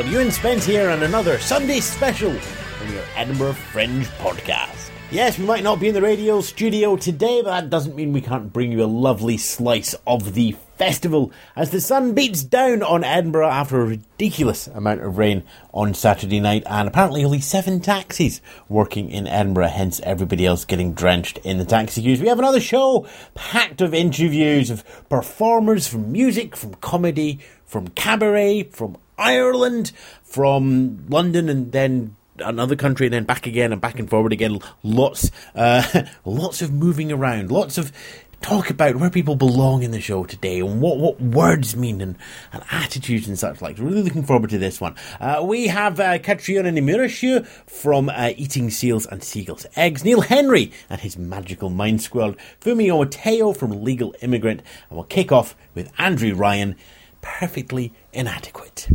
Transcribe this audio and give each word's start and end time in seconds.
World. 0.00 0.12
Ewan 0.12 0.30
Spence 0.30 0.64
here 0.64 0.88
on 0.88 1.02
another 1.02 1.38
Sunday 1.38 1.78
special 1.80 2.32
from 2.32 2.90
your 2.94 3.04
Edinburgh 3.16 3.52
Fringe 3.52 4.06
podcast. 4.18 4.90
Yes, 5.10 5.38
we 5.38 5.44
might 5.44 5.62
not 5.62 5.78
be 5.78 5.88
in 5.88 5.94
the 5.94 6.00
radio 6.00 6.40
studio 6.40 6.96
today, 6.96 7.42
but 7.42 7.50
that 7.50 7.68
doesn't 7.68 7.96
mean 7.96 8.14
we 8.14 8.22
can't 8.22 8.50
bring 8.50 8.72
you 8.72 8.82
a 8.82 8.86
lovely 8.86 9.36
slice 9.36 9.94
of 10.06 10.32
the 10.32 10.56
festival 10.78 11.30
as 11.54 11.68
the 11.68 11.80
sun 11.82 12.14
beats 12.14 12.42
down 12.42 12.82
on 12.82 13.04
Edinburgh 13.04 13.50
after 13.50 13.82
a 13.82 13.84
ridiculous 13.84 14.68
amount 14.68 15.02
of 15.02 15.18
rain 15.18 15.42
on 15.74 15.92
Saturday 15.92 16.40
night 16.40 16.62
and 16.64 16.88
apparently 16.88 17.22
only 17.22 17.40
seven 17.40 17.80
taxis 17.80 18.40
working 18.70 19.10
in 19.10 19.26
Edinburgh, 19.26 19.68
hence 19.68 20.00
everybody 20.04 20.46
else 20.46 20.64
getting 20.64 20.94
drenched 20.94 21.36
in 21.38 21.58
the 21.58 21.66
taxi 21.66 22.00
queues. 22.00 22.22
We 22.22 22.28
have 22.28 22.38
another 22.38 22.60
show 22.60 23.06
packed 23.34 23.82
of 23.82 23.92
interviews 23.92 24.70
of 24.70 24.82
performers 25.10 25.86
from 25.86 26.10
music, 26.10 26.56
from 26.56 26.72
comedy, 26.76 27.40
from 27.70 27.88
cabaret, 27.88 28.64
from 28.64 28.96
Ireland, 29.16 29.92
from 30.24 31.06
London 31.08 31.48
and 31.48 31.70
then 31.72 32.16
another 32.38 32.74
country 32.74 33.06
and 33.06 33.14
then 33.14 33.24
back 33.24 33.46
again 33.46 33.72
and 33.72 33.80
back 33.80 33.98
and 33.98 34.10
forward 34.10 34.32
again. 34.32 34.58
Lots, 34.82 35.30
uh, 35.54 36.04
lots 36.24 36.62
of 36.62 36.72
moving 36.72 37.12
around, 37.12 37.52
lots 37.52 37.78
of 37.78 37.92
talk 38.40 38.70
about 38.70 38.96
where 38.96 39.10
people 39.10 39.36
belong 39.36 39.82
in 39.82 39.90
the 39.90 40.00
show 40.00 40.24
today 40.24 40.60
and 40.60 40.80
what, 40.80 40.96
what 40.96 41.20
words 41.20 41.76
mean 41.76 42.00
and, 42.00 42.16
and 42.52 42.62
attitudes 42.70 43.28
and 43.28 43.38
such 43.38 43.60
like. 43.60 43.78
Really 43.78 44.02
looking 44.02 44.22
forward 44.24 44.50
to 44.50 44.58
this 44.58 44.80
one. 44.80 44.96
Uh, 45.20 45.42
we 45.44 45.66
have 45.68 46.00
uh, 46.00 46.18
Caitríona 46.18 46.72
Ní 46.72 46.82
Mhurchú 46.82 47.46
from 47.66 48.08
uh, 48.08 48.32
Eating 48.36 48.70
Seals 48.70 49.06
and 49.06 49.22
Seagulls 49.22 49.66
Eggs, 49.76 50.04
Neil 50.04 50.22
Henry 50.22 50.72
and 50.88 51.00
his 51.00 51.18
Magical 51.18 51.68
Mind 51.68 52.00
Squirm, 52.00 52.34
Funmbi 52.60 52.86
Omotayo 52.86 53.54
from 53.54 53.84
Legal 53.84 54.14
Immigrant, 54.22 54.62
and 54.88 54.96
we'll 54.96 55.04
kick 55.04 55.30
off 55.30 55.54
with 55.74 55.92
Andrew 55.98 56.34
Ryan, 56.34 56.76
Perfectly 57.22 57.92
Inadequate. 58.12 58.88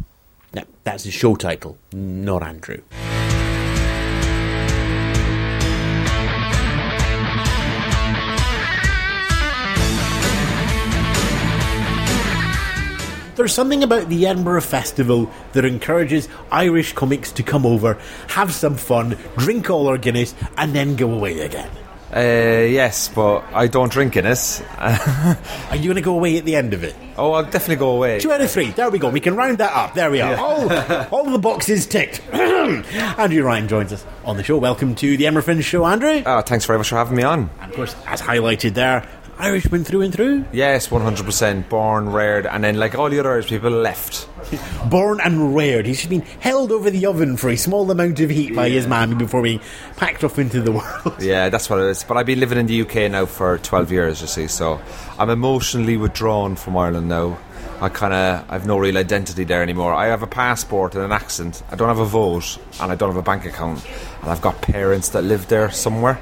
Now, 0.53 0.63
that's 0.83 1.03
the 1.03 1.11
show 1.11 1.35
title, 1.35 1.77
not 1.91 2.43
Andrew. 2.43 2.81
There's 13.35 13.53
something 13.53 13.83
about 13.83 14.07
the 14.07 14.27
Edinburgh 14.27 14.61
Festival 14.61 15.29
that 15.51 15.65
encourages 15.65 16.29
Irish 16.51 16.93
comics 16.93 17.33
to 17.33 17.43
come 17.43 17.65
over, 17.65 17.99
have 18.29 18.53
some 18.53 18.75
fun, 18.75 19.17
drink 19.37 19.69
all 19.69 19.87
our 19.87 19.97
Guinness, 19.97 20.33
and 20.57 20.73
then 20.73 20.95
go 20.95 21.11
away 21.11 21.41
again. 21.41 21.69
Uh, 22.16 22.19
yes, 22.19 23.09
but 23.09 23.44
I 23.53 23.67
don't 23.67 23.91
drink 23.91 24.13
Guinness. 24.13 24.61
Are 24.77 25.75
you 25.75 25.83
going 25.83 25.95
to 25.95 26.02
go 26.02 26.16
away 26.16 26.38
at 26.38 26.45
the 26.45 26.55
end 26.55 26.73
of 26.73 26.83
it? 26.83 26.95
oh, 27.17 27.33
I'll 27.33 27.44
definitely 27.44 27.75
go 27.77 27.91
away. 27.91 28.19
Two 28.19 28.31
out 28.31 28.41
of 28.41 28.49
three. 28.52 28.72
There 28.72 28.89
we 28.89 28.99
go. 28.99 29.09
We 29.09 29.19
can 29.19 29.35
round 29.35 29.57
that 29.57 29.73
up. 29.73 29.94
There 29.95 30.09
we 30.11 30.22
are. 30.22 30.35
All, 30.35 30.72
all 31.11 31.30
the 31.30 31.39
boxes 31.39 31.85
ticked. 31.85 32.22
Andrew 32.33 33.44
Ryan 33.44 33.67
joins 33.67 33.91
us 33.94 34.05
on 34.23 34.38
the 34.38 34.44
show. 34.44 34.57
Welcome 34.57 34.95
to 34.95 35.17
the 35.17 35.27
Emmer 35.27 35.41
Show, 35.61 35.85
Andrew. 35.85 36.23
Ah, 36.25 36.41
thanks 36.41 36.66
very 36.66 36.77
much 36.80 36.89
for 36.89 36.95
having 36.95 37.16
me 37.17 37.23
on. 37.23 37.49
And 37.61 37.69
of 37.72 37.75
course, 37.75 37.95
as 38.07 38.22
highlighted 38.22 38.73
there, 38.73 39.07
Irishman 39.38 39.83
through 39.83 40.02
and 40.02 40.14
through. 40.14 40.45
Yes, 40.53 40.88
100%. 40.88 41.67
Born, 41.69 42.09
reared, 42.11 42.45
and 42.45 42.64
then, 42.64 42.78
like 42.78 42.95
all 42.95 43.09
the 43.09 43.19
other 43.19 43.31
Irish 43.33 43.47
people, 43.47 43.69
left. 43.69 44.30
Born 44.89 45.19
and 45.19 45.55
reared. 45.55 45.86
He's 45.86 46.05
been 46.05 46.22
held 46.22 46.72
over 46.72 46.89
the 46.89 47.05
oven 47.05 47.36
for 47.36 47.50
a 47.50 47.57
small 47.57 47.90
amount 47.91 48.19
of 48.19 48.29
heat 48.29 48.56
by 48.56 48.69
his 48.69 48.88
mammy 48.88 49.16
before 49.16 49.41
being 49.41 49.59
packed 49.97 50.24
off 50.24 50.40
into 50.40 50.62
the 50.62 50.72
world. 51.06 51.22
Yeah, 51.22 51.50
that's 51.50 51.69
what 51.69 51.79
it 51.79 51.85
is. 51.88 52.03
But 52.03 52.18
I've 52.18 52.25
been 52.25 52.40
living 52.40 52.57
in 52.57 52.68
the 52.68 52.81
UK 52.81 53.12
now 53.12 53.25
for 53.25 53.57
12 53.57 53.91
years, 53.91 54.22
you 54.22 54.28
see, 54.28 54.47
so 54.47 54.79
I'm 55.19 55.29
emotionally 55.29 55.97
withdrawn 55.97 56.56
from 56.56 56.78
Ireland 56.78 57.09
now. 57.09 57.38
I 57.81 57.90
kind 57.90 58.13
of 58.13 58.50
I 58.50 58.53
have 58.53 58.66
no 58.66 58.78
real 58.78 58.97
identity 58.97 59.44
there 59.44 59.62
anymore. 59.62 59.94
I 59.94 60.06
have 60.07 60.24
a 60.24 60.28
passport 60.28 60.95
and 60.95 61.03
an 61.03 61.12
accent. 61.12 61.62
I 61.72 61.75
don't 61.75 61.90
have 61.90 62.00
a 62.00 62.06
vote, 62.06 62.57
and 62.79 62.90
I 62.90 62.95
don't 62.95 63.09
have 63.09 63.18
a 63.18 63.22
bank 63.22 63.45
account. 63.45 63.85
And 64.22 64.31
I've 64.31 64.41
got 64.41 64.62
parents 64.62 65.09
that 65.09 65.24
live 65.24 65.50
there 65.50 65.69
somewhere, 65.72 66.18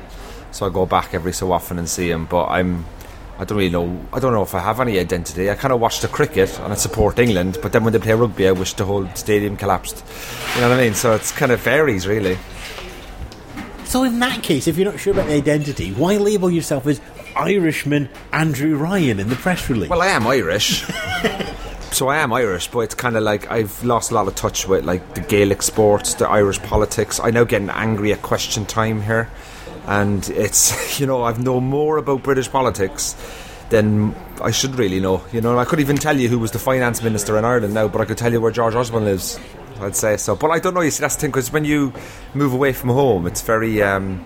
so 0.52 0.66
I 0.66 0.70
go 0.70 0.88
back 0.88 1.14
every 1.14 1.32
so 1.32 1.52
often 1.52 1.78
and 1.78 1.88
see 1.88 2.10
them. 2.10 2.26
But 2.26 2.48
I'm, 2.48 2.86
I 3.40 3.46
don't 3.46 3.58
really 3.58 3.72
know. 3.72 4.00
I 4.14 4.20
don't 4.20 4.32
know 4.32 4.44
if 4.44 4.54
I 4.54 4.60
have 4.60 4.80
any 4.80 5.00
identity. 5.00 5.50
I 5.50 5.56
kind 5.56 5.74
of 5.74 5.80
watch 5.80 6.02
the 6.02 6.08
cricket 6.08 6.60
and 6.60 6.72
I 6.72 6.76
support 6.76 7.18
England, 7.18 7.58
but 7.62 7.72
then 7.72 7.84
when 7.84 7.92
they 7.92 8.00
play 8.00 8.14
rugby, 8.14 8.48
I 8.48 8.52
wish 8.52 8.74
the 8.74 8.86
whole 8.86 9.08
stadium 9.16 9.58
collapsed. 9.58 10.04
You 10.56 10.62
know 10.62 10.70
what 10.70 10.78
I 10.78 10.82
mean? 10.84 10.94
So 10.94 11.14
it's 11.14 11.32
kind 11.32 11.52
of 11.52 11.60
varies, 11.60 12.08
really. 12.08 12.38
So, 13.86 14.04
in 14.04 14.18
that 14.20 14.42
case, 14.42 14.68
if 14.68 14.78
you're 14.78 14.90
not 14.90 15.00
sure 15.00 15.14
about 15.14 15.28
the 15.28 15.34
identity, 15.34 15.92
why 15.92 16.18
label 16.18 16.50
yourself 16.50 16.88
as 16.88 17.00
Irishman 17.36 18.10
Andrew 18.32 18.76
Ryan 18.76 19.20
in 19.20 19.30
the 19.30 19.36
press 19.36 19.70
release? 19.70 19.90
Well, 19.90 20.02
I 20.02 20.08
am 20.08 20.26
Irish. 20.26 20.84
so 21.92 22.08
I 22.08 22.18
am 22.18 22.34
Irish, 22.34 22.70
but 22.70 22.80
it's 22.80 22.96
kind 22.96 23.16
of 23.16 23.24
like 23.24 23.52
I've 23.52 23.84
lost 23.84 24.10
a 24.10 24.16
lot 24.16 24.28
of 24.28 24.34
touch 24.34 24.68
with 24.68 24.86
like 24.86 25.14
the 25.14 25.22
Gaelic 25.22 25.62
sports, 25.62 26.16
the 26.16 26.28
Irish 26.28 26.60
politics. 26.64 27.20
I 27.20 27.30
now 27.30 27.44
getting 27.44 27.70
angry 27.70 28.14
at 28.14 28.22
question 28.24 28.66
time 28.66 29.02
here, 29.02 29.30
and 29.88 30.28
it's 30.30 31.00
you 31.00 31.06
know 31.06 31.24
I've 31.24 31.42
know 31.42 31.60
more 31.60 31.98
about 31.98 32.24
British 32.24 32.50
politics 32.50 33.16
than 33.70 34.16
I 34.42 34.52
should 34.52 34.76
really 34.76 35.00
know. 35.00 35.24
You 35.32 35.42
know, 35.42 35.58
I 35.58 35.66
could 35.66 35.80
even 35.80 35.96
tell 35.96 36.20
you 36.20 36.28
who 36.30 36.38
was 36.38 36.52
the 36.52 36.60
finance 36.60 37.02
minister 37.02 37.38
in 37.38 37.46
Ireland 37.46 37.74
now, 37.74 37.88
but 37.88 38.02
I 38.02 38.06
could 38.06 38.18
tell 38.18 38.32
you 38.32 38.40
where 38.40 38.52
George 38.52 38.76
Osborne 38.76 39.06
lives. 39.06 39.40
I'd 39.82 39.96
say 39.96 40.18
so, 40.18 40.36
but 40.36 40.52
I 40.52 40.60
don't 40.60 40.76
know. 40.76 40.82
You 40.82 40.92
see, 40.92 41.02
that's 41.02 41.16
the 41.16 41.22
thing 41.22 41.32
because 41.32 41.52
when 41.52 41.66
you 41.66 41.92
move 42.36 42.54
away 42.54 42.74
from 42.74 42.90
home, 42.90 43.26
it's 43.26 43.42
very. 43.42 43.82
Um, 43.82 44.24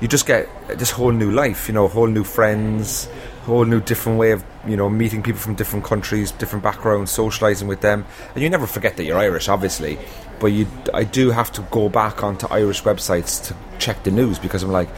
you 0.00 0.08
just 0.08 0.26
get 0.26 0.48
this 0.78 0.90
whole 0.90 1.12
new 1.12 1.30
life, 1.30 1.68
you 1.68 1.74
know, 1.74 1.86
whole 1.86 2.06
new 2.06 2.24
friends, 2.24 3.06
whole 3.42 3.64
new 3.64 3.80
different 3.80 4.18
way 4.18 4.32
of, 4.32 4.44
you 4.66 4.76
know, 4.76 4.88
meeting 4.88 5.22
people 5.22 5.40
from 5.40 5.54
different 5.54 5.84
countries, 5.84 6.30
different 6.32 6.62
backgrounds, 6.62 7.16
socialising 7.16 7.66
with 7.66 7.80
them. 7.80 8.04
And 8.34 8.42
you 8.42 8.50
never 8.50 8.66
forget 8.66 8.96
that 8.96 9.04
you're 9.04 9.18
Irish, 9.18 9.48
obviously, 9.48 9.98
but 10.38 10.48
you, 10.48 10.66
I 10.92 11.04
do 11.04 11.30
have 11.30 11.50
to 11.52 11.62
go 11.70 11.88
back 11.88 12.22
onto 12.22 12.46
Irish 12.48 12.82
websites 12.82 13.46
to 13.48 13.56
check 13.78 14.02
the 14.02 14.10
news 14.10 14.38
because 14.38 14.62
I'm 14.62 14.70
like, 14.70 14.88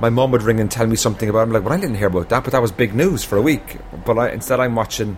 my 0.00 0.10
mum 0.10 0.32
would 0.32 0.42
ring 0.42 0.58
and 0.58 0.70
tell 0.70 0.86
me 0.86 0.96
something 0.96 1.28
about. 1.28 1.40
It. 1.40 1.42
I'm 1.42 1.52
like, 1.52 1.64
well, 1.64 1.72
I 1.72 1.80
didn't 1.80 1.96
hear 1.96 2.08
about 2.08 2.28
that, 2.30 2.42
but 2.42 2.52
that 2.52 2.60
was 2.60 2.72
big 2.72 2.92
news 2.92 3.22
for 3.22 3.36
a 3.36 3.42
week. 3.42 3.78
But 4.04 4.18
I, 4.18 4.30
instead, 4.30 4.58
I'm 4.58 4.74
watching, 4.74 5.16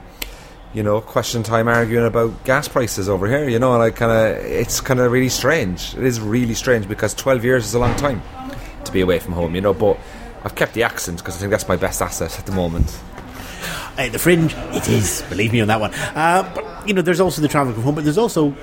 you 0.75 0.83
know, 0.83 1.01
question 1.01 1.43
time 1.43 1.69
arguing 1.69 2.07
about 2.07 2.45
gas 2.45 2.69
prices 2.69 3.09
over 3.09 3.27
here. 3.27 3.49
You 3.49 3.59
know, 3.59 3.73
and 3.73 3.83
I 3.83 3.91
kind 3.91 4.13
of, 4.13 4.45
it's 4.45 4.83
kind 4.83 5.01
of 5.01 5.11
really 5.11 5.31
strange. 5.31 5.95
It 5.95 6.05
is 6.05 6.21
really 6.21 6.53
strange 6.53 6.87
because 6.87 7.15
12 7.15 7.45
years 7.45 7.65
is 7.65 7.73
a 7.73 7.79
long 7.79 7.97
time 7.97 8.23
to 8.85 8.93
be 8.93 9.01
away 9.01 9.21
from 9.21 9.33
home, 9.33 9.55
you 9.55 9.63
know. 9.63 9.73
But 9.73 9.99
I've 10.45 10.55
kept 10.55 10.75
the 10.75 10.83
accent 10.83 11.19
because 11.19 11.37
I 11.37 11.39
think 11.39 11.51
that's 11.51 11.69
my 11.69 11.77
best 11.77 12.03
asset 12.03 12.39
at 12.39 12.47
the 12.47 12.53
moment. 12.53 12.99
Uh, 13.97 14.09
the 14.09 14.19
fringe, 14.19 14.55
it 14.55 14.89
is. 14.89 15.23
Believe 15.29 15.53
me 15.53 15.61
on 15.61 15.69
that 15.69 15.81
one. 15.81 15.95
Uh, 15.95 16.51
but 16.55 16.89
you 16.89 16.95
know, 16.95 17.03
there's 17.03 17.21
also 17.21 17.41
the 17.41 17.49
travel 17.49 17.73
from 17.73 17.83
home, 17.83 17.95
but 17.95 18.05
there's 18.05 18.19
also 18.19 18.55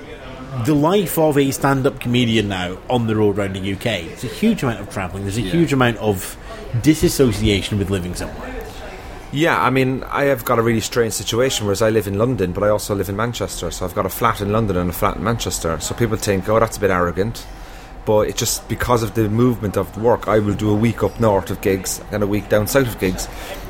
the 0.64 0.74
life 0.74 1.18
of 1.18 1.38
a 1.38 1.50
stand-up 1.50 1.98
comedian 1.98 2.48
now 2.48 2.76
on 2.90 3.06
the 3.06 3.16
road 3.16 3.38
around 3.38 3.56
the 3.56 3.72
UK. 3.72 3.86
It's 3.86 4.24
a 4.24 4.28
huge 4.28 4.62
amount 4.62 4.80
of 4.80 4.90
travelling. 4.90 5.24
There's 5.24 5.38
a 5.38 5.40
huge 5.40 5.72
amount 5.72 5.96
of 5.96 6.36
disassociation 6.82 7.78
with 7.78 7.90
living 7.90 8.14
somewhere. 8.14 8.62
Yeah, 9.32 9.60
I 9.60 9.70
mean, 9.70 10.04
I 10.04 10.24
have 10.24 10.44
got 10.44 10.58
a 10.58 10.62
really 10.62 10.82
strange 10.82 11.14
situation, 11.14 11.64
whereas 11.64 11.80
I 11.80 11.88
live 11.88 12.06
in 12.06 12.18
London, 12.18 12.52
but 12.52 12.62
I 12.62 12.68
also 12.68 12.94
live 12.94 13.08
in 13.08 13.16
Manchester. 13.16 13.70
So 13.70 13.86
I've 13.86 13.94
got 13.94 14.04
a 14.04 14.10
flat 14.10 14.42
in 14.42 14.52
London 14.52 14.76
and 14.76 14.90
a 14.90 14.92
flat 14.92 15.16
in 15.16 15.24
Manchester. 15.24 15.80
So 15.80 15.94
people 15.94 16.18
think, 16.18 16.46
oh, 16.50 16.60
that's 16.60 16.76
a 16.76 16.80
bit 16.80 16.90
arrogant. 16.90 17.46
But 18.04 18.28
it's 18.28 18.38
just 18.38 18.68
because 18.68 19.02
of 19.02 19.14
the 19.14 19.28
movement 19.28 19.76
of 19.76 19.96
work, 20.00 20.26
I 20.26 20.40
will 20.40 20.54
do 20.54 20.70
a 20.70 20.74
week 20.74 21.02
up 21.04 21.20
north 21.20 21.50
of 21.50 21.60
gigs 21.60 22.00
and 22.10 22.22
a 22.22 22.26
week 22.26 22.48
down 22.48 22.66
south 22.66 22.88
of 22.88 22.98
gigs. 22.98 23.28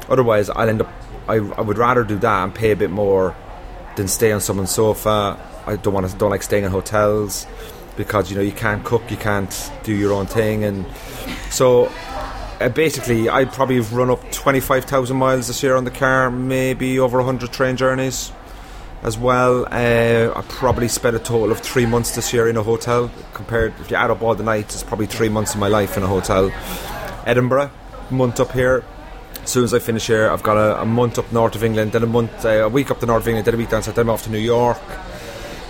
Otherwise, 0.08 0.48
I'll 0.50 0.68
end 0.68 0.80
up. 0.80 0.92
I, 1.28 1.34
I 1.36 1.60
would 1.60 1.78
rather 1.78 2.02
do 2.02 2.18
that 2.18 2.44
and 2.44 2.54
pay 2.54 2.70
a 2.70 2.76
bit 2.76 2.90
more 2.90 3.36
than 3.96 4.08
stay 4.08 4.32
on 4.32 4.40
someone's 4.40 4.70
sofa. 4.70 5.38
I 5.66 5.76
don't 5.76 5.92
want 5.92 6.10
to. 6.10 6.16
Don't 6.16 6.30
like 6.30 6.42
staying 6.42 6.64
in 6.64 6.70
hotels 6.70 7.46
because 7.96 8.30
you 8.30 8.36
know 8.36 8.42
you 8.42 8.52
can't 8.52 8.84
cook, 8.84 9.10
you 9.10 9.18
can't 9.18 9.70
do 9.82 9.94
your 9.94 10.12
own 10.12 10.26
thing, 10.26 10.64
and 10.64 10.86
so 11.50 11.92
uh, 12.60 12.68
basically, 12.70 13.28
I 13.28 13.44
probably 13.44 13.76
have 13.76 13.92
run 13.92 14.10
up 14.10 14.32
twenty 14.32 14.60
five 14.60 14.86
thousand 14.86 15.18
miles 15.18 15.48
this 15.48 15.62
year 15.62 15.76
on 15.76 15.84
the 15.84 15.90
car, 15.90 16.30
maybe 16.30 16.98
over 16.98 17.20
hundred 17.22 17.52
train 17.52 17.76
journeys 17.76 18.32
as 19.02 19.18
well. 19.18 19.66
Uh, 19.70 20.32
I 20.34 20.42
probably 20.48 20.88
spent 20.88 21.16
a 21.16 21.18
total 21.18 21.50
of 21.50 21.60
three 21.60 21.86
months 21.86 22.14
this 22.14 22.32
year 22.32 22.48
in 22.48 22.56
a 22.56 22.62
hotel. 22.62 23.10
Compared, 23.34 23.74
if 23.80 23.90
you 23.90 23.96
add 23.96 24.10
up 24.10 24.22
all 24.22 24.34
the 24.34 24.44
nights, 24.44 24.74
it's 24.74 24.82
probably 24.82 25.06
three 25.06 25.28
months 25.28 25.54
of 25.54 25.60
my 25.60 25.68
life 25.68 25.96
in 25.96 26.02
a 26.02 26.06
hotel. 26.06 26.50
Edinburgh, 27.26 27.70
month 28.10 28.40
up 28.40 28.52
here. 28.52 28.84
As 29.42 29.50
soon 29.50 29.64
as 29.64 29.74
I 29.74 29.80
finish 29.80 30.06
here, 30.06 30.30
I've 30.30 30.42
got 30.42 30.56
a, 30.56 30.82
a 30.82 30.84
month 30.84 31.18
up 31.18 31.32
north 31.32 31.56
of 31.56 31.64
England, 31.64 31.92
then 31.92 32.04
a 32.04 32.06
month, 32.06 32.44
uh, 32.44 32.48
a 32.48 32.68
week 32.68 32.90
up 32.90 33.00
the 33.00 33.06
north 33.06 33.22
of 33.22 33.28
England, 33.28 33.46
then 33.46 33.54
a 33.54 33.56
week 33.56 33.70
down 33.70 33.82
south, 33.82 33.96
then 33.96 34.06
I'm 34.06 34.10
off 34.10 34.24
to 34.24 34.30
New 34.30 34.38
York. 34.38 34.80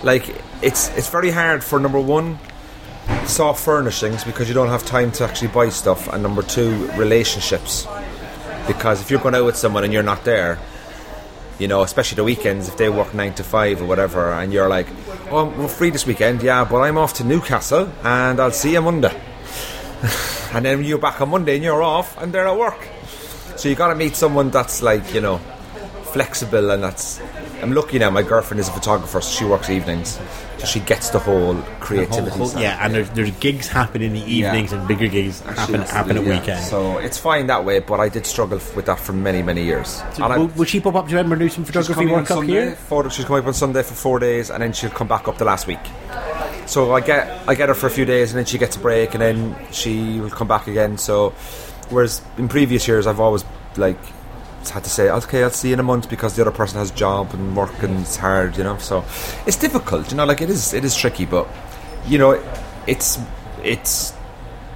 Like 0.03 0.29
it's 0.61 0.89
it's 0.97 1.09
very 1.09 1.31
hard 1.31 1.63
for 1.63 1.79
number 1.79 1.99
one, 1.99 2.37
soft 3.25 3.63
furnishings 3.63 4.23
because 4.23 4.47
you 4.47 4.53
don't 4.53 4.67
have 4.67 4.85
time 4.85 5.11
to 5.13 5.23
actually 5.23 5.47
buy 5.47 5.69
stuff, 5.69 6.07
and 6.09 6.21
number 6.21 6.43
two, 6.43 6.87
relationships 6.91 7.87
because 8.67 9.01
if 9.01 9.11
you're 9.11 9.19
going 9.19 9.35
out 9.35 9.45
with 9.45 9.55
someone 9.55 9.83
and 9.83 9.91
you're 9.91 10.03
not 10.03 10.23
there, 10.23 10.59
you 11.63 11.69
know, 11.69 11.81
especially 11.81 12.17
the 12.17 12.25
weekends 12.25 12.67
if 12.67 12.75
they 12.75 12.89
work 12.89 13.13
nine 13.13 13.33
to 13.35 13.43
five 13.43 13.81
or 13.81 13.85
whatever, 13.85 14.33
and 14.33 14.51
you're 14.51 14.67
like, 14.67 14.87
"Oh, 15.31 15.45
we're 15.45 15.69
free 15.69 15.91
this 15.91 16.05
weekend, 16.05 16.43
yeah, 16.43 16.65
but 16.65 16.81
I'm 16.81 16.97
off 16.97 17.13
to 17.19 17.23
Newcastle 17.23 17.87
and 18.03 18.37
I'll 18.41 18.51
see 18.51 18.73
you 18.73 18.81
Monday." 18.81 19.15
and 20.53 20.65
then 20.65 20.83
you're 20.83 20.97
back 20.97 21.21
on 21.21 21.29
Monday 21.29 21.55
and 21.55 21.63
you're 21.63 21.81
off 21.81 22.21
and 22.21 22.33
they're 22.33 22.47
at 22.47 22.57
work. 22.57 22.81
So 23.55 23.69
you 23.69 23.75
got 23.75 23.87
to 23.87 23.95
meet 23.95 24.17
someone 24.17 24.49
that's 24.49 24.81
like 24.81 25.13
you 25.13 25.21
know 25.21 25.37
flexible 26.11 26.69
and 26.71 26.83
that's 26.83 27.21
I'm 27.63 27.73
lucky 27.73 27.97
now. 27.97 28.09
My 28.09 28.21
girlfriend 28.23 28.59
is 28.59 28.67
a 28.67 28.71
photographer, 28.73 29.21
so 29.21 29.39
she 29.39 29.45
works 29.45 29.69
evenings, 29.69 30.19
so 30.57 30.65
she 30.65 30.81
gets 30.81 31.09
the 31.09 31.19
whole 31.19 31.55
creativity. 31.79 32.29
Whole- 32.37 32.49
whole- 32.49 32.61
yeah, 32.61 32.77
and 32.83 32.93
there's, 32.93 33.09
there's 33.11 33.31
gigs 33.37 33.67
happen 33.67 34.01
in 34.01 34.13
the 34.13 34.19
evenings 34.19 34.71
Yeah. 34.71 34.79
and 34.79 34.87
bigger 34.87 35.07
gigs 35.07 35.39
happen 35.39 35.81
happen 35.81 36.17
at 36.17 36.23
yeah. 36.25 36.39
weekends. 36.39 36.69
So 36.69 36.97
it's 36.97 37.17
fine 37.17 37.47
that 37.47 37.63
way, 37.63 37.79
but 37.79 37.99
I 38.01 38.09
did 38.09 38.25
struggle 38.25 38.59
with 38.75 38.85
that 38.87 38.99
for 38.99 39.13
many, 39.13 39.41
many 39.41 39.63
years. 39.63 40.03
So 40.13 40.27
will, 40.27 40.47
will 40.47 40.65
she 40.65 40.81
pop 40.81 40.95
up 40.95 41.07
to 41.07 41.15
Edinburgh 41.15 41.39
and 41.39 41.49
do 41.49 41.55
some 41.55 41.63
photography 41.63 42.05
work 42.05 42.29
up 42.29 42.43
here? 42.43 42.75
For, 42.75 43.09
she's 43.09 43.25
coming 43.25 43.41
up 43.41 43.47
on 43.47 43.53
Sunday 43.53 43.81
for 43.83 43.93
four 43.93 44.19
days, 44.19 44.51
and 44.51 44.61
then 44.61 44.73
she'll 44.73 44.89
come 44.89 45.07
back 45.07 45.27
up 45.29 45.37
the 45.37 45.45
last 45.45 45.65
week. 45.65 45.79
So 46.65 46.93
I 46.93 47.01
get 47.01 47.47
I 47.47 47.55
get 47.55 47.69
her 47.69 47.75
for 47.75 47.87
a 47.87 47.89
few 47.89 48.05
days, 48.05 48.31
and 48.31 48.37
then 48.37 48.45
she 48.45 48.57
gets 48.57 48.75
a 48.75 48.79
break, 48.79 49.13
and 49.13 49.21
then 49.21 49.55
she 49.71 50.19
will 50.19 50.29
come 50.29 50.47
back 50.47 50.67
again. 50.67 50.97
So, 50.97 51.31
whereas 51.89 52.21
in 52.37 52.47
previous 52.47 52.87
years, 52.87 53.07
I've 53.07 53.19
always 53.19 53.43
like 53.77 53.97
had 54.69 54.83
to 54.83 54.89
say, 54.89 55.09
oh, 55.09 55.17
okay, 55.17 55.43
I'll 55.43 55.49
see 55.49 55.69
you 55.69 55.73
in 55.73 55.79
a 55.79 55.83
month 55.83 56.09
because 56.09 56.35
the 56.35 56.41
other 56.41 56.51
person 56.51 56.77
has 56.79 56.91
job 56.91 57.33
and 57.33 57.55
work 57.55 57.83
and 57.83 58.01
it's 58.01 58.15
hard, 58.15 58.57
you 58.57 58.63
know. 58.63 58.77
So 58.77 59.03
it's 59.45 59.57
difficult, 59.57 60.11
you 60.11 60.17
know. 60.17 60.25
Like 60.25 60.41
it 60.41 60.49
is, 60.49 60.73
it 60.73 60.85
is 60.85 60.95
tricky, 60.95 61.25
but 61.25 61.47
you 62.07 62.17
know, 62.17 62.41
it's 62.87 63.19
it's 63.63 64.13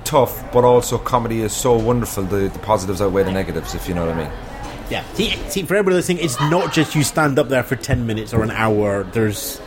tough, 0.03 0.51
but 0.53 0.63
also 0.63 0.97
comedy 0.97 1.41
is 1.41 1.53
so 1.53 1.77
wonderful. 1.77 2.23
The, 2.23 2.47
the 2.49 2.59
positives 2.59 3.01
outweigh 3.01 3.23
the 3.23 3.31
negatives, 3.31 3.75
if 3.75 3.87
you 3.87 3.93
know 3.93 4.05
what 4.05 4.15
I 4.15 4.23
mean. 4.23 4.31
Yeah. 4.89 5.03
See, 5.13 5.31
see, 5.49 5.63
for 5.63 5.75
everybody 5.75 5.97
listening, 5.97 6.23
it's 6.23 6.39
not 6.39 6.73
just 6.73 6.95
you 6.95 7.03
stand 7.03 7.37
up 7.37 7.49
there 7.49 7.63
for 7.63 7.75
10 7.75 8.07
minutes 8.07 8.33
or 8.33 8.41
an 8.41 8.51
hour. 8.51 9.03
There's, 9.03 9.59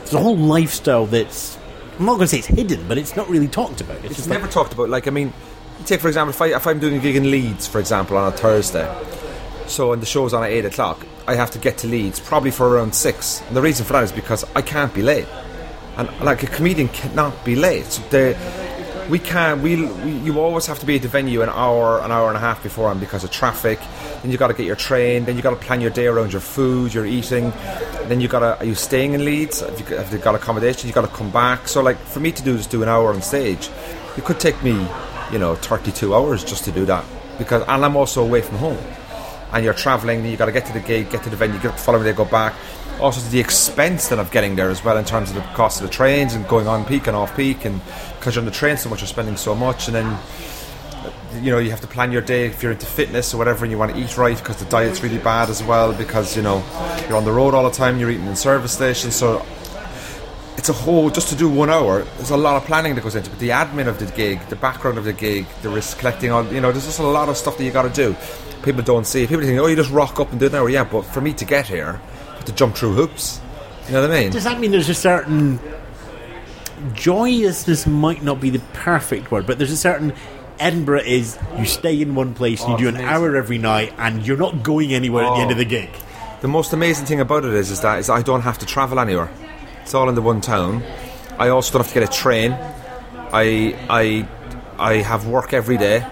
there's 0.00 0.14
a 0.14 0.20
whole 0.20 0.36
lifestyle 0.36 1.06
that's, 1.06 1.56
I'm 1.98 2.04
not 2.04 2.16
going 2.16 2.24
to 2.24 2.28
say 2.28 2.38
it's 2.38 2.46
hidden, 2.46 2.86
but 2.86 2.98
it's 2.98 3.16
not 3.16 3.28
really 3.30 3.48
talked 3.48 3.80
about. 3.80 3.96
It's, 3.98 4.06
It's 4.06 4.16
just 4.16 4.28
never 4.28 4.42
like, 4.42 4.50
talked 4.50 4.74
about. 4.74 4.90
Like, 4.90 5.08
I 5.08 5.10
mean, 5.10 5.32
take 5.86 6.00
for 6.00 6.08
example, 6.08 6.30
if, 6.30 6.42
I, 6.42 6.54
if 6.54 6.66
I'm 6.66 6.78
doing 6.78 6.96
a 6.96 6.98
gig 6.98 7.16
in 7.16 7.30
Leeds, 7.30 7.66
for 7.66 7.78
example, 7.80 8.18
on 8.18 8.32
a 8.32 8.36
Thursday, 8.36 8.84
so 9.68 9.92
and 9.92 10.02
the 10.02 10.06
show's 10.06 10.34
on 10.34 10.44
at 10.44 10.50
eight 10.50 10.64
o'clock, 10.64 11.04
I 11.26 11.34
have 11.34 11.50
to 11.52 11.58
get 11.58 11.78
to 11.78 11.86
Leeds 11.86 12.20
probably 12.20 12.50
for 12.50 12.68
around 12.68 12.94
six. 12.94 13.42
And 13.48 13.56
the 13.56 13.62
reason 13.62 13.84
for 13.84 13.94
that 13.94 14.04
is 14.04 14.12
because 14.12 14.44
I 14.54 14.62
can't 14.62 14.92
be 14.94 15.02
late, 15.02 15.26
and 15.96 16.08
like 16.20 16.42
a 16.42 16.46
comedian 16.46 16.88
cannot 16.88 17.44
be 17.44 17.56
late. 17.56 17.86
So 17.86 18.02
they, 18.10 18.34
we 19.08 19.18
can't. 19.18 19.62
We, 19.62 19.86
we 19.86 20.12
you 20.12 20.40
always 20.40 20.66
have 20.66 20.78
to 20.80 20.86
be 20.86 20.96
at 20.96 21.02
the 21.02 21.08
venue 21.08 21.42
an 21.42 21.48
hour, 21.48 22.00
an 22.00 22.10
hour 22.10 22.28
and 22.28 22.36
a 22.36 22.40
half 22.40 22.62
beforehand 22.62 23.00
because 23.00 23.24
of 23.24 23.30
traffic. 23.30 23.78
Then 24.22 24.30
you 24.30 24.38
got 24.38 24.48
to 24.48 24.54
get 24.54 24.66
your 24.66 24.76
train. 24.76 25.24
Then 25.24 25.36
you 25.36 25.42
got 25.42 25.50
to 25.50 25.56
plan 25.56 25.80
your 25.80 25.90
day 25.90 26.06
around 26.06 26.32
your 26.32 26.40
food, 26.40 26.92
your 26.92 27.06
eating. 27.06 27.50
Then 28.08 28.20
you 28.20 28.28
got 28.28 28.40
to. 28.40 28.58
Are 28.58 28.64
you 28.64 28.74
staying 28.74 29.14
in 29.14 29.24
Leeds? 29.24 29.60
Have 29.60 29.78
you, 29.78 29.96
have 29.96 30.12
you 30.12 30.18
got 30.18 30.34
accommodation? 30.34 30.88
You 30.88 30.94
got 30.94 31.08
to 31.08 31.16
come 31.16 31.30
back. 31.30 31.68
So 31.68 31.82
like 31.82 31.98
for 31.98 32.20
me 32.20 32.32
to 32.32 32.42
do 32.42 32.56
just 32.56 32.70
do 32.70 32.82
an 32.82 32.88
hour 32.88 33.12
on 33.12 33.22
stage, 33.22 33.70
it 34.16 34.24
could 34.24 34.40
take 34.40 34.60
me, 34.62 34.86
you 35.32 35.38
know, 35.38 35.54
32 35.56 36.14
hours 36.14 36.44
just 36.44 36.64
to 36.64 36.72
do 36.72 36.84
that 36.86 37.04
because 37.38 37.62
and 37.68 37.84
I'm 37.84 37.96
also 37.96 38.24
away 38.24 38.42
from 38.42 38.58
home. 38.58 38.78
And 39.52 39.64
you're 39.64 39.74
travelling, 39.74 40.22
then 40.22 40.30
you 40.30 40.36
got 40.36 40.46
to 40.46 40.52
get 40.52 40.66
to 40.66 40.72
the 40.72 40.80
gig, 40.80 41.10
get 41.10 41.22
to 41.22 41.30
the 41.30 41.36
venue, 41.36 41.58
get 41.60 41.72
the 41.72 41.82
following 41.82 42.04
day, 42.04 42.12
go 42.12 42.24
back. 42.24 42.54
Also, 43.00 43.20
the 43.30 43.38
expense 43.38 44.08
then 44.08 44.18
of 44.18 44.30
getting 44.30 44.56
there 44.56 44.70
as 44.70 44.82
well 44.82 44.96
in 44.96 45.04
terms 45.04 45.28
of 45.30 45.36
the 45.36 45.42
cost 45.54 45.80
of 45.80 45.86
the 45.86 45.92
trains 45.92 46.34
and 46.34 46.48
going 46.48 46.66
on 46.66 46.84
peak 46.84 47.06
and 47.06 47.16
off 47.16 47.36
peak, 47.36 47.64
and 47.64 47.80
because 48.18 48.34
you're 48.34 48.40
on 48.40 48.46
the 48.46 48.50
train 48.50 48.76
so 48.76 48.88
much, 48.88 49.00
you're 49.00 49.06
spending 49.06 49.36
so 49.36 49.54
much, 49.54 49.88
and 49.88 49.94
then 49.94 50.18
you 51.42 51.50
know 51.50 51.58
you 51.58 51.70
have 51.70 51.80
to 51.82 51.86
plan 51.86 52.10
your 52.10 52.22
day 52.22 52.46
if 52.46 52.62
you're 52.62 52.72
into 52.72 52.86
fitness 52.86 53.34
or 53.34 53.36
whatever, 53.36 53.64
and 53.64 53.70
you 53.70 53.78
want 53.78 53.94
to 53.94 54.00
eat 54.00 54.16
right 54.16 54.38
because 54.38 54.56
the 54.56 54.64
diet's 54.66 55.02
really 55.02 55.18
bad 55.18 55.50
as 55.50 55.62
well 55.62 55.92
because 55.92 56.34
you 56.36 56.42
know 56.42 56.64
you're 57.06 57.18
on 57.18 57.24
the 57.26 57.32
road 57.32 57.52
all 57.52 57.64
the 57.64 57.70
time, 57.70 57.98
you're 57.98 58.10
eating 58.10 58.26
in 58.26 58.34
service 58.34 58.72
stations, 58.72 59.14
so 59.14 59.44
it's 60.56 60.68
a 60.68 60.72
whole 60.72 61.10
just 61.10 61.28
to 61.28 61.34
do 61.36 61.48
one 61.48 61.70
hour. 61.70 62.02
There's 62.16 62.30
a 62.30 62.36
lot 62.36 62.56
of 62.56 62.64
planning 62.64 62.94
that 62.94 63.02
goes 63.02 63.14
into 63.14 63.30
it. 63.30 63.38
The 63.38 63.50
admin 63.50 63.86
of 63.88 63.98
the 63.98 64.06
gig, 64.06 64.40
the 64.48 64.56
background 64.56 64.98
of 64.98 65.04
the 65.04 65.12
gig, 65.12 65.46
the 65.62 65.68
risk 65.68 65.98
collecting 65.98 66.30
on. 66.32 66.52
You 66.54 66.60
know, 66.60 66.72
there's 66.72 66.86
just 66.86 66.98
a 66.98 67.02
lot 67.06 67.28
of 67.28 67.36
stuff 67.36 67.58
that 67.58 67.64
you 67.64 67.70
got 67.70 67.82
to 67.82 67.90
do. 67.90 68.16
People 68.62 68.82
don't 68.82 69.06
see. 69.06 69.26
People 69.26 69.44
think, 69.44 69.58
oh, 69.60 69.66
you 69.66 69.76
just 69.76 69.90
rock 69.90 70.18
up 70.18 70.30
and 70.30 70.40
do 70.40 70.46
an 70.46 70.54
hour. 70.54 70.68
Yeah, 70.68 70.84
but 70.84 71.02
for 71.02 71.20
me 71.20 71.32
to 71.34 71.44
get 71.44 71.66
here, 71.68 72.00
I 72.30 72.34
have 72.34 72.44
to 72.46 72.52
jump 72.52 72.74
through 72.76 72.94
hoops. 72.94 73.40
You 73.86 73.92
know 73.92 74.00
what 74.02 74.10
I 74.10 74.20
mean? 74.22 74.32
does 74.32 74.44
that 74.44 74.58
mean 74.58 74.72
there's 74.72 74.88
a 74.88 74.94
certain 74.94 75.60
joyousness 76.94 77.86
might 77.86 78.22
not 78.22 78.40
be 78.40 78.50
the 78.50 78.58
perfect 78.72 79.30
word, 79.30 79.46
but 79.46 79.58
there's 79.58 79.70
a 79.70 79.76
certain 79.76 80.12
Edinburgh 80.58 81.02
is 81.02 81.38
you 81.58 81.66
stay 81.66 82.00
in 82.00 82.14
one 82.14 82.34
place 82.34 82.62
and 82.62 82.72
Oh, 82.74 82.78
you 82.78 82.84
do 82.84 82.88
an 82.88 82.94
amazing. 82.96 83.08
hour 83.10 83.36
every 83.36 83.58
night 83.58 83.92
and 83.98 84.26
you're 84.26 84.36
not 84.38 84.62
going 84.62 84.94
anywhere 84.94 85.24
at 85.24 85.34
the 85.36 85.40
end 85.42 85.50
Oh. 85.50 85.52
of 85.52 85.58
the 85.58 85.66
oh. 85.66 85.68
gig. 85.68 85.90
The 86.40 86.48
most 86.48 86.72
amazing 86.72 87.06
thing 87.06 87.20
about 87.20 87.44
it 87.44 87.52
is, 87.54 87.70
is 87.70 87.80
that 87.82 87.98
is 87.98 88.08
I 88.10 88.22
don't 88.22 88.42
have 88.42 88.58
to 88.58 88.66
travel 88.66 88.98
anywhere. 88.98 89.30
It's 89.86 89.94
all 89.94 90.08
in 90.08 90.16
the 90.16 90.20
one 90.20 90.40
town. 90.40 90.82
I 91.38 91.50
also 91.50 91.74
don't 91.74 91.84
have 91.84 91.94
to 91.94 92.00
get 92.00 92.10
a 92.10 92.12
train. 92.12 92.50
I 92.50 93.78
I 93.88 94.28
I 94.80 94.94
have 94.94 95.28
work 95.28 95.52
every 95.52 95.76
day. 95.76 96.04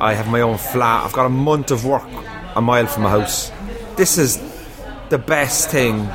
I 0.00 0.14
have 0.14 0.26
my 0.26 0.40
own 0.40 0.58
flat. 0.58 1.04
I've 1.04 1.12
got 1.12 1.26
a 1.26 1.28
month 1.28 1.70
of 1.70 1.84
work 1.84 2.08
a 2.56 2.60
mile 2.60 2.88
from 2.88 3.04
my 3.04 3.10
house. 3.10 3.52
This 3.94 4.18
is 4.18 4.42
the 5.10 5.18
best 5.18 5.70
thing. 5.70 6.08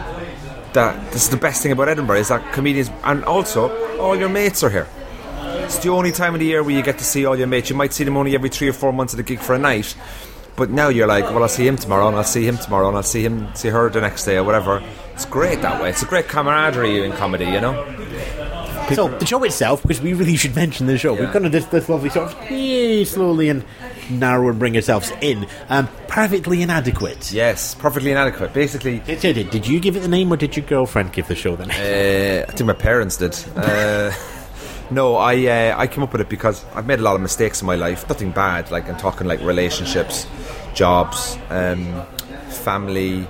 That 0.73 1.13
this 1.13 1.23
is 1.23 1.29
the 1.29 1.37
best 1.37 1.63
thing 1.63 1.71
about 1.71 1.87
Edinburgh 1.87 2.19
is 2.19 2.27
that 2.27 2.51
comedians 2.51 2.91
and 3.05 3.23
also 3.23 3.69
all 3.97 4.17
your 4.17 4.27
mates 4.27 4.61
are 4.61 4.69
here. 4.69 4.89
It's 5.63 5.79
the 5.79 5.91
only 5.91 6.11
time 6.11 6.33
of 6.33 6.41
the 6.41 6.47
year 6.47 6.63
where 6.63 6.75
you 6.75 6.83
get 6.83 6.97
to 6.97 7.05
see 7.05 7.25
all 7.25 7.37
your 7.37 7.47
mates. 7.47 7.69
You 7.69 7.77
might 7.77 7.93
see 7.93 8.03
them 8.03 8.17
only 8.17 8.35
every 8.35 8.49
three 8.49 8.67
or 8.67 8.73
four 8.73 8.91
months 8.91 9.13
at 9.13 9.21
a 9.21 9.23
gig 9.23 9.39
for 9.39 9.55
a 9.55 9.57
night. 9.57 9.95
But 10.59 10.69
now 10.69 10.89
you're 10.89 11.07
like, 11.07 11.23
well, 11.23 11.41
I'll 11.41 11.47
see 11.49 11.65
him 11.65 11.77
tomorrow, 11.77 12.07
and 12.09 12.17
I'll 12.17 12.23
see 12.23 12.45
him 12.45 12.57
tomorrow, 12.57 12.89
and 12.89 12.97
I'll 12.97 13.01
see 13.03 13.23
him, 13.23 13.47
see 13.55 13.69
her 13.69 13.89
the 13.89 14.01
next 14.01 14.25
day, 14.25 14.37
or 14.37 14.43
whatever. 14.43 14.83
It's 15.13 15.25
great 15.25 15.61
that 15.61 15.81
way. 15.81 15.89
It's 15.89 16.03
a 16.03 16.05
great 16.05 16.27
camaraderie 16.27 17.03
in 17.05 17.13
comedy, 17.13 17.45
you 17.45 17.61
know. 17.61 17.73
So 18.93 19.07
the 19.07 19.25
show 19.25 19.43
itself, 19.43 19.81
because 19.83 20.01
we 20.01 20.13
really 20.13 20.35
should 20.35 20.55
mention 20.55 20.87
the 20.87 20.97
show, 20.97 21.13
we've 21.13 21.21
Yeah. 21.23 21.31
kind 21.31 21.45
of 21.45 21.51
this, 21.51 21.65
this 21.65 21.87
lovely 21.89 22.09
sort 22.09 22.33
of 22.33 23.07
slowly 23.07 23.47
and 23.49 23.63
narrow 24.09 24.49
and 24.49 24.57
bring 24.59 24.75
ourselves 24.75 25.11
in. 25.21 25.45
Um, 25.69 25.87
perfectly 26.07 26.61
inadequate. 26.63 27.31
Yes, 27.31 27.75
perfectly 27.75 28.11
inadequate. 28.11 28.51
Basically, 28.53 28.99
Did, 28.99 29.19
did, 29.21 29.49
did 29.51 29.67
you 29.67 29.79
give 29.79 29.95
it 29.95 29.99
the 29.99 30.07
name 30.07 30.33
or 30.33 30.37
did 30.37 30.57
your 30.57 30.65
girlfriend 30.65 31.13
give 31.13 31.27
the 31.27 31.35
show 31.35 31.55
the 31.55 31.67
name? 31.67 31.77
uh, 31.79 32.45
I 32.49 32.51
think 32.51 32.65
my 32.67 32.73
parents 32.73 33.15
did. 33.17 33.37
Uh, 33.55 34.11
no, 34.91 35.15
I 35.15 35.45
uh, 35.45 35.75
I 35.77 35.87
came 35.87 36.03
up 36.03 36.11
with 36.11 36.21
it 36.21 36.29
because 36.29 36.65
I've 36.73 36.85
made 36.87 36.99
a 36.99 37.03
lot 37.03 37.15
of 37.15 37.21
mistakes 37.21 37.61
in 37.61 37.67
my 37.67 37.75
life. 37.75 38.07
Nothing 38.09 38.31
bad. 38.31 38.71
Like 38.71 38.89
I'm 38.89 38.97
talking 38.97 39.27
like 39.27 39.41
relationships, 39.41 40.27
jobs, 40.73 41.37
um, 41.49 42.05
family. 42.49 43.27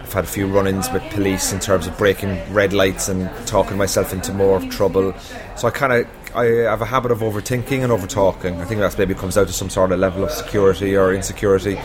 I've 0.00 0.12
had 0.12 0.24
a 0.24 0.28
few 0.28 0.48
run-ins 0.48 0.90
with 0.90 1.02
police 1.10 1.52
in 1.52 1.60
terms 1.60 1.86
of 1.86 1.96
breaking 1.96 2.40
red 2.52 2.72
lights 2.72 3.08
and 3.08 3.30
talking 3.46 3.76
myself 3.76 4.12
into 4.12 4.32
more 4.32 4.60
trouble. 4.62 5.14
So 5.56 5.68
I 5.68 5.70
kind 5.70 5.92
of 5.92 6.08
I 6.34 6.44
have 6.44 6.80
a 6.80 6.86
habit 6.86 7.10
of 7.10 7.20
overthinking 7.20 7.82
and 7.82 7.92
overtalking. 7.92 8.60
I 8.60 8.64
think 8.64 8.80
that's 8.80 8.96
maybe 8.96 9.14
comes 9.14 9.36
out 9.36 9.48
to 9.48 9.52
some 9.52 9.68
sort 9.68 9.90
of 9.90 9.98
level 9.98 10.22
of 10.22 10.30
security 10.30 10.96
or 10.96 11.12
insecurity. 11.12 11.76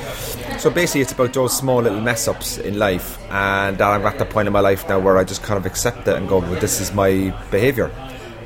So 0.59 0.69
basically, 0.69 1.01
it's 1.01 1.11
about 1.13 1.33
those 1.33 1.55
small 1.55 1.81
little 1.81 1.99
mess 2.01 2.27
ups 2.27 2.59
in 2.59 2.77
life, 2.77 3.19
and 3.31 3.81
I'm 3.81 4.05
at 4.05 4.19
the 4.19 4.25
point 4.25 4.47
in 4.47 4.53
my 4.53 4.59
life 4.59 4.87
now 4.87 4.99
where 4.99 5.17
I 5.17 5.23
just 5.23 5.41
kind 5.41 5.57
of 5.57 5.65
accept 5.65 6.07
it 6.07 6.15
and 6.15 6.29
go, 6.29 6.39
well, 6.39 6.59
"This 6.59 6.79
is 6.79 6.93
my 6.93 7.35
behaviour," 7.49 7.91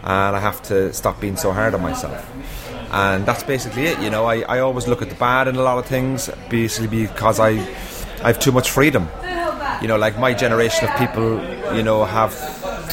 and 0.10 0.36
I 0.36 0.40
have 0.40 0.62
to 0.64 0.92
stop 0.92 1.22
being 1.22 1.38
so 1.38 1.52
hard 1.52 1.76
on 1.76 1.82
myself. 1.82 2.28
And 2.92 3.26
that's 3.28 3.44
basically 3.44 3.86
it. 3.86 4.00
You 4.00 4.10
know, 4.10 4.26
I, 4.26 4.42
I 4.42 4.60
always 4.60 4.88
look 4.88 5.04
at 5.04 5.10
the 5.10 5.16
bad 5.16 5.48
in 5.48 5.56
a 5.56 5.62
lot 5.62 5.78
of 5.78 5.86
things, 5.86 6.30
basically 6.50 7.06
because 7.06 7.40
I 7.40 7.52
I 8.24 8.28
have 8.32 8.40
too 8.40 8.52
much 8.52 8.72
freedom. 8.72 9.08
You 9.82 9.88
know, 9.88 9.98
like 9.98 10.18
my 10.18 10.34
generation 10.34 10.90
of 10.90 10.96
people, 10.98 11.30
you 11.78 11.84
know, 11.84 12.04
have 12.06 12.34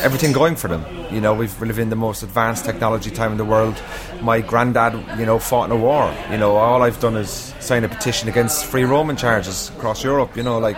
everything 0.04 0.32
going 0.32 0.56
for 0.56 0.68
them. 0.68 0.84
You 1.10 1.22
know, 1.22 1.32
we've 1.32 1.58
we 1.58 1.66
live 1.66 1.78
in 1.78 1.88
the 1.88 1.96
most 1.96 2.22
advanced 2.22 2.66
technology 2.66 3.10
time 3.10 3.32
in 3.32 3.38
the 3.38 3.46
world. 3.46 3.80
My 4.20 4.42
granddad, 4.42 4.92
you 5.18 5.24
know, 5.24 5.38
fought 5.38 5.70
in 5.70 5.72
a 5.72 5.80
war. 5.88 6.14
You 6.30 6.36
know, 6.36 6.56
all 6.56 6.82
I've 6.82 7.00
done 7.00 7.16
is 7.16 7.54
sign 7.60 7.82
a 7.84 7.88
petition 7.88 8.28
against 8.28 8.66
free 8.66 8.84
roaming 8.84 9.16
charges 9.16 9.70
across 9.70 10.04
Europe. 10.04 10.36
You 10.36 10.42
know, 10.42 10.58
like 10.58 10.76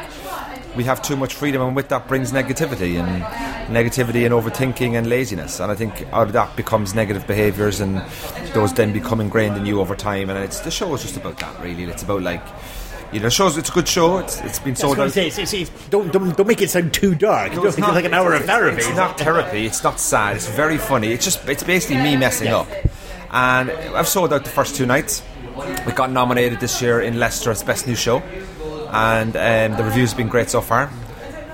we 0.78 0.85
have 0.85 1.02
too 1.02 1.16
much 1.16 1.35
freedom, 1.35 1.61
and 1.61 1.75
with 1.75 1.88
that 1.88 2.06
brings 2.06 2.30
negativity 2.30 3.00
and 3.02 3.25
negativity 3.75 4.25
and 4.25 4.32
overthinking 4.32 4.97
and 4.97 5.08
laziness. 5.08 5.58
And 5.58 5.73
I 5.73 5.75
think 5.75 6.06
out 6.12 6.28
of 6.28 6.32
that 6.35 6.54
becomes 6.54 6.94
negative 6.94 7.26
behaviours, 7.26 7.80
and 7.80 8.00
those 8.54 8.73
then 8.73 8.92
become 8.92 9.20
ingrained 9.20 9.56
in 9.56 9.66
you 9.66 9.80
over 9.80 9.97
time. 9.97 10.30
And 10.30 10.38
it's 10.38 10.61
the 10.61 10.70
show 10.70 10.94
is 10.94 11.02
just 11.02 11.16
about 11.16 11.37
that, 11.40 11.61
really. 11.61 11.82
It's 11.82 12.04
about 12.04 12.23
like. 12.23 12.42
You 13.11 13.20
know, 13.20 13.30
shows 13.30 13.56
it's 13.56 13.70
a 13.70 13.73
good 13.73 13.88
show. 13.88 14.18
It's, 14.18 14.38
it's 14.42 14.58
been 14.58 14.76
sold 14.76 15.00
out. 15.00 15.11
say, 15.12 15.28
it's, 15.28 15.38
it's, 15.38 15.54
it's, 15.54 15.88
don't, 15.88 16.12
don't, 16.12 16.37
don't 16.37 16.47
make 16.47 16.61
it 16.61 16.68
sound 16.68 16.92
too 16.92 17.14
dark. 17.14 17.54
No, 17.54 17.64
it's 17.64 17.78
not. 17.78 17.94
like 17.94 18.04
an 18.04 18.12
hour 18.12 18.35
of 18.35 18.44
therapy. 18.44 18.76
It's 18.76 18.94
not 18.94 19.18
therapy. 19.18 19.64
It's 19.64 19.82
not 19.82 19.99
sad. 19.99 20.37
It's 20.37 20.47
very 20.47 20.76
funny. 20.76 21.12
It's 21.12 21.25
just 21.25 21.49
it's 21.49 21.62
basically 21.62 21.97
me 22.02 22.18
messing 22.18 22.49
up. 22.49 22.68
And 23.30 23.70
I've 23.70 24.08
sold 24.08 24.35
out 24.35 24.44
the 24.44 24.50
first 24.50 24.76
two 24.76 24.85
nights. 24.85 25.23
We 25.87 25.92
got 25.92 26.11
nominated 26.11 26.61
this 26.61 26.82
year 26.82 27.00
in 27.00 27.18
Leicester 27.18 27.50
as 27.50 27.62
best 27.62 27.87
new 27.87 27.97
show, 27.97 28.23
and 28.90 29.37
um, 29.37 29.78
the 29.78 29.85
reviews 29.85 30.11
have 30.11 30.18
been 30.18 30.28
great 30.28 30.50
so 30.50 30.61
far. 30.61 30.90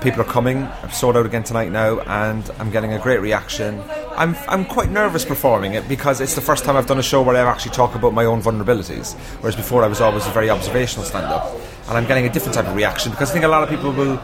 People 0.01 0.21
are 0.21 0.25
coming. 0.25 0.63
I've 0.63 0.93
sold 0.93 1.17
out 1.17 1.25
again 1.25 1.43
tonight 1.43 1.71
now, 1.71 1.99
and 2.01 2.49
I'm 2.59 2.69
getting 2.69 2.93
a 2.93 2.99
great 2.99 3.21
reaction. 3.21 3.81
I'm 4.15 4.35
I'm 4.47 4.65
quite 4.65 4.89
nervous 4.89 5.25
performing 5.25 5.73
it 5.73 5.87
because 5.87 6.21
it's 6.21 6.35
the 6.35 6.41
first 6.41 6.63
time 6.63 6.77
I've 6.77 6.87
done 6.87 6.99
a 6.99 7.03
show 7.03 7.21
where 7.21 7.35
I 7.35 7.49
actually 7.49 7.71
talk 7.71 7.95
about 7.95 8.13
my 8.13 8.25
own 8.25 8.41
vulnerabilities, 8.41 9.13
whereas 9.39 9.55
before 9.55 9.83
I 9.83 9.87
was 9.87 10.01
always 10.01 10.27
a 10.27 10.31
very 10.31 10.49
observational 10.49 11.05
stand-up, 11.05 11.53
and 11.87 11.97
I'm 11.97 12.05
getting 12.05 12.25
a 12.25 12.31
different 12.31 12.55
type 12.55 12.67
of 12.67 12.75
reaction 12.75 13.11
because 13.11 13.29
I 13.29 13.33
think 13.33 13.45
a 13.45 13.49
lot 13.49 13.63
of 13.63 13.69
people 13.69 13.91
will 13.91 14.21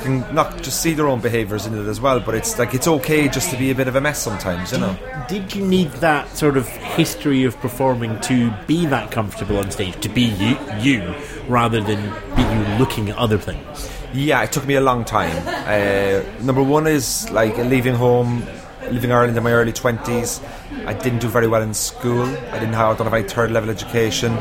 can 0.00 0.34
not 0.34 0.62
just 0.62 0.80
see 0.80 0.94
their 0.94 1.08
own 1.08 1.20
behaviours 1.20 1.66
in 1.66 1.74
it 1.76 1.88
as 1.88 2.00
well, 2.00 2.20
but 2.20 2.34
it's 2.34 2.58
like 2.58 2.74
it's 2.74 2.86
okay 2.86 3.28
just 3.28 3.50
to 3.50 3.56
be 3.56 3.70
a 3.70 3.74
bit 3.74 3.88
of 3.88 3.96
a 3.96 4.00
mess 4.00 4.22
sometimes, 4.22 4.72
you 4.72 4.78
know. 4.78 4.96
Did 5.28 5.54
you 5.54 5.66
need 5.66 5.90
that 5.94 6.28
sort 6.36 6.56
of 6.56 6.68
history 6.68 7.44
of 7.44 7.58
performing 7.58 8.20
to 8.22 8.52
be 8.66 8.86
that 8.86 9.10
comfortable 9.10 9.58
on 9.58 9.70
stage, 9.70 10.00
to 10.00 10.08
be 10.08 10.22
you, 10.22 10.56
you 10.78 11.14
rather 11.48 11.80
than 11.80 12.02
you 12.02 12.78
looking 12.78 13.08
at 13.08 13.16
other 13.16 13.38
things? 13.38 13.90
Yeah, 14.12 14.42
it 14.42 14.52
took 14.52 14.66
me 14.66 14.74
a 14.74 14.80
long 14.80 15.04
time. 15.04 15.36
Uh, 15.46 16.22
number 16.42 16.62
one 16.62 16.86
is 16.86 17.28
like 17.30 17.56
leaving 17.58 17.94
home, 17.94 18.44
leaving 18.90 19.12
Ireland 19.12 19.36
in 19.36 19.42
my 19.42 19.52
early 19.52 19.72
twenties. 19.72 20.40
I 20.86 20.94
didn't 20.94 21.18
do 21.18 21.28
very 21.28 21.48
well 21.48 21.62
in 21.62 21.74
school. 21.74 22.24
I 22.24 22.58
didn't 22.58 22.74
have, 22.74 22.94
I 22.94 22.96
don't 22.96 23.06
have 23.06 23.14
any 23.14 23.28
third 23.28 23.50
level 23.50 23.68
education. 23.70 24.32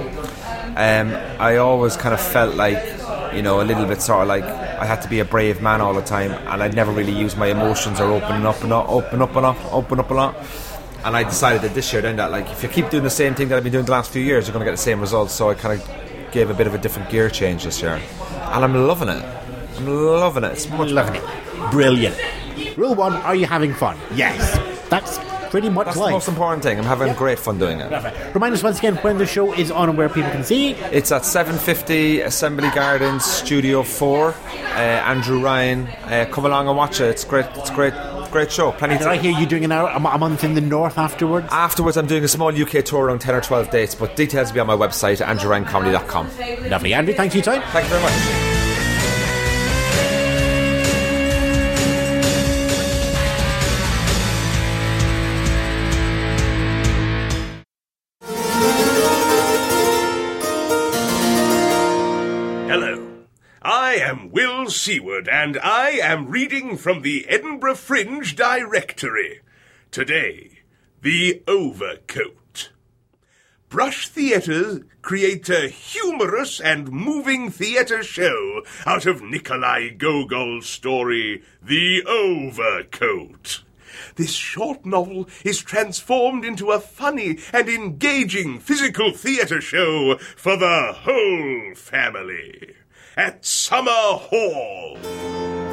Um, 0.77 1.13
I 1.39 1.57
always 1.57 1.97
kind 1.97 2.13
of 2.13 2.21
felt 2.21 2.55
like, 2.55 2.83
you 3.33 3.41
know, 3.41 3.61
a 3.61 3.63
little 3.63 3.85
bit 3.85 4.01
sort 4.01 4.21
of 4.21 4.27
like 4.27 4.43
I 4.43 4.85
had 4.85 5.01
to 5.01 5.09
be 5.09 5.19
a 5.19 5.25
brave 5.25 5.61
man 5.61 5.81
all 5.81 5.93
the 5.93 6.01
time, 6.01 6.31
and 6.31 6.61
I'd 6.61 6.75
never 6.75 6.91
really 6.91 7.13
use 7.13 7.35
my 7.35 7.47
emotions 7.47 7.99
or 7.99 8.11
open 8.11 8.45
up 8.45 8.61
and 8.63 8.73
open 8.73 9.21
up 9.21 9.35
and 9.35 9.45
up, 9.45 9.73
open 9.73 9.99
up 9.99 10.11
a 10.11 10.13
lot. 10.13 10.35
And 11.03 11.15
I 11.15 11.23
decided 11.23 11.61
that 11.61 11.73
this 11.73 11.93
year, 11.93 12.01
then 12.01 12.15
that 12.17 12.31
like 12.31 12.49
if 12.49 12.63
you 12.63 12.69
keep 12.69 12.89
doing 12.89 13.03
the 13.03 13.09
same 13.09 13.35
thing 13.35 13.49
that 13.49 13.57
I've 13.57 13.63
been 13.63 13.71
doing 13.71 13.85
the 13.85 13.91
last 13.91 14.11
few 14.11 14.21
years, 14.21 14.47
you're 14.47 14.53
going 14.53 14.65
to 14.65 14.71
get 14.71 14.75
the 14.75 14.83
same 14.83 14.99
results. 14.99 15.33
So 15.33 15.49
I 15.49 15.53
kind 15.53 15.79
of 15.79 15.87
gave 16.35 16.49
a 16.49 16.53
bit 16.53 16.67
of 16.67 16.75
a 16.75 16.77
different 16.77 17.09
gear 17.09 17.29
change 17.29 17.63
this 17.63 17.81
year, 17.81 17.93
and 17.95 18.65
I'm 18.65 18.75
loving 18.87 19.07
it. 19.07 19.23
I'm 19.77 19.87
loving 19.87 20.43
it. 20.43 20.51
It's 20.51 20.69
much 20.69 20.91
Loving 20.91 21.15
it. 21.15 21.71
Brilliant. 21.71 22.15
Rule 22.77 22.93
one: 22.93 23.13
Are 23.13 23.35
you 23.35 23.45
having 23.45 23.73
fun? 23.73 23.97
Yes. 24.13 24.39
That's 24.89 25.17
pretty 25.49 25.69
much 25.69 25.85
That's 25.85 25.97
the 25.97 26.09
most 26.09 26.27
important 26.27 26.61
thing. 26.61 26.77
I'm 26.77 26.83
having 26.83 27.13
great 27.13 27.39
fun 27.39 27.57
doing 27.57 27.79
it. 27.79 27.89
Remind 28.33 28.53
us 28.53 28.61
once 28.61 28.79
again 28.79 28.95
when 28.97 29.17
the 29.17 29.25
show 29.25 29.53
is 29.53 29.71
on 29.71 29.87
and 29.87 29.97
where 29.97 30.09
people 30.09 30.29
can 30.31 30.43
see 30.43 30.71
it. 30.71 30.93
It's 30.93 31.11
at 31.13 31.23
750 31.23 32.19
Assembly 32.21 32.69
Gardens, 32.75 33.23
Studio 33.23 33.81
4. 33.81 34.27
Uh, 34.27 34.33
Andrew 34.77 35.41
Ryan, 35.41 35.87
uh, 35.87 36.27
come 36.29 36.45
along 36.45 36.67
and 36.67 36.75
watch 36.75 36.99
it. 36.99 37.05
It's 37.05 37.23
great. 37.23 37.45
It's 37.55 37.69
great. 37.69 37.93
Great 38.35 38.51
show. 38.51 38.73
Plenty. 38.73 38.97
Did 38.97 39.07
I 39.07 39.15
hear 39.15 39.31
you 39.31 39.45
doing 39.45 39.63
an 39.63 39.71
hour, 39.71 39.87
a 39.87 40.17
month 40.17 40.43
in 40.43 40.55
the 40.55 40.59
north 40.59 40.97
afterwards? 40.97 41.47
Afterwards, 41.51 41.95
I'm 41.95 42.05
doing 42.05 42.25
a 42.25 42.27
small 42.27 42.49
UK 42.49 42.83
tour 42.83 43.05
around 43.05 43.19
10 43.19 43.33
or 43.33 43.39
12 43.39 43.69
dates, 43.69 43.95
but 43.95 44.17
details 44.17 44.49
will 44.49 44.55
be 44.55 44.59
on 44.59 44.67
my 44.67 44.75
website, 44.75 45.25
andrewryancomedy.com. 45.25 46.69
Lovely, 46.69 46.93
Andrew. 46.93 47.13
Thanks 47.13 47.33
for 47.33 47.37
your 47.37 47.45
time. 47.45 47.61
Thank 47.71 47.85
you 47.85 47.97
very 47.97 48.03
much. 48.03 48.44
Seward, 64.85 65.27
and 65.27 65.57
I 65.63 65.93
am 65.93 66.27
reading 66.27 66.77
from 66.77 67.01
the 67.01 67.27
Edinburgh 67.27 67.73
Fringe 67.73 68.35
Directory. 68.35 69.39
Today, 69.89 70.59
The 71.01 71.41
Overcoat. 71.47 72.69
Brush 73.67 74.07
Theatre 74.07 74.85
create 75.01 75.49
a 75.49 75.69
humorous 75.69 76.59
and 76.59 76.91
moving 76.91 77.49
theatre 77.49 78.03
show 78.03 78.61
out 78.85 79.07
of 79.07 79.23
Nikolai 79.23 79.89
Gogol's 79.89 80.67
story, 80.67 81.41
The 81.63 82.03
Overcoat. 82.05 83.63
This 84.17 84.33
short 84.33 84.85
novel 84.85 85.27
is 85.43 85.61
transformed 85.61 86.45
into 86.45 86.69
a 86.69 86.79
funny 86.79 87.39
and 87.51 87.67
engaging 87.67 88.59
physical 88.59 89.13
theatre 89.13 89.61
show 89.61 90.19
for 90.19 90.55
the 90.55 90.93
whole 90.95 91.73
family 91.73 92.75
at 93.17 93.45
Summerhall. 93.45 95.64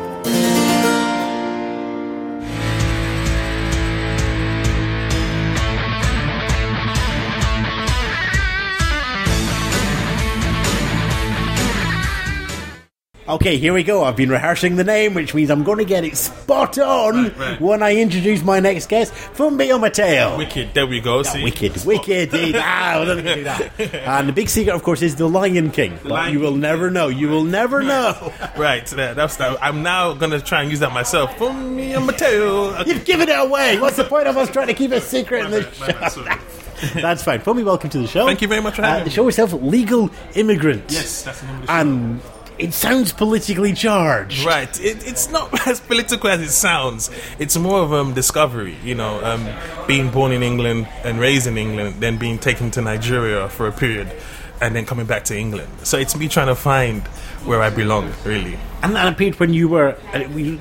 Okay, 13.29 13.57
here 13.57 13.73
we 13.73 13.85
go. 13.85 14.03
I've 14.03 14.17
been 14.17 14.31
rehearsing 14.31 14.75
the 14.75 14.83
name, 14.83 15.15
which 15.15 15.33
means 15.33 15.49
I'm 15.49 15.63
going 15.63 15.79
to 15.79 15.85
get 15.85 16.03
it 16.05 16.17
spot 16.17 16.77
on 16.79 17.15
Right, 17.29 17.39
right. 17.39 17.61
when 17.61 17.81
I 17.81 17.95
introduce 17.95 18.43
my 18.43 18.59
next 18.59 18.89
guest, 18.89 19.13
Funmbi 19.15 19.69
Omotayo. 19.69 20.37
Wicked. 20.37 20.75
There 20.75 20.89
we 20.89 21.01
go. 21.01 21.23
See? 21.23 21.45
Wicked, 21.45 21.85
wicked. 21.85 22.31
ah, 22.57 23.05
let 23.07 23.19
me 23.19 23.35
do 23.35 23.45
that. 23.45 23.71
And 23.95 24.29
the 24.29 24.33
big 24.33 24.49
secret, 24.49 24.75
of 24.75 24.83
course, 24.83 25.03
is 25.03 25.15
the 25.15 25.29
Lion 25.29 25.71
King. 25.71 25.99
But 26.03 26.11
Lion 26.13 26.33
you 26.33 26.41
will 26.41 26.57
never 26.57 26.91
know. 26.91 27.07
You 27.09 27.29
will 27.29 27.45
never 27.45 27.83
know. 27.83 28.33
Right. 28.57 28.85
That's 28.87 29.37
that. 29.37 29.57
I'm 29.63 29.83
now 29.85 30.13
gonna 30.15 30.41
try 30.41 30.63
and 30.63 30.71
use 30.71 30.81
that 30.81 30.93
myself. 30.93 31.41
And 31.41 31.77
Mateo. 32.07 32.75
Okay. 32.81 32.91
You've 32.93 33.05
given 33.05 33.29
it 33.29 33.39
away. 33.39 33.79
What's 33.79 33.97
the 33.97 34.05
point 34.05 34.27
of 34.27 34.37
us 34.37 34.51
trying 34.51 34.67
to 34.67 34.75
keep 34.75 34.91
a 34.91 35.01
secret 35.01 35.45
in 35.47 35.51
the 35.53 35.61
my 35.81 36.09
show? 36.09 37.01
That's 37.01 37.23
fine. 37.23 37.41
Funmbi, 37.41 37.65
welcome 37.65 37.89
to 37.91 37.99
the 37.99 38.07
show. 38.09 38.27
Thank 38.27 38.43
you 38.43 38.49
very 38.49 38.61
much 38.61 38.75
for 38.77 38.83
Uh, 38.83 38.87
having 38.89 39.05
the 39.05 39.11
me. 39.11 39.15
show 39.15 39.29
itself, 39.29 39.53
Legal 39.55 40.11
Immigrant. 40.35 40.85
Yes, 40.91 41.23
that's 41.23 41.41
the 41.41 41.47
name 41.47 41.55
of 41.57 41.61
the 41.63 41.67
show. 41.69 41.73
And 41.73 42.21
it 42.59 42.73
sounds 42.75 43.13
politically 43.13 43.73
charged. 43.73 44.45
Right. 44.45 44.81
It, 44.81 45.07
it's 45.07 45.31
not 45.31 45.67
as 45.67 45.81
political 45.81 46.31
as 46.31 46.41
it 46.41 46.51
sounds. 46.51 47.11
It's 47.39 47.57
more 47.57 47.81
of 47.81 47.93
um, 47.93 48.15
discovery. 48.15 48.77
You 48.85 48.95
know, 48.95 49.23
um, 49.25 49.49
being 49.87 50.11
born 50.11 50.33
in 50.33 50.43
England 50.43 50.89
and 51.05 51.19
raised 51.19 51.47
in 51.47 51.59
England, 51.59 51.97
then 52.01 52.19
being 52.19 52.39
taken 52.39 52.71
to 52.73 52.83
Nigeria 52.83 53.49
for 53.49 53.67
a 53.67 53.73
period, 53.73 54.13
and 54.61 54.75
then 54.75 54.87
coming 54.87 55.07
back 55.07 55.25
to 55.25 55.37
England. 55.37 55.71
So 55.83 55.99
it's 55.99 56.17
me 56.17 56.29
trying 56.29 56.49
to 56.49 56.55
find 56.55 57.03
where 57.47 57.61
I 57.61 57.71
belong, 57.71 58.13
really. 58.25 58.59
And 58.83 58.95
that 58.95 59.13
appeared 59.13 59.39
when 59.41 59.53
you 59.53 59.69
were 59.69 59.97
uh, 60.13 60.25
we 60.35 60.59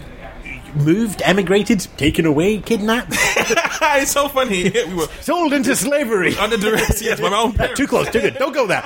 moved, 0.75 1.22
emigrated, 1.24 1.88
taken 1.98 2.25
away, 2.25 2.60
kidnapped, 2.60 3.10
it's 3.13 4.12
so 4.12 4.28
funny. 4.28 4.70
we 4.88 4.94
were 4.94 5.08
sold 5.22 5.54
into 5.54 5.75
slavery. 5.75 6.36
under 6.40 6.58
duress. 6.58 7.01
Yes, 7.01 7.20
by 7.20 7.30
my 7.30 7.38
own 7.38 7.54
parents. 7.54 7.78
Too 7.78 7.88
close, 7.88 8.10
too 8.10 8.22
good. 8.22 8.36
Don't 8.36 8.54
go 8.54 8.68
there. 8.68 8.84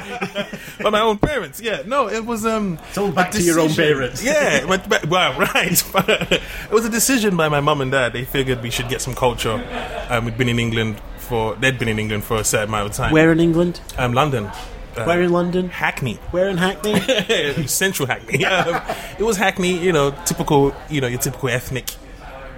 by 0.82 0.90
my 0.90 1.02
own 1.02 1.18
parents. 1.18 1.62
Yeah, 1.62 1.84
no, 1.86 2.08
it 2.10 2.26
was 2.26 2.46
um 2.46 2.80
Sold 2.92 3.16
back 3.16 3.32
to 3.32 3.42
your 3.42 3.60
own 3.60 3.74
parents. 3.74 4.24
Yeah, 4.24 4.66
but, 4.66 4.88
but, 4.90 5.08
well, 5.08 5.38
right. 5.40 5.84
it 6.32 6.72
was 6.72 6.86
a 6.86 6.90
decision 6.90 7.38
by 7.38 7.50
my 7.50 7.60
mum 7.60 7.82
and 7.82 7.92
dad. 7.92 8.14
They 8.14 8.26
figured 8.26 8.62
we 8.62 8.70
should 8.70 8.90
get 8.90 9.02
some 9.02 9.16
culture. 9.16 9.64
Um, 10.10 10.26
we'd 10.26 10.38
been 10.38 10.50
in 10.50 10.60
England 10.60 11.02
for 11.18 11.56
they'd 11.56 11.78
been 11.78 11.88
in 11.88 12.00
England 12.00 12.24
for 12.24 12.38
a 12.38 12.44
certain 12.44 12.70
amount 12.70 12.92
of 12.92 12.96
time. 12.96 13.12
Where 13.12 13.32
in 13.32 13.40
England? 13.40 13.82
Um, 13.98 14.14
London. 14.14 14.50
Uh, 14.98 15.04
Where 15.06 15.22
in 15.22 15.32
London? 15.32 15.70
Hackney. 15.70 16.16
Where 16.32 16.50
in 16.50 16.58
Hackney? 16.58 17.00
Central 17.68 18.08
Hackney. 18.08 18.46
Um, 18.56 18.82
it 19.20 19.24
was 19.24 19.38
Hackney, 19.38 19.78
you 19.78 19.92
know, 19.92 20.12
typical, 20.26 20.74
you 20.90 21.02
know, 21.02 21.08
your 21.08 21.20
typical 21.20 21.50
ethnic 21.50 21.92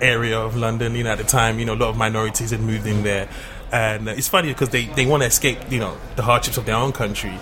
area 0.02 0.40
of 0.40 0.56
London. 0.56 0.96
You 0.96 1.04
know, 1.04 1.12
at 1.12 1.18
the 1.18 1.24
time, 1.24 1.60
you 1.60 1.66
know, 1.66 1.74
a 1.74 1.76
lot 1.76 1.90
of 1.90 1.98
minorities 1.98 2.52
had 2.52 2.60
moved 2.60 2.86
in 2.86 3.04
there, 3.04 3.28
and 3.72 4.08
uh, 4.08 4.12
it's 4.12 4.28
funny 4.28 4.50
because 4.50 4.70
they 4.70 4.86
they 4.86 5.06
want 5.06 5.24
to 5.24 5.28
escape, 5.28 5.58
you 5.72 5.80
know, 5.80 5.98
the 6.16 6.24
hardships 6.24 6.58
of 6.58 6.66
their 6.66 6.76
own 6.76 6.92
country. 6.92 7.34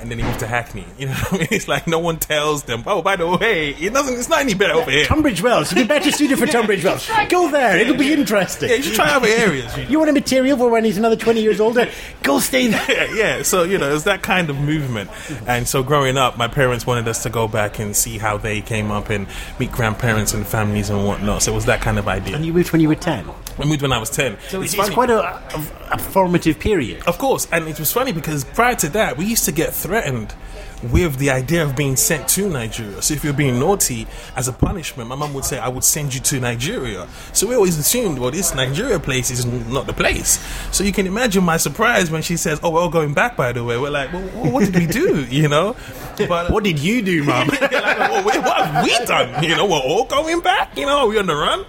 And 0.00 0.10
then 0.10 0.18
he 0.18 0.24
move 0.24 0.38
to 0.38 0.46
Hackney. 0.46 0.86
You 0.98 1.06
know, 1.06 1.14
what 1.14 1.32
I 1.32 1.38
mean? 1.38 1.48
it's 1.50 1.68
like 1.68 1.86
no 1.86 1.98
one 1.98 2.18
tells 2.18 2.64
them. 2.64 2.82
Oh, 2.86 3.02
by 3.02 3.16
the 3.16 3.26
way, 3.26 3.70
it 3.70 3.92
doesn't. 3.92 4.14
It's 4.14 4.28
not 4.28 4.40
any 4.40 4.54
better 4.54 4.74
over 4.74 4.90
here. 4.90 5.04
Tunbridge 5.04 5.42
Wells. 5.42 5.72
You'd 5.72 5.82
be 5.82 5.88
better 5.88 6.10
suited 6.10 6.38
for 6.38 6.46
Tunbridge 6.46 6.84
Wells. 6.84 7.08
Go 7.28 7.50
there. 7.50 7.78
It'll 7.78 7.96
be 7.96 8.12
interesting. 8.12 8.70
Yeah, 8.70 8.76
you 8.76 8.82
should 8.82 8.94
try 8.94 9.10
other 9.10 9.28
areas. 9.28 9.76
You 9.90 9.98
want 9.98 10.10
a 10.10 10.14
material 10.14 10.56
for 10.56 10.70
when 10.70 10.84
he's 10.84 10.98
another 10.98 11.16
20 11.16 11.42
years 11.42 11.60
older? 11.60 11.88
Go 12.22 12.38
stay 12.40 12.68
there. 12.68 12.84
yeah, 12.88 13.14
yeah. 13.14 13.42
So 13.42 13.64
you 13.64 13.78
know, 13.78 13.94
it's 13.94 14.04
that 14.04 14.22
kind 14.22 14.50
of 14.50 14.58
movement. 14.58 15.10
And 15.46 15.66
so, 15.68 15.82
growing 15.82 16.16
up, 16.16 16.36
my 16.36 16.48
parents 16.48 16.86
wanted 16.86 17.08
us 17.08 17.22
to 17.24 17.30
go 17.30 17.48
back 17.48 17.78
and 17.78 17.94
see 17.94 18.18
how 18.18 18.36
they 18.36 18.60
came 18.60 18.90
up 18.90 19.10
and 19.10 19.26
meet 19.58 19.72
grandparents 19.72 20.34
and 20.34 20.46
families 20.46 20.90
and 20.90 21.06
whatnot. 21.06 21.42
So 21.42 21.52
it 21.52 21.54
was 21.54 21.66
that 21.66 21.80
kind 21.80 21.98
of 21.98 22.08
idea. 22.08 22.36
And 22.36 22.44
you 22.44 22.52
moved 22.52 22.72
when 22.72 22.80
you 22.80 22.88
were 22.88 22.94
10. 22.94 23.28
We 23.60 23.66
moved 23.66 23.82
when 23.82 23.92
I 23.92 23.98
was 23.98 24.08
ten. 24.08 24.38
So 24.48 24.62
it's, 24.62 24.74
funny. 24.74 24.86
it's 24.86 24.94
quite 24.94 25.10
a, 25.10 25.20
a, 25.22 25.66
a 25.92 25.98
formative 25.98 26.58
period. 26.58 27.02
Of 27.06 27.18
course, 27.18 27.46
and 27.52 27.68
it 27.68 27.78
was 27.78 27.92
funny 27.92 28.12
because 28.12 28.44
prior 28.44 28.74
to 28.76 28.88
that, 28.90 29.18
we 29.18 29.26
used 29.26 29.44
to 29.44 29.52
get 29.52 29.74
threatened 29.90 30.32
with 30.92 31.16
the 31.16 31.30
idea 31.30 31.64
of 31.64 31.74
being 31.74 31.96
sent 31.96 32.28
to 32.28 32.48
Nigeria. 32.48 33.02
So 33.02 33.12
if 33.12 33.24
you're 33.24 33.32
being 33.32 33.58
naughty, 33.58 34.06
as 34.36 34.46
a 34.46 34.52
punishment, 34.52 35.08
my 35.08 35.16
mum 35.16 35.34
would 35.34 35.44
say, 35.44 35.58
"I 35.58 35.66
would 35.66 35.82
send 35.82 36.14
you 36.14 36.20
to 36.20 36.38
Nigeria." 36.38 37.08
So 37.32 37.48
we 37.48 37.56
always 37.56 37.76
assumed, 37.76 38.20
well, 38.20 38.30
this 38.30 38.54
Nigeria 38.54 39.00
place 39.00 39.32
is 39.32 39.44
not 39.44 39.88
the 39.88 39.92
place. 39.92 40.38
So 40.70 40.84
you 40.84 40.92
can 40.92 41.08
imagine 41.08 41.42
my 41.42 41.56
surprise 41.56 42.08
when 42.08 42.22
she 42.22 42.36
says, 42.36 42.60
"Oh, 42.62 42.70
we're 42.70 42.82
all 42.82 42.88
going 43.00 43.14
back." 43.14 43.36
By 43.36 43.50
the 43.52 43.64
way, 43.64 43.76
we're 43.78 43.90
like, 43.90 44.12
"Well, 44.12 44.22
what 44.52 44.64
did 44.64 44.76
we 44.76 44.86
do?" 44.86 45.26
You 45.40 45.48
know, 45.48 45.74
but 46.28 46.50
What 46.52 46.62
did 46.64 46.78
you 46.78 47.02
do, 47.02 47.24
Mum? 47.24 47.48
like, 47.60 47.72
well, 47.72 48.24
what 48.24 48.66
have 48.66 48.84
we 48.84 48.94
done? 49.06 49.42
You 49.42 49.56
know, 49.56 49.66
we're 49.66 49.86
all 49.90 50.04
going 50.04 50.40
back. 50.40 50.76
You 50.78 50.86
know, 50.86 50.98
are 50.98 51.08
we 51.08 51.18
on 51.18 51.26
the 51.26 51.34
run? 51.34 51.64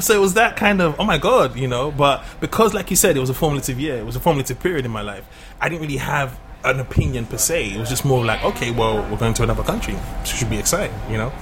So 0.00 0.14
it 0.14 0.20
was 0.20 0.34
that 0.34 0.56
kind 0.56 0.80
of 0.80 0.98
oh 0.98 1.04
my 1.04 1.18
god, 1.18 1.56
you 1.56 1.68
know. 1.68 1.92
But 1.92 2.24
because, 2.40 2.74
like 2.74 2.90
you 2.90 2.96
said, 2.96 3.16
it 3.16 3.20
was 3.20 3.30
a 3.30 3.38
formative 3.44 3.78
year. 3.78 3.96
It 4.02 4.06
was 4.06 4.16
a 4.16 4.20
formative 4.20 4.58
period 4.58 4.84
in 4.84 4.90
my 4.90 5.02
life. 5.02 5.24
I 5.60 5.68
didn't 5.68 5.82
really 5.82 6.02
have 6.12 6.38
an 6.64 6.80
opinion 6.80 7.26
per 7.26 7.38
se. 7.38 7.72
It 7.72 7.78
was 7.78 7.88
just 7.88 8.04
more 8.04 8.24
like, 8.24 8.42
okay, 8.44 8.70
well, 8.70 9.02
we're 9.10 9.18
going 9.18 9.34
to 9.34 9.42
another 9.42 9.62
country. 9.62 9.94
So 10.24 10.34
it 10.34 10.38
should 10.38 10.50
be 10.50 10.58
exciting, 10.58 10.96
you 11.10 11.16
know. 11.16 11.32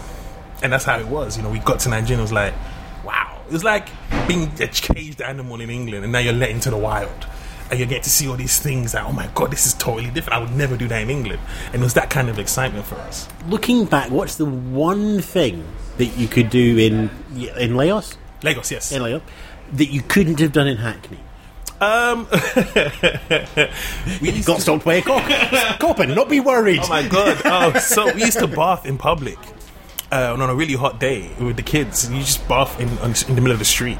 And 0.62 0.72
that's 0.72 0.84
how 0.84 0.98
it 0.98 1.06
was. 1.06 1.36
You 1.36 1.42
know, 1.42 1.50
we 1.50 1.58
got 1.60 1.80
to 1.80 1.88
Nigeria. 1.88 2.14
and 2.14 2.20
It 2.20 2.22
was 2.22 2.32
like, 2.32 2.54
wow. 3.04 3.40
It 3.46 3.52
was 3.52 3.64
like 3.64 3.88
being 4.28 4.50
a 4.60 4.68
caged 4.68 5.20
animal 5.20 5.60
in 5.60 5.70
England, 5.70 6.04
and 6.04 6.12
now 6.12 6.20
you're 6.20 6.32
let 6.32 6.50
into 6.50 6.70
the 6.70 6.76
wild. 6.76 7.26
And 7.70 7.78
you 7.78 7.86
get 7.86 8.02
to 8.02 8.10
see 8.10 8.28
all 8.28 8.36
these 8.36 8.58
things 8.58 8.92
that, 8.92 9.06
oh 9.06 9.12
my 9.12 9.30
god, 9.34 9.52
this 9.52 9.64
is 9.64 9.74
totally 9.74 10.10
different. 10.10 10.36
I 10.36 10.40
would 10.40 10.56
never 10.56 10.76
do 10.76 10.88
that 10.88 11.02
in 11.02 11.10
England. 11.10 11.40
And 11.66 11.76
it 11.76 11.84
was 11.84 11.94
that 11.94 12.10
kind 12.10 12.28
of 12.28 12.38
excitement 12.38 12.84
for 12.84 12.96
us. 12.96 13.28
Looking 13.46 13.84
back, 13.84 14.10
what's 14.10 14.34
the 14.34 14.44
one 14.44 15.20
thing 15.20 15.64
that 15.96 16.06
you 16.16 16.26
could 16.26 16.50
do 16.50 16.78
in 16.78 17.10
in 17.56 17.76
Laos? 17.76 18.16
Lagos, 18.42 18.72
yes. 18.72 18.90
In 18.90 19.02
Laos? 19.02 19.22
That 19.72 19.86
you 19.86 20.02
couldn't 20.02 20.40
have 20.40 20.52
done 20.52 20.66
in 20.66 20.78
Hackney? 20.78 21.20
Um, 21.80 22.26
we 24.20 24.30
used 24.30 24.46
Got 24.46 24.56
to, 24.56 24.60
stopped 24.62 24.84
by 24.84 24.94
a 24.94 25.02
cop. 25.02 25.80
Coppin, 25.80 26.14
not 26.14 26.28
be 26.28 26.40
worried. 26.40 26.80
oh 26.82 26.88
my 26.88 27.06
god! 27.06 27.40
Oh, 27.44 27.78
so 27.78 28.12
we 28.14 28.20
used 28.24 28.38
to 28.38 28.46
bath 28.46 28.84
in 28.86 28.98
public. 28.98 29.38
uh, 30.12 30.32
on 30.38 30.40
a 30.42 30.54
really 30.54 30.74
hot 30.74 30.98
day 31.00 31.30
with 31.40 31.56
the 31.56 31.62
kids, 31.62 32.04
and 32.04 32.16
you 32.16 32.22
just 32.22 32.46
bath 32.48 32.78
in 32.80 32.88
in 32.88 33.34
the 33.34 33.40
middle 33.40 33.52
of 33.52 33.58
the 33.58 33.64
street. 33.64 33.98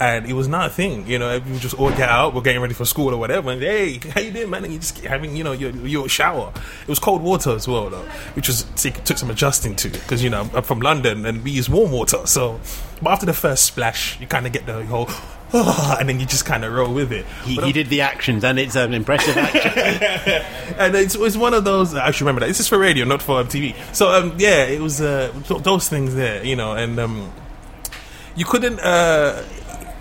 And 0.00 0.26
it 0.26 0.32
was 0.32 0.48
not 0.48 0.66
a 0.66 0.70
thing, 0.70 1.06
you 1.06 1.16
know. 1.18 1.38
We 1.38 1.58
just 1.58 1.78
all 1.78 1.90
get 1.90 2.08
out, 2.08 2.34
we're 2.34 2.40
getting 2.42 2.60
ready 2.60 2.74
for 2.74 2.84
school 2.84 3.14
or 3.14 3.18
whatever. 3.18 3.52
And 3.52 3.62
hey, 3.62 3.98
how 4.12 4.20
you 4.20 4.32
doing, 4.32 4.50
man? 4.50 4.64
And 4.64 4.72
you 4.72 4.80
just 4.80 4.98
having, 5.00 5.36
you 5.36 5.44
know, 5.44 5.52
your 5.52 5.70
your 5.86 6.08
shower. 6.08 6.52
It 6.82 6.88
was 6.88 6.98
cold 6.98 7.22
water 7.22 7.54
as 7.54 7.68
well, 7.68 7.88
though, 7.88 8.02
which 8.34 8.48
was 8.48 8.66
it 8.84 9.04
took 9.04 9.16
some 9.18 9.30
adjusting 9.30 9.76
to 9.76 9.88
because 9.88 10.22
you 10.24 10.28
know 10.30 10.50
I'm 10.54 10.64
from 10.64 10.80
London 10.80 11.24
and 11.24 11.44
we 11.44 11.52
use 11.52 11.70
warm 11.70 11.92
water. 11.92 12.26
So, 12.26 12.58
but 13.00 13.10
after 13.12 13.26
the 13.26 13.32
first 13.32 13.64
splash, 13.64 14.18
you 14.20 14.26
kind 14.26 14.44
of 14.46 14.52
get 14.52 14.66
the 14.66 14.84
whole, 14.86 15.08
and 16.00 16.08
then 16.08 16.18
you 16.18 16.26
just 16.26 16.46
kind 16.46 16.64
of 16.64 16.72
roll 16.72 16.92
with 16.92 17.12
it. 17.12 17.26
He, 17.44 17.56
he 17.56 17.72
did 17.72 17.88
the 17.88 18.00
actions, 18.00 18.42
and 18.42 18.58
it's 18.58 18.74
an 18.74 18.94
impressive 18.94 19.36
action. 19.36 19.72
and 20.78 20.94
it's, 20.94 21.14
it's 21.14 21.36
one 21.36 21.52
of 21.52 21.64
those. 21.64 21.94
I 21.94 22.10
should 22.10 22.22
remember 22.22 22.40
that. 22.40 22.46
This 22.46 22.60
is 22.60 22.68
for 22.68 22.78
radio, 22.78 23.04
not 23.04 23.20
for 23.20 23.42
TV. 23.44 23.76
So 23.94 24.08
um, 24.10 24.34
yeah, 24.38 24.64
it 24.64 24.80
was 24.80 25.00
uh, 25.00 25.32
th- 25.44 25.62
those 25.62 25.88
things 25.88 26.14
there, 26.14 26.44
you 26.44 26.56
know, 26.56 26.72
and 26.72 26.98
um, 26.98 27.32
you 28.34 28.44
couldn't. 28.44 28.80
Uh, 28.80 29.42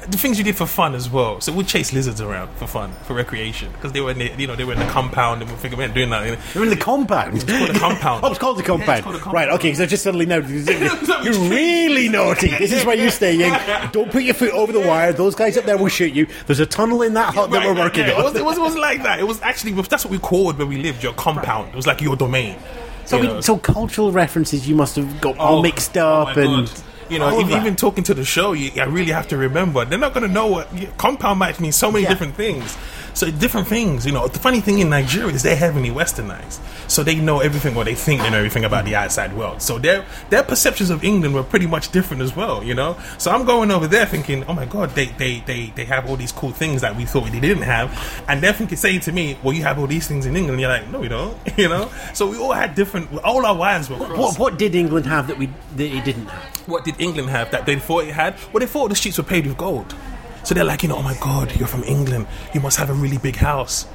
the 0.10 0.18
things 0.18 0.38
you 0.38 0.44
did 0.44 0.56
for 0.56 0.66
fun 0.66 0.96
as 0.96 1.10
well. 1.10 1.40
So 1.42 1.54
we'd 1.54 1.68
chase 1.68 1.94
lizards 1.94 2.22
around 2.22 2.50
for 2.58 2.68
fun, 2.68 2.92
for 3.04 3.14
recreation, 3.14 3.72
because 3.72 3.92
they 3.92 4.02
were 4.02 4.12
in 4.12 4.18
the, 4.20 4.32
you 4.38 4.48
know 4.48 4.56
they 4.56 4.64
were 4.64 4.74
in 4.74 4.80
the 4.80 4.86
compound, 4.88 5.42
and 5.42 5.50
we 5.52 5.58
figured 5.58 5.78
we 5.78 5.84
weren't 5.86 5.94
doing 5.94 6.10
that. 6.10 6.40
You're 6.56 6.64
in 6.64 6.70
the 6.70 6.76
compound. 6.76 7.36
It's 7.36 7.44
called 7.44 7.70
a 7.70 7.80
compound. 7.80 8.24
oh, 8.26 8.30
it's 8.30 8.40
called 8.40 8.58
the 8.58 8.62
Yeah, 8.62 8.68
compound. 8.68 9.04
called 9.04 9.16
a 9.16 9.20
compound. 9.20 9.34
Right, 9.36 9.50
okay, 9.52 9.74
so 9.74 9.86
just 9.86 10.04
suddenly 10.04 10.26
now, 10.26 10.38
you're 11.24 11.50
really 11.50 12.10
naughty. 12.10 12.50
This 12.58 12.72
is 12.74 12.86
where 12.86 12.96
you're 12.96 13.12
staying. 13.12 13.52
Don't 13.92 14.12
put 14.12 14.24
your 14.24 14.34
foot 14.34 14.52
over 14.52 14.72
the 14.72 14.80
wire. 14.82 15.14
Those 15.14 15.36
guys 15.36 15.58
up 15.58 15.66
there 15.66 15.78
will 15.78 15.88
shoot 15.90 16.14
you. 16.14 16.28
There's 16.48 16.60
a 16.60 16.66
tunnel 16.66 17.02
in 17.02 17.14
that 17.16 17.34
hut 17.34 17.50
that 17.52 17.66
we're 17.66 17.76
working 17.76 18.06
yeah, 18.08 18.14
on. 18.14 18.22
It, 18.22 18.24
was, 18.24 18.36
it, 18.36 18.46
was, 18.46 18.60
wasn't 18.60 18.82
like 18.82 19.04
that. 19.04 19.20
It 19.20 19.24
was 19.28 19.42
actually 19.42 19.74
that's 19.74 20.04
what 20.06 20.12
we 20.12 20.20
called 20.20 20.58
where 20.58 20.68
we 20.68 20.78
lived. 20.78 21.04
Your 21.04 21.14
compound. 21.14 21.70
It 21.70 21.76
was 21.76 21.88
like 21.88 22.02
your 22.02 22.16
domain. 22.16 22.58
so, 23.06 23.18
you 23.18 23.24
I 23.24 23.26
know. 23.28 23.34
mean, 23.36 23.42
so 23.44 23.58
cultural 23.58 24.12
references 24.12 24.68
you 24.68 24.76
must 24.76 24.96
have 24.96 25.22
got 25.22 25.38
all 25.38 25.60
Oh, 25.60 25.62
mixed 25.62 25.98
oh 25.98 26.08
up 26.24 26.36
my 26.38 26.44
and. 26.44 26.68
God. 26.68 26.82
You 27.12 27.20
know, 27.20 27.42
even, 27.42 27.76
talking 27.76 28.04
to 28.06 28.14
the 28.14 28.24
show, 28.24 28.54
you, 28.54 28.72
I 28.82 28.86
really 28.86 29.12
have 29.12 29.28
to 29.30 29.38
remember. 29.38 29.84
They're 29.84 30.00
not 30.00 30.14
going 30.14 30.26
to 30.26 30.32
know 30.34 30.48
what 30.48 30.70
compound 30.98 31.40
might 31.40 31.60
mean. 31.60 31.74
So 31.74 31.92
many 31.92 32.04
Yeah. 32.04 32.10
different 32.10 32.36
things. 32.36 32.78
So 33.14 33.30
different 33.32 33.68
things. 33.68 34.06
You 34.06 34.12
know, 34.12 34.28
the 34.28 34.40
funny 34.40 34.62
thing 34.62 34.80
in 34.80 34.90
Nigeria 34.90 35.34
is 35.34 35.44
they're 35.44 35.56
heavily 35.56 35.90
westernized, 35.90 36.60
so 36.90 37.04
they 37.04 37.16
know 37.16 37.40
everything 37.40 37.76
what 37.76 37.86
they 37.86 37.96
think 37.96 38.22
they 38.22 38.30
know 38.30 38.38
everything 38.38 38.66
about 38.66 38.86
the 38.86 38.96
outside 38.96 39.34
world. 39.36 39.62
So 39.62 39.78
their 39.80 40.06
their 40.30 40.44
perceptions 40.44 40.90
of 40.90 41.04
England 41.04 41.34
were 41.34 41.44
pretty 41.44 41.68
much 41.68 41.92
different 41.92 42.22
as 42.22 42.36
well. 42.36 42.64
You 42.64 42.74
know, 42.74 42.98
so 43.18 43.32
I'm 43.32 43.46
going 43.46 43.72
over 43.72 43.88
there 43.88 44.06
thinking, 44.06 44.44
oh 44.46 44.54
my 44.54 44.66
god, 44.66 44.92
they 44.92 45.06
they 45.06 45.40
they, 45.42 45.74
they 45.76 45.86
have 45.86 46.10
all 46.10 46.16
these 46.16 46.32
cool 46.32 46.52
things 46.52 46.82
that 46.82 46.96
we 46.96 47.06
thought 47.06 47.32
they 47.32 47.40
didn't 47.40 47.64
have, 47.64 48.24
and 48.28 48.42
they're 48.42 48.54
thinking 48.54 48.78
saying 48.78 49.02
to 49.02 49.12
me, 49.12 49.38
well, 49.44 49.54
you 49.54 49.64
have 49.64 49.80
all 49.80 49.88
these 49.88 50.08
things 50.08 50.26
in 50.26 50.36
England. 50.36 50.54
And 50.54 50.62
you're 50.62 50.70
like, 50.70 50.90
no, 50.90 51.00
we 51.00 51.08
don't. 51.08 51.38
You 51.62 51.70
know, 51.70 51.92
so 52.14 52.28
we 52.28 52.38
all 52.38 52.54
had 52.54 52.74
different. 52.76 53.14
All 53.24 53.46
our 53.46 53.56
wires 53.56 53.88
were 53.90 53.98
crossed. 53.98 54.40
What, 54.40 54.54
what 54.54 54.58
did 54.58 54.74
England 54.74 55.06
have 55.06 55.28
that 55.28 55.38
we 55.38 55.48
that 55.76 55.84
it 55.84 56.04
didn't 56.06 56.26
have? 56.26 56.68
What 56.68 56.86
did 56.86 57.00
England 57.00 57.30
have 57.30 57.52
that 57.52 57.66
they 57.66 57.78
thought 57.78 58.06
it 58.06 58.14
had? 58.14 58.36
Well, 58.52 58.62
they 58.62 58.66
thought 58.66 58.90
the 58.90 58.96
streets 58.96 59.18
were 59.18 59.24
paved 59.24 59.48
with 59.48 59.58
gold. 59.58 59.94
So 60.44 60.56
they're 60.56 60.64
like, 60.64 60.84
you 60.84 60.90
know, 60.90 60.98
oh 60.98 61.04
my 61.04 61.18
God, 61.20 61.56
you're 61.56 61.68
from 61.68 61.84
England. 61.84 62.28
You 62.54 62.62
must 62.62 62.78
have 62.78 62.90
a 62.90 62.94
really 62.94 63.18
big 63.18 63.36
house. 63.36 63.86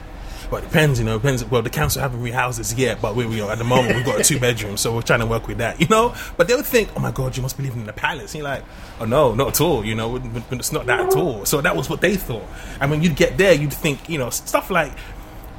Well, 0.50 0.62
it 0.62 0.66
depends, 0.66 1.00
you 1.00 1.04
know. 1.04 1.18
Depends. 1.18 1.44
Well, 1.44 1.62
the 1.62 1.70
council 1.70 2.02
haven't 2.02 2.22
re 2.22 2.30
houses 2.30 2.72
yet, 2.74 3.02
but 3.02 3.16
we, 3.16 3.26
we 3.26 3.40
are 3.40 3.50
at 3.50 3.58
the 3.58 3.64
moment 3.64 3.96
we've 3.96 4.04
got 4.04 4.20
a 4.20 4.22
two 4.22 4.38
bedroom, 4.38 4.76
so 4.76 4.94
we're 4.94 5.02
trying 5.02 5.18
to 5.20 5.26
work 5.26 5.48
with 5.48 5.58
that, 5.58 5.80
you 5.80 5.88
know. 5.88 6.14
But 6.36 6.46
they 6.46 6.54
would 6.54 6.66
think, 6.66 6.88
oh 6.94 7.00
my 7.00 7.10
God, 7.10 7.36
you 7.36 7.42
must 7.42 7.56
be 7.56 7.64
living 7.64 7.82
in 7.82 7.88
a 7.88 7.92
palace. 7.92 8.32
And 8.32 8.42
you're 8.42 8.50
like, 8.50 8.64
oh 9.00 9.06
no, 9.06 9.34
not 9.34 9.48
at 9.48 9.60
all, 9.60 9.84
you 9.84 9.96
know. 9.96 10.22
It's 10.52 10.70
not 10.70 10.86
that 10.86 11.00
at 11.00 11.16
all. 11.16 11.44
So 11.46 11.60
that 11.60 11.74
was 11.74 11.90
what 11.90 12.00
they 12.00 12.14
thought. 12.14 12.46
And 12.80 12.92
when 12.92 13.02
you'd 13.02 13.16
get 13.16 13.36
there, 13.36 13.54
you'd 13.54 13.72
think, 13.72 14.08
you 14.08 14.18
know, 14.18 14.30
stuff 14.30 14.70
like 14.70 14.92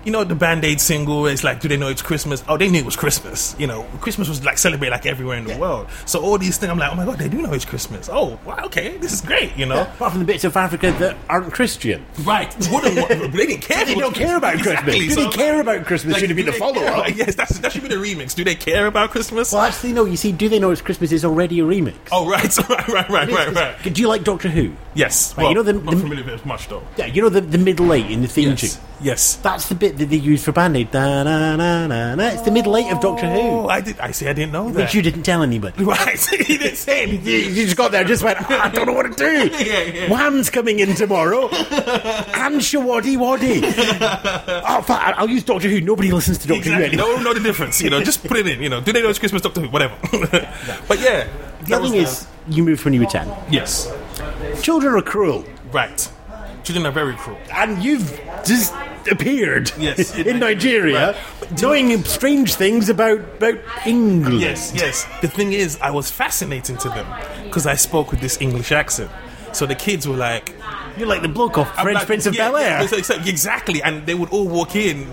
you 0.07 0.13
know 0.13 0.23
the 0.23 0.35
Band 0.35 0.63
Aid 0.63 0.79
single. 0.79 1.25
It's 1.27 1.43
like, 1.43 1.59
do 1.59 1.67
they 1.67 1.75
know 1.75 1.89
it's 1.89 2.01
Christmas? 2.01 2.41
Oh, 2.47 2.55
they 2.55 2.69
knew 2.69 2.79
it 2.79 2.85
was 2.85 2.95
Christmas. 2.95 3.57
You 3.59 3.67
know, 3.67 3.83
Christmas 3.99 4.29
was 4.29 4.41
like 4.45 4.57
celebrated 4.57 4.93
like 4.93 5.05
everywhere 5.05 5.37
in 5.37 5.43
the 5.43 5.57
world. 5.57 5.87
So 6.05 6.21
all 6.21 6.37
these 6.37 6.57
things, 6.57 6.71
I'm 6.71 6.79
like, 6.79 6.93
oh 6.93 6.95
my 6.95 7.03
god, 7.03 7.19
they 7.19 7.27
do 7.27 7.41
know 7.41 7.51
it's 7.51 7.65
Christmas. 7.65 8.07
Oh, 8.09 8.39
wow, 8.45 8.63
okay, 8.67 8.95
this 8.99 9.11
is 9.11 9.19
great. 9.19 9.55
You 9.57 9.65
know, 9.65 9.81
Apart 9.81 10.13
from 10.13 10.19
the 10.21 10.25
bits 10.25 10.45
of 10.45 10.55
Africa 10.55 10.91
that 10.99 11.17
aren't 11.29 11.51
Christian. 11.53 12.05
right? 12.23 12.49
They 12.51 12.69
didn't 13.45 13.61
care. 13.61 13.83
They 13.83 13.91
if 13.91 13.97
it 13.97 13.97
was 13.97 14.03
don't 14.05 14.15
care 14.15 14.37
about 14.37 14.55
Exactly, 14.55 14.93
Christmas. 14.93 15.15
Do 15.15 15.21
so- 15.23 15.29
they 15.29 15.35
care 15.35 15.59
about 15.59 15.85
Christmas? 15.85 16.13
Like, 16.13 16.21
Should 16.21 16.31
it 16.31 16.35
be 16.35 16.41
the 16.43 16.53
follow 16.53 16.81
up? 16.83 16.93
about- 17.07 17.15
Yes, 17.17 17.35
that's, 17.35 17.59
that 17.59 17.73
should 17.73 17.81
be 17.83 17.89
the 17.89 17.95
remix. 17.95 18.33
Do 18.33 18.45
they 18.45 18.55
care 18.55 18.87
about 18.87 19.11
Christmas? 19.11 19.51
Well, 19.51 19.63
actually, 19.63 19.91
no. 19.91 20.05
You 20.05 20.15
see, 20.15 20.31
do 20.31 20.47
they 20.47 20.59
know 20.59 20.71
it's 20.71 20.81
Christmas 20.81 21.11
is 21.11 21.25
already 21.25 21.59
a 21.59 21.63
remix? 21.63 21.95
Oh, 22.13 22.29
right, 22.29 22.57
right, 22.69 22.87
right, 22.87 23.09
right, 23.09 23.29
right, 23.29 23.53
right. 23.53 23.93
Do 23.93 24.01
you 24.01 24.07
like 24.07 24.23
Doctor 24.23 24.47
Who? 24.47 24.71
Yes, 24.93 25.33
Right, 25.35 25.43
well, 25.43 25.49
you 25.51 25.55
know 25.55 25.63
the- 25.63 25.73
not 25.73 25.91
the- 25.95 25.99
familiar 25.99 26.23
with 26.23 26.39
it 26.41 26.45
much 26.45 26.69
though. 26.69 26.81
Yeah, 26.95 27.07
you 27.07 27.21
know 27.21 27.29
the, 27.29 27.41
the 27.41 27.57
middle 27.57 27.91
eight 27.93 28.09
in 28.09 28.21
the 28.21 28.27
theme 28.29 28.49
Yes, 28.51 28.61
tune. 28.75 28.83
Yes. 28.99 29.35
That's 29.37 29.69
the 29.69 29.75
bit 29.75 29.97
that 29.99 30.09
they 30.09 30.15
use 30.17 30.43
for 30.43 30.51
Band 30.51 30.75
Aid. 30.75 30.89
It's 30.91 32.41
the 32.41 32.51
middle 32.51 32.75
eight 32.77 32.91
of 32.91 32.99
Doctor 32.99 33.29
Who. 33.29 33.39
Oh, 33.39 33.67
I 33.67 33.81
did. 33.81 33.99
I 33.99 34.11
see. 34.11 34.27
I 34.27 34.33
didn't 34.33 34.51
know 34.51 34.69
that. 34.71 34.75
Which 34.75 34.93
you 34.95 35.01
didn't 35.01 35.23
tell 35.23 35.43
anybody. 35.43 35.83
Right, 35.87 36.19
he 36.45 36.57
didn't 36.57 36.77
say 36.77 37.03
anything. 37.03 37.53
you 37.55 37.65
just 37.65 37.77
got 37.77 37.91
there 37.91 38.01
and 38.01 38.07
just 38.07 38.23
went, 38.23 38.37
"Ah, 38.41 38.65
I 38.65 38.69
don't 38.69 38.87
know 38.87 38.93
what 38.93 39.03
to 39.03 39.13
do. 39.15 39.49
Yeah, 39.65 39.81
yeah. 39.83 40.09
Wham's 40.09 40.49
coming 40.49 40.79
in 40.79 40.95
tomorrow. 40.95 41.47
and 41.49 42.59
Showaddywaddy. 42.61 43.61
oh, 44.67 44.81
fuck, 44.81 45.01
I'll 45.17 45.29
use 45.29 45.43
Doctor 45.43 45.69
Who. 45.69 45.81
Nobody 45.81 46.11
listens 46.11 46.37
to 46.39 46.47
Doctor 46.47 46.63
Who 46.69 46.75
Exactly. 46.75 46.99
anymore. 46.99 47.17
No, 47.17 47.23
know 47.23 47.33
the 47.33 47.39
difference. 47.39 47.81
You 47.81 47.89
know, 47.89 48.01
just 48.03 48.23
put 48.27 48.37
it 48.37 48.47
in. 48.47 48.61
You 48.61 48.69
know, 48.69 48.81
do 48.81 48.91
they 48.93 49.01
know 49.01 49.09
it's 49.09 49.19
Christmas, 49.19 49.41
Doctor 49.41 49.61
Who? 49.61 49.69
Whatever. 49.69 49.95
but 50.87 50.99
yeah, 50.99 51.27
The 51.63 51.75
other 51.75 51.87
thing 51.89 51.95
is, 52.01 52.25
you 52.49 52.63
moved 52.63 52.83
when 52.85 52.93
you 52.93 53.01
were 53.01 53.05
10. 53.07 53.27
yes, 53.51 53.91
Children 54.61 54.95
are 54.95 55.01
cruel. 55.01 55.45
right. 55.71 56.11
Children 56.67 56.85
are 56.85 56.91
very 56.91 57.13
cruel. 57.15 57.37
And 57.53 57.81
you've 57.81 58.11
just 58.45 58.73
appeared 59.09 59.71
Yes, 59.77 60.13
in 60.19 60.27
in 60.27 60.39
Nigeria, 60.39 61.13
Right. 61.13 61.61
knowing 61.61 62.03
strange 62.03 62.55
things 62.55 62.89
about, 62.89 63.19
about 63.39 63.55
England. 63.85 64.41
Yes, 64.41 64.73
yes. 64.75 65.05
The 65.21 65.29
thing 65.29 65.53
is, 65.53 65.79
I 65.81 65.91
was 65.91 66.11
fascinating 66.11 66.75
to 66.83 66.89
them 66.89 67.07
because 67.45 67.65
I 67.65 67.75
spoke 67.75 68.11
with 68.11 68.19
this 68.19 68.41
English 68.41 68.73
accent. 68.73 69.09
So 69.53 69.65
the 69.65 69.75
kids 69.75 70.05
were 70.09 70.17
like, 70.17 70.53
You're 70.97 71.07
like 71.07 71.21
the 71.21 71.29
bloke 71.29 71.57
off 71.57 71.73
French 71.75 71.95
like, 71.99 72.05
Prince 72.05 72.25
of 72.25 72.35
yeah, 72.35 72.49
Bel 72.51 72.57
Air. 72.57 72.83
yeah, 72.83 73.25
exactly. 73.25 73.81
And 73.81 74.05
they 74.05 74.13
would 74.13 74.29
all 74.31 74.45
walk 74.49 74.75
in 74.75 75.07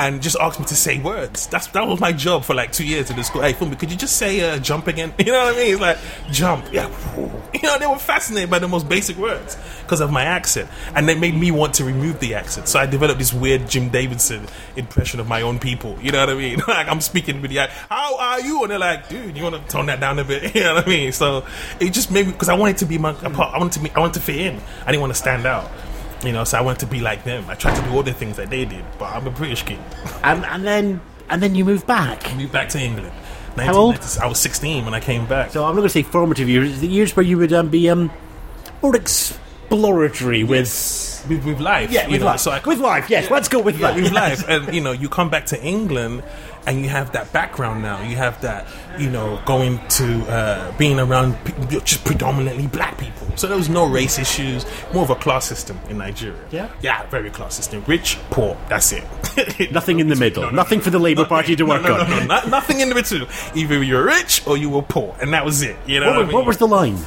and 0.00 0.22
just 0.22 0.36
ask 0.40 0.58
me 0.58 0.64
to 0.64 0.74
say 0.74 0.98
words. 0.98 1.46
That's 1.48 1.66
that 1.68 1.86
was 1.86 2.00
my 2.00 2.12
job 2.12 2.44
for 2.44 2.54
like 2.54 2.72
two 2.72 2.86
years 2.86 3.10
in 3.10 3.16
the 3.16 3.22
school. 3.22 3.42
Hey, 3.42 3.52
Funmbi, 3.52 3.78
could 3.78 3.90
you 3.90 3.98
just 3.98 4.16
say 4.16 4.40
uh, 4.40 4.58
jump 4.58 4.86
again? 4.86 5.12
You 5.30 5.32
know 5.32 5.44
what 5.44 5.54
I 5.54 5.58
mean? 5.58 5.72
It's 5.72 5.80
like 5.80 5.98
jump. 6.30 6.66
Yeah. 6.72 6.90
You 7.52 7.62
know, 7.62 7.78
they 7.80 7.86
were 7.86 7.98
fascinated 7.98 8.48
by 8.48 8.60
the 8.60 8.68
most 8.68 8.88
basic 8.88 9.16
words 9.16 9.58
because 9.82 10.00
of 10.00 10.12
my 10.12 10.22
accent, 10.22 10.70
and 10.94 11.08
they 11.08 11.16
made 11.18 11.34
me 11.34 11.50
want 11.50 11.74
to 11.74 11.84
remove 11.84 12.20
the 12.20 12.34
accent. 12.34 12.68
So 12.68 12.78
I 12.78 12.86
developed 12.86 13.18
this 13.18 13.34
weird 13.34 13.68
Jim 13.68 13.88
Davidson 13.88 14.46
impression 14.76 15.18
of 15.18 15.26
my 15.26 15.42
own 15.42 15.58
people. 15.58 15.98
You 16.00 16.12
know 16.12 16.20
what 16.20 16.30
I 16.30 16.34
mean? 16.34 16.60
like 16.68 16.86
I'm 16.88 17.00
speaking 17.00 17.42
with 17.42 17.50
the 17.50 17.68
how 17.88 18.16
are 18.18 18.40
you? 18.40 18.62
And 18.62 18.70
they're 18.70 18.78
like, 18.78 19.08
dude, 19.08 19.36
you 19.36 19.42
want 19.42 19.56
to 19.56 19.62
tone 19.70 19.86
that 19.86 19.98
down 19.98 20.18
a 20.20 20.24
bit? 20.24 20.54
You 20.54 20.62
know 20.62 20.74
what 20.76 20.86
I 20.86 20.88
mean? 20.90 21.12
So 21.12 21.44
it 21.80 21.92
just 21.92 22.10
made 22.10 22.26
me 22.26 22.32
because 22.32 22.48
I 22.48 22.54
wanted 22.54 22.78
to 22.78 22.86
be 22.86 22.98
my 22.98 23.12
part. 23.12 23.54
I 23.54 23.58
wanted 23.58 23.72
to 23.74 23.80
be, 23.80 23.90
I 23.90 24.00
wanted 24.00 24.14
to 24.14 24.20
fit 24.20 24.36
in. 24.36 24.60
I 24.82 24.92
didn't 24.92 25.00
want 25.00 25.12
to 25.12 25.18
stand 25.18 25.44
out. 25.44 25.70
You 26.24 26.32
know, 26.32 26.44
so 26.44 26.58
I 26.58 26.60
wanted 26.60 26.80
to 26.80 26.86
be 26.86 27.00
like 27.00 27.24
them. 27.24 27.44
I 27.48 27.54
tried 27.54 27.76
to 27.76 27.82
do 27.82 27.94
all 27.94 28.02
the 28.02 28.12
things 28.12 28.36
that 28.36 28.50
they 28.50 28.64
did, 28.64 28.84
but 28.98 29.06
I'm 29.06 29.26
a 29.26 29.30
British 29.30 29.62
kid. 29.62 29.78
And, 30.22 30.44
and 30.44 30.66
then 30.66 31.00
and 31.30 31.42
then 31.42 31.54
you 31.54 31.64
moved 31.64 31.86
back. 31.86 32.34
Moved 32.36 32.52
back 32.52 32.68
to 32.70 32.80
England. 32.80 33.12
How 33.56 33.74
old? 33.74 33.98
I 34.20 34.26
was 34.26 34.38
16 34.40 34.84
when 34.84 34.94
I 34.94 35.00
came 35.00 35.26
back. 35.26 35.50
So 35.50 35.64
I'm 35.64 35.74
not 35.74 35.80
going 35.80 35.84
to 35.84 35.90
say 35.90 36.02
formative 36.02 36.48
years. 36.48 36.80
The 36.80 36.88
years 36.88 37.14
where 37.14 37.24
you 37.24 37.38
would 37.38 37.52
um, 37.52 37.68
be 37.68 37.88
um, 37.90 38.10
more 38.82 38.96
exploratory 38.96 40.44
with 40.44 41.26
with, 41.28 41.44
with 41.44 41.60
life. 41.60 41.90
yeah, 41.90 42.08
with 42.08 42.20
know, 42.20 42.26
life. 42.26 42.40
So 42.40 42.50
I, 42.50 42.60
with 42.64 42.78
life, 42.78 43.10
yes. 43.10 43.30
Let's 43.30 43.48
go 43.48 43.60
with 43.60 43.78
yeah, 43.78 43.88
life. 43.88 43.96
with 43.96 44.12
life. 44.12 44.48
And 44.48 44.74
you 44.74 44.80
know, 44.80 44.92
you 44.92 45.08
come 45.08 45.30
back 45.30 45.46
to 45.46 45.62
England 45.62 46.22
and 46.66 46.82
you 46.82 46.88
have 46.88 47.12
that 47.12 47.32
background 47.32 47.82
now. 47.82 48.02
You 48.02 48.16
have 48.16 48.40
that, 48.42 48.66
you 48.98 49.08
know, 49.10 49.40
going 49.46 49.80
to 49.88 50.20
uh, 50.30 50.76
being 50.78 50.98
around 51.00 51.34
pe- 51.44 51.80
just 51.80 52.04
predominantly 52.04 52.66
black 52.66 52.98
people. 52.98 53.26
So 53.36 53.46
there 53.46 53.56
was 53.56 53.68
no 53.68 53.86
race 53.88 54.18
issues, 54.18 54.66
more 54.92 55.02
of 55.04 55.10
a 55.10 55.14
class 55.14 55.46
system 55.46 55.78
in 55.88 55.98
Nigeria. 55.98 56.38
Yeah? 56.50 56.68
Yeah, 56.82 57.06
very 57.08 57.30
class 57.30 57.54
system. 57.54 57.82
Rich, 57.86 58.18
poor, 58.30 58.56
that's 58.68 58.92
it. 58.92 59.04
Nothing 59.72 60.00
in 60.00 60.08
the 60.08 60.16
middle. 60.16 60.42
No, 60.42 60.50
no, 60.50 60.56
Nothing 60.56 60.80
for 60.80 60.90
the 60.90 60.98
Labour 60.98 61.24
Party 61.24 61.56
to 61.56 61.64
work 61.64 61.82
no, 61.82 61.96
no, 61.96 62.02
on. 62.02 62.10
no, 62.10 62.40
no, 62.40 62.48
nothing 62.48 62.80
in 62.80 62.88
the 62.90 62.94
middle. 62.94 63.26
Either 63.54 63.82
you 63.82 63.94
were 63.94 64.04
rich 64.04 64.46
or 64.46 64.56
you 64.56 64.68
were 64.68 64.82
poor, 64.82 65.16
and 65.20 65.32
that 65.32 65.44
was 65.44 65.62
it. 65.62 65.76
You 65.86 66.00
know 66.00 66.06
What, 66.08 66.16
what, 66.16 66.22
I 66.22 66.26
mean? 66.26 66.34
what 66.34 66.46
was 66.46 66.58
the 66.58 66.68
line? 66.68 66.98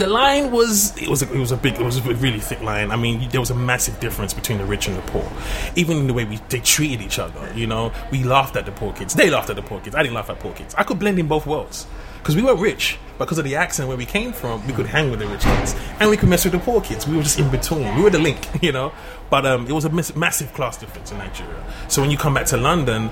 The 0.00 0.06
line 0.06 0.50
was 0.50 0.96
it 1.00 1.08
was 1.08 1.22
a, 1.22 1.32
it 1.32 1.38
was 1.38 1.52
a 1.52 1.56
big 1.56 1.74
it 1.74 1.84
was 1.84 1.98
a 1.98 2.14
really 2.14 2.40
thick 2.40 2.60
line. 2.62 2.90
I 2.90 2.96
mean, 2.96 3.28
there 3.28 3.40
was 3.40 3.50
a 3.50 3.54
massive 3.54 4.00
difference 4.00 4.32
between 4.32 4.58
the 4.58 4.64
rich 4.64 4.88
and 4.88 4.96
the 4.96 5.02
poor, 5.02 5.30
even 5.76 5.98
in 5.98 6.06
the 6.06 6.14
way 6.14 6.24
we 6.24 6.36
they 6.48 6.60
treated 6.60 7.02
each 7.02 7.18
other. 7.18 7.52
You 7.54 7.66
know, 7.66 7.92
we 8.10 8.24
laughed 8.24 8.56
at 8.56 8.64
the 8.64 8.72
poor 8.72 8.92
kids. 8.94 9.14
They 9.14 9.30
laughed 9.30 9.50
at 9.50 9.56
the 9.56 9.62
poor 9.62 9.80
kids. 9.80 9.94
I 9.94 10.02
didn't 10.02 10.14
laugh 10.14 10.30
at 10.30 10.40
poor 10.40 10.54
kids. 10.54 10.74
I 10.76 10.82
could 10.84 10.98
blend 10.98 11.18
in 11.18 11.28
both 11.28 11.46
worlds 11.46 11.86
because 12.18 12.34
we 12.34 12.42
weren't 12.42 12.60
rich, 12.60 12.98
but 13.18 13.26
because 13.26 13.38
of 13.38 13.44
the 13.44 13.56
accent 13.56 13.88
where 13.88 13.96
we 13.96 14.06
came 14.06 14.32
from, 14.32 14.66
we 14.66 14.72
could 14.72 14.86
hang 14.86 15.10
with 15.10 15.20
the 15.20 15.26
rich 15.26 15.42
kids 15.42 15.76
and 16.00 16.08
we 16.08 16.16
could 16.16 16.30
mess 16.30 16.44
with 16.44 16.54
the 16.54 16.58
poor 16.58 16.80
kids. 16.80 17.06
We 17.06 17.16
were 17.16 17.22
just 17.22 17.38
in 17.38 17.50
between. 17.50 17.94
We 17.96 18.02
were 18.02 18.10
the 18.10 18.18
link, 18.18 18.48
you 18.62 18.72
know. 18.72 18.92
But 19.28 19.44
um, 19.46 19.66
it 19.66 19.72
was 19.72 19.84
a 19.84 19.90
massive 20.18 20.52
class 20.54 20.78
difference 20.78 21.12
in 21.12 21.18
Nigeria. 21.18 21.62
So 21.88 22.00
when 22.00 22.10
you 22.10 22.16
come 22.16 22.34
back 22.34 22.46
to 22.46 22.56
London. 22.56 23.10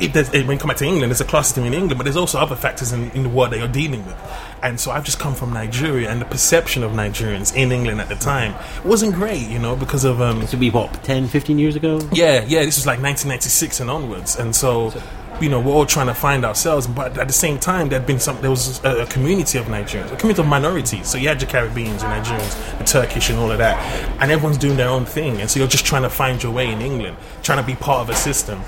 It, 0.00 0.12
there's, 0.12 0.30
when 0.30 0.50
you 0.50 0.58
come 0.58 0.68
back 0.68 0.76
to 0.78 0.84
England, 0.84 1.10
there's 1.10 1.20
a 1.20 1.24
class 1.24 1.48
system 1.48 1.64
in 1.64 1.72
England, 1.74 1.98
but 1.98 2.04
there's 2.04 2.16
also 2.16 2.38
other 2.38 2.56
factors 2.56 2.92
in, 2.92 3.10
in 3.12 3.22
the 3.22 3.28
world 3.28 3.52
that 3.52 3.58
you're 3.58 3.68
dealing 3.68 4.04
with. 4.04 4.16
And 4.62 4.78
so 4.78 4.90
I've 4.90 5.04
just 5.04 5.18
come 5.18 5.34
from 5.34 5.52
Nigeria, 5.52 6.10
and 6.10 6.20
the 6.20 6.26
perception 6.26 6.82
of 6.82 6.92
Nigerians 6.92 7.54
in 7.56 7.72
England 7.72 8.00
at 8.00 8.08
the 8.08 8.14
time 8.16 8.54
wasn't 8.84 9.14
great, 9.14 9.48
you 9.48 9.58
know, 9.58 9.76
because 9.76 10.04
of 10.04 10.20
um, 10.20 10.46
To 10.48 10.56
be 10.56 10.70
what, 10.70 10.92
10, 11.04 11.28
15 11.28 11.58
years 11.58 11.76
ago? 11.76 12.00
yeah, 12.12 12.44
yeah. 12.46 12.64
This 12.64 12.76
was 12.76 12.86
like 12.86 13.00
1996 13.00 13.80
and 13.80 13.90
onwards, 13.90 14.36
and 14.36 14.54
so 14.54 14.92
you 15.40 15.50
know, 15.50 15.60
we're 15.60 15.72
all 15.72 15.84
trying 15.84 16.06
to 16.06 16.14
find 16.14 16.44
ourselves. 16.44 16.86
But 16.86 17.18
at 17.18 17.26
the 17.26 17.32
same 17.32 17.58
time, 17.58 17.88
there'd 17.90 18.06
been 18.06 18.20
some. 18.20 18.40
There 18.40 18.50
was 18.50 18.82
a, 18.84 19.02
a 19.02 19.06
community 19.06 19.58
of 19.58 19.66
Nigerians, 19.66 20.10
a 20.12 20.16
community 20.16 20.40
of 20.40 20.48
minorities. 20.48 21.06
So 21.08 21.18
you 21.18 21.28
had 21.28 21.40
your 21.42 21.50
Caribbeans, 21.50 22.02
your 22.02 22.10
Nigerians, 22.10 22.78
the 22.78 22.84
Turkish, 22.84 23.28
and 23.30 23.38
all 23.38 23.50
of 23.50 23.58
that, 23.58 23.76
and 24.20 24.30
everyone's 24.30 24.58
doing 24.58 24.76
their 24.76 24.88
own 24.88 25.04
thing. 25.04 25.40
And 25.40 25.50
so 25.50 25.58
you're 25.58 25.68
just 25.68 25.84
trying 25.84 26.02
to 26.02 26.10
find 26.10 26.42
your 26.42 26.52
way 26.52 26.70
in 26.70 26.80
England, 26.80 27.16
trying 27.42 27.58
to 27.60 27.66
be 27.66 27.74
part 27.74 28.00
of 28.00 28.10
a 28.10 28.16
system, 28.16 28.62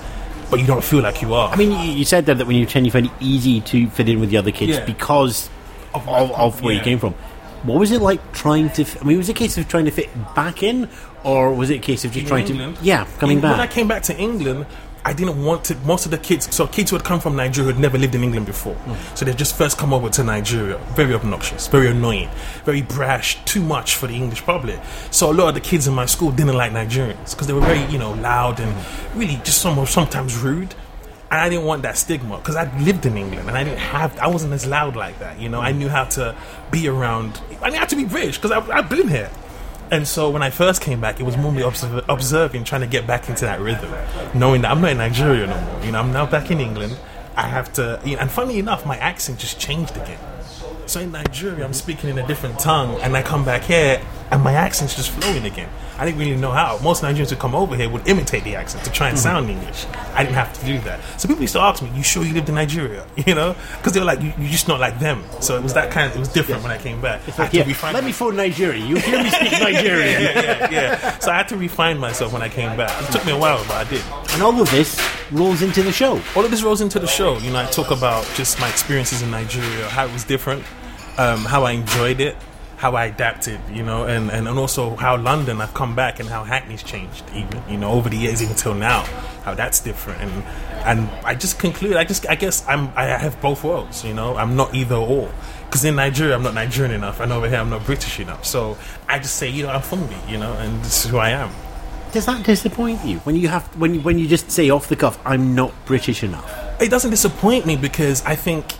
but 0.49 0.59
you 0.59 0.65
don't 0.67 0.83
feel 0.83 1.01
like 1.01 1.21
you 1.21 1.33
are. 1.33 1.49
I 1.51 1.55
mean, 1.55 1.71
you, 1.71 1.97
you 1.99 2.05
said 2.05 2.25
there 2.25 2.35
that 2.35 2.47
when 2.47 2.55
you 2.55 2.65
were 2.65 2.69
10, 2.71 2.85
you 2.85 2.91
found 2.91 3.05
it 3.07 3.11
easy 3.19 3.61
to 3.61 3.87
fit 3.89 4.09
in 4.09 4.19
with 4.19 4.29
the 4.29 4.37
other 4.37 4.51
kids 4.51 4.77
Yeah. 4.77 4.85
because 4.85 5.49
of, 5.93 6.07
of, 6.09 6.31
of 6.31 6.61
where 6.61 6.73
you 6.73 6.79
Yeah. 6.79 6.83
came 6.85 6.99
from. 6.99 7.13
What 7.63 7.77
was 7.79 7.91
it 7.91 8.01
like 8.01 8.31
trying 8.31 8.69
to? 8.71 8.83
f- 8.83 9.01
I 9.01 9.05
mean, 9.05 9.17
was 9.17 9.27
it 9.27 9.33
a 9.33 9.35
case 9.35 9.57
of 9.57 9.67
trying 9.67 9.85
to 9.85 9.91
fit 9.91 10.09
back 10.33 10.63
in, 10.63 10.87
or 11.25 11.53
was 11.53 11.69
it 11.69 11.75
a 11.75 11.79
case 11.79 12.05
of 12.05 12.11
just 12.11 12.23
in 12.23 12.27
trying 12.29 12.47
England. 12.47 12.77
to? 12.77 12.83
Yeah, 12.83 13.05
coming 13.19 13.37
In- 13.37 13.43
When 13.43 13.51
I 13.53 13.57
back. 13.57 13.71
came 13.71 13.87
back 13.87 14.03
to 14.03 14.17
England, 14.17 14.65
I 15.05 15.13
didn't 15.13 15.43
want 15.43 15.63
to. 15.65 15.75
Most 15.77 16.05
of 16.05 16.11
the 16.11 16.17
kids, 16.17 16.53
so 16.53 16.67
kids 16.67 16.89
who 16.91 16.97
had 16.97 17.05
come 17.05 17.19
from 17.19 17.35
Nigeria 17.35 17.67
who 17.67 17.73
had 17.73 17.81
never 17.81 17.97
lived 17.97 18.15
in 18.15 18.23
England 18.23 18.45
before, 18.45 18.75
Hmm. 18.75 19.15
so 19.15 19.25
they 19.25 19.33
just 19.33 19.55
first 19.55 19.77
come 19.77 19.93
over 19.93 20.09
to 20.09 20.23
Nigeria. 20.23 20.77
Very 20.95 21.13
obnoxious, 21.13 21.67
very 21.67 21.87
annoying, 21.89 22.29
very 22.65 22.81
brash, 22.81 23.37
too 23.45 23.61
much 23.61 23.95
for 23.95 24.07
the 24.07 24.15
English 24.15 24.43
public. 24.43 24.79
So 25.09 25.31
a 25.31 25.33
lot 25.33 25.47
of 25.49 25.53
the 25.55 25.61
kids 25.61 25.87
in 25.87 25.93
my 25.93 26.05
school 26.05 26.31
didn't 26.31 26.55
like 26.55 26.71
Nigerians 26.73 27.31
because 27.31 27.47
they 27.47 27.53
were 27.53 27.61
very, 27.61 27.83
you 27.91 27.97
know, 27.97 28.11
loud 28.13 28.59
and 28.59 28.75
really 29.15 29.39
just 29.43 29.61
some, 29.61 29.83
sometimes 29.85 30.35
rude. 30.37 30.75
And 31.31 31.39
I 31.39 31.47
didn't 31.47 31.65
want 31.65 31.83
that 31.83 31.95
stigma 31.95 32.37
because 32.37 32.55
I 32.55 32.65
lived 32.79 33.05
in 33.05 33.15
England 33.15 33.47
and 33.47 33.57
I 33.57 33.63
didn't 33.63 33.77
have, 33.79 34.17
I 34.19 34.27
wasn't 34.27 34.51
as 34.53 34.65
loud 34.65 34.95
like 34.95 35.19
that. 35.19 35.39
You 35.39 35.47
know, 35.47 35.61
I 35.61 35.71
knew 35.71 35.87
how 35.87 36.05
to 36.05 36.35
be 36.71 36.87
around. 36.87 37.39
I 37.61 37.65
didn't 37.69 37.79
have 37.79 37.87
to 37.89 37.95
be 37.95 38.05
British 38.05 38.37
because 38.39 38.51
I've 38.51 38.89
been 38.89 39.07
here. 39.07 39.29
And 39.91 40.07
so 40.07 40.29
when 40.29 40.43
I 40.43 40.51
first 40.51 40.81
came 40.81 41.01
back, 41.01 41.19
it 41.19 41.23
was 41.23 41.35
normally 41.35 41.63
observ- 41.63 42.05
observing, 42.07 42.63
trying 42.63 42.81
to 42.81 42.87
get 42.87 43.07
back 43.07 43.27
into 43.27 43.45
that 43.45 43.59
rhythm, 43.59 43.91
knowing 44.33 44.61
that 44.61 44.71
I'm 44.71 44.81
not 44.81 44.91
in 44.91 44.97
Nigeria 44.97 45.47
no 45.47 45.59
more. 45.59 45.83
You 45.85 45.91
know, 45.91 45.99
I'm 45.99 46.11
now 46.13 46.25
back 46.27 46.51
in 46.51 46.59
England. 46.59 46.95
I 47.35 47.47
have 47.47 47.73
to, 47.73 47.99
you 48.05 48.15
know, 48.15 48.21
and 48.21 48.29
funny 48.31 48.59
enough, 48.59 48.85
my 48.85 48.97
accent 48.97 49.39
just 49.39 49.59
changed 49.59 49.95
again. 49.97 50.19
So 50.89 51.01
in 51.01 51.11
Nigeria, 51.11 51.63
I'm 51.63 51.73
speaking 51.73 52.09
in 52.09 52.17
a 52.17 52.25
different 52.25 52.57
tongue, 52.57 52.99
and 53.01 53.15
I 53.15 53.21
come 53.21 53.45
back 53.45 53.61
here, 53.61 54.01
and 54.31 54.41
my 54.41 54.53
accent's 54.53 54.95
just 54.95 55.11
flowing 55.11 55.45
again. 55.45 55.69
I 55.99 56.05
didn't 56.05 56.17
really 56.17 56.35
know 56.35 56.51
how. 56.51 56.79
Most 56.79 57.03
Nigerians 57.03 57.29
who 57.29 57.35
come 57.35 57.53
over 57.53 57.75
here 57.75 57.87
would 57.87 58.07
imitate 58.07 58.43
the 58.43 58.55
accent 58.55 58.83
to 58.85 58.91
try 58.91 59.09
and 59.09 59.15
mm-hmm. 59.15 59.23
sound 59.23 59.49
English. 59.51 59.85
I 60.15 60.23
didn't 60.23 60.35
have 60.35 60.51
to 60.59 60.65
do 60.65 60.79
that. 60.79 60.99
So 61.19 61.27
people 61.27 61.43
used 61.43 61.53
to 61.53 61.59
ask 61.59 61.83
me, 61.83 61.91
"You 61.93 62.01
sure 62.01 62.23
you 62.23 62.33
lived 62.33 62.49
in 62.49 62.55
Nigeria?" 62.55 63.05
You 63.27 63.35
know, 63.35 63.55
because 63.77 63.93
they 63.93 63.99
were 63.99 64.07
like, 64.07 64.21
you, 64.21 64.33
"You're 64.39 64.49
just 64.49 64.67
not 64.67 64.79
like 64.79 64.97
them." 64.97 65.23
So 65.41 65.55
it 65.55 65.61
was 65.61 65.75
that 65.75 65.91
kind. 65.91 66.09
Of, 66.09 66.15
it 66.15 66.19
was 66.19 66.29
different 66.29 66.63
when 66.63 66.71
I 66.71 66.79
came 66.79 67.01
back. 67.01 67.21
I 67.27 67.31
had 67.31 67.51
to 67.51 67.57
Yeah, 67.57 67.91
let 67.91 68.03
me 68.03 68.11
phone 68.11 68.35
Nigeria. 68.35 68.83
You 68.83 68.95
hear 68.95 69.21
me 69.21 69.29
speak 69.29 69.51
Nigerian. 69.61 70.21
yeah, 70.23 70.41
yeah, 70.41 70.71
yeah. 70.71 71.19
So 71.19 71.29
I 71.29 71.37
had 71.37 71.49
to 71.49 71.57
refine 71.57 71.99
myself 71.99 72.33
when 72.33 72.41
I 72.41 72.49
came 72.49 72.75
back. 72.75 72.89
It 73.03 73.11
took 73.11 73.25
me 73.27 73.33
a 73.33 73.37
while, 73.37 73.63
but 73.65 73.75
I 73.75 73.83
did. 73.83 74.03
And 74.31 74.41
all 74.41 74.59
of 74.59 74.71
this 74.71 74.99
rolls 75.31 75.61
into 75.61 75.83
the 75.83 75.91
show. 75.91 76.19
All 76.35 76.43
of 76.43 76.49
this 76.49 76.63
rolls 76.63 76.81
into 76.81 76.97
the 76.97 77.07
show. 77.07 77.37
You 77.37 77.51
know, 77.51 77.59
I 77.59 77.65
talk 77.65 77.91
about 77.91 78.25
just 78.33 78.59
my 78.59 78.69
experiences 78.69 79.21
in 79.21 79.29
Nigeria, 79.29 79.87
how 79.89 80.05
it 80.05 80.13
was 80.13 80.23
different, 80.23 80.63
um, 81.19 81.43
how 81.43 81.65
I 81.65 81.71
enjoyed 81.73 82.21
it, 82.21 82.37
how 82.77 82.95
I 82.95 83.07
adapted, 83.07 83.59
you 83.73 83.83
know, 83.83 84.05
and, 84.05 84.31
and, 84.31 84.47
and 84.47 84.57
also 84.57 84.95
how 84.95 85.17
London, 85.17 85.59
I've 85.59 85.73
come 85.73 85.95
back 85.95 86.21
and 86.21 86.29
how 86.29 86.45
Hackney's 86.45 86.81
changed, 86.81 87.25
even, 87.35 87.61
you 87.69 87.77
know, 87.77 87.91
over 87.91 88.07
the 88.07 88.15
years, 88.15 88.41
even 88.41 88.55
till 88.55 88.73
now, 88.73 89.01
how 89.43 89.53
that's 89.53 89.81
different. 89.81 90.21
And 90.21 90.43
and 90.85 91.09
I 91.25 91.35
just 91.35 91.59
conclude, 91.59 91.97
I 91.97 92.05
just, 92.05 92.25
I 92.29 92.35
guess 92.35 92.65
I'm, 92.65 92.87
I 92.95 93.03
have 93.05 93.41
both 93.41 93.65
worlds, 93.65 94.05
you 94.05 94.13
know, 94.13 94.37
I'm 94.37 94.55
not 94.55 94.73
either 94.73 94.95
or. 94.95 95.29
Because 95.65 95.83
in 95.83 95.97
Nigeria, 95.97 96.35
I'm 96.35 96.41
not 96.41 96.53
Nigerian 96.53 96.95
enough, 96.95 97.19
and 97.19 97.33
over 97.33 97.49
here, 97.49 97.59
I'm 97.59 97.69
not 97.69 97.85
British 97.85 98.21
enough. 98.21 98.45
So 98.45 98.77
I 99.09 99.19
just 99.19 99.35
say, 99.35 99.49
you 99.49 99.63
know, 99.63 99.69
I'm 99.69 99.81
Funmbi, 99.81 100.29
you 100.29 100.37
know, 100.37 100.53
and 100.53 100.81
this 100.83 101.03
is 101.03 101.11
who 101.11 101.17
I 101.17 101.31
am. 101.31 101.51
Does 102.13 102.25
that 102.27 102.43
disappoint 102.45 103.05
you 103.05 103.19
when 103.19 103.35
you 103.35 103.49
have 103.49 103.67
when 103.77 103.93
you, 103.93 104.01
when 104.01 104.17
you 104.17 104.27
just 104.27 104.49
say 104.49 104.69
off 104.71 104.87
the 104.87 104.95
cuff, 104.95 105.19
"I'm 105.25 105.53
not 105.53 105.73
British 105.85 106.23
enough"? 106.23 106.69
it 106.81 106.89
doesn't 106.89 107.11
disappoint 107.11 107.65
me 107.65 107.75
because 107.75 108.23
I 108.25 108.35
think 108.35 108.73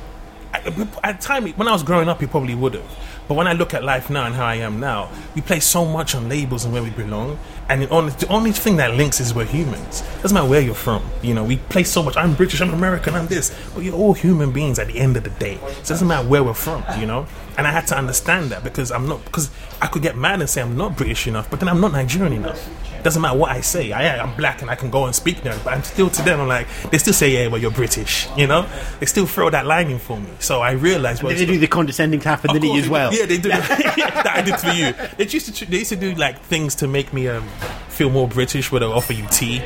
at 0.66 0.76
the 0.76 1.18
time 1.20 1.48
when 1.54 1.68
I 1.68 1.72
was 1.72 1.84
growing 1.84 2.10
up, 2.10 2.22
it 2.22 2.30
probably 2.30 2.56
would 2.56 2.74
have. 2.74 2.98
But 3.28 3.36
when 3.36 3.46
I 3.46 3.54
look 3.54 3.76
at 3.76 3.84
life 3.84 4.10
now 4.10 4.26
and 4.26 4.34
how 4.34 4.46
I 4.46 4.56
am 4.56 4.80
now, 4.80 5.10
we 5.36 5.42
play 5.42 5.60
so 5.60 5.86
much 5.86 6.16
on 6.16 6.28
labels 6.28 6.66
and 6.66 6.74
where 6.74 6.82
we 6.82 6.90
belong, 6.90 7.38
and 7.70 7.84
the 7.84 7.90
only, 7.90 8.12
the 8.14 8.28
only 8.28 8.52
thing 8.52 8.78
that 8.78 8.96
links 8.96 9.20
is 9.20 9.36
we're 9.36 9.46
humans. 9.46 10.02
Doesn't 10.24 10.34
matter 10.34 10.50
where 10.50 10.62
you're 10.62 10.74
from. 10.74 11.04
You 11.22 11.36
know, 11.36 11.44
we 11.44 11.58
play 11.58 11.84
so 11.84 12.02
much. 12.02 12.18
I'm 12.18 12.34
British. 12.34 12.60
I'm 12.60 12.74
American. 12.74 13.14
I'm 13.14 13.28
this. 13.28 13.56
But 13.76 13.84
you're 13.84 13.96
all 13.96 14.14
human 14.14 14.52
beings 14.52 14.80
at 14.80 14.88
the 14.88 14.98
end 14.98 15.16
of 15.16 15.24
the 15.24 15.30
day. 15.30 15.58
So 15.58 15.68
it 15.68 15.88
doesn't 15.88 16.08
matter 16.08 16.28
where 16.28 16.44
we're 16.44 16.56
from. 16.56 16.84
You 17.00 17.06
know. 17.06 17.28
And 17.58 17.68
I 17.68 17.72
had 17.72 17.86
to 17.88 17.98
understand 17.98 18.50
that 18.50 18.64
because 18.64 18.92
I'm 18.92 19.08
not 19.08 19.24
because 19.26 19.52
I 19.82 19.88
could 19.88 20.02
get 20.02 20.18
mad 20.18 20.40
and 20.40 20.50
say 20.50 20.62
I'm 20.62 20.76
not 20.76 20.98
British 20.98 21.28
enough, 21.28 21.50
but 21.52 21.60
then 21.60 21.70
I'm 21.70 21.82
not 21.82 21.92
Nigerian 21.92 22.34
enough. 22.34 22.68
Doesn't 23.04 23.22
matter 23.22 23.38
what 23.38 23.52
I 23.52 23.62
say. 23.62 23.92
I, 23.92 24.18
I'm 24.18 24.36
black 24.36 24.62
and 24.62 24.70
I 24.70 24.76
can 24.76 24.90
go 24.90 25.06
and 25.06 25.16
speak 25.16 25.42
there, 25.42 25.58
but 25.64 25.74
I'm 25.74 25.84
still 25.84 26.10
to 26.10 26.22
them. 26.22 26.42
I'm 26.42 26.48
like 26.48 26.68
they 26.92 26.98
still 26.98 27.14
say 27.14 27.32
yeah, 27.32 27.48
well 27.48 27.62
you're 27.62 27.72
British. 27.72 28.28
You 28.36 28.48
know, 28.48 28.68
they 29.00 29.06
still 29.06 29.26
throw 29.26 29.50
that 29.50 29.66
line 29.66 29.90
in 29.90 30.00
for 30.00 30.20
me. 30.20 30.30
So 30.40 30.62
I 30.62 30.72
realized 30.72 31.24
well, 31.24 31.36
they 31.36 31.46
do 31.46 31.58
the 31.58 31.68
condescending 31.68 32.20
tap 32.20 32.44
and 32.44 32.54
the 32.54 32.58
of 32.58 32.64
knee 32.64 32.80
as 32.80 32.90
well? 32.90 33.14
Yeah, 33.14 33.26
they 33.26 33.38
do. 33.38 33.50
that 33.50 34.32
I 34.36 34.42
did 34.42 34.60
for 34.60 34.72
you. 34.72 34.94
They 35.18 35.32
used 35.32 35.54
to. 35.54 35.66
They 35.66 35.80
used 35.80 35.90
to 35.90 35.96
do 35.96 36.14
like 36.16 36.40
things 36.42 36.76
to 36.76 36.88
make 36.88 37.14
me 37.14 37.28
um, 37.28 37.48
feel 37.90 38.10
more 38.10 38.28
British. 38.28 38.72
Where 38.72 38.80
they 38.80 38.86
offer 38.86 39.14
you 39.14 39.26
tea 39.28 39.64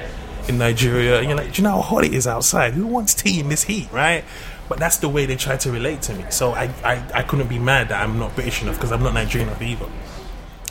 in 0.48 0.58
Nigeria, 0.58 1.20
and 1.20 1.28
you're 1.28 1.38
like, 1.38 1.54
do 1.54 1.62
you 1.62 1.68
know 1.68 1.76
how 1.76 1.82
hot 1.82 2.04
it 2.04 2.14
is 2.14 2.28
outside? 2.28 2.74
Who 2.74 2.88
wants 2.88 3.14
tea 3.14 3.40
in 3.40 3.50
this 3.50 3.64
heat, 3.64 3.92
right? 3.92 4.24
But 4.70 4.80
that's 4.80 4.98
the 4.98 5.10
way 5.10 5.26
they 5.26 5.36
try 5.36 5.58
to 5.58 5.72
relate 5.72 6.02
to 6.04 6.14
me. 6.14 6.26
So 6.30 6.52
I, 6.52 6.64
I, 6.84 7.04
I 7.14 7.24
couldn't 7.24 7.48
be 7.48 7.60
mad 7.60 7.90
that 7.90 8.02
I'm 8.02 8.18
not 8.18 8.34
British 8.36 8.62
enough 8.62 8.76
because 8.76 8.92
I'm 8.92 9.04
not 9.04 9.14
Nigerian 9.14 9.50
enough 9.50 9.62
either. 9.62 9.86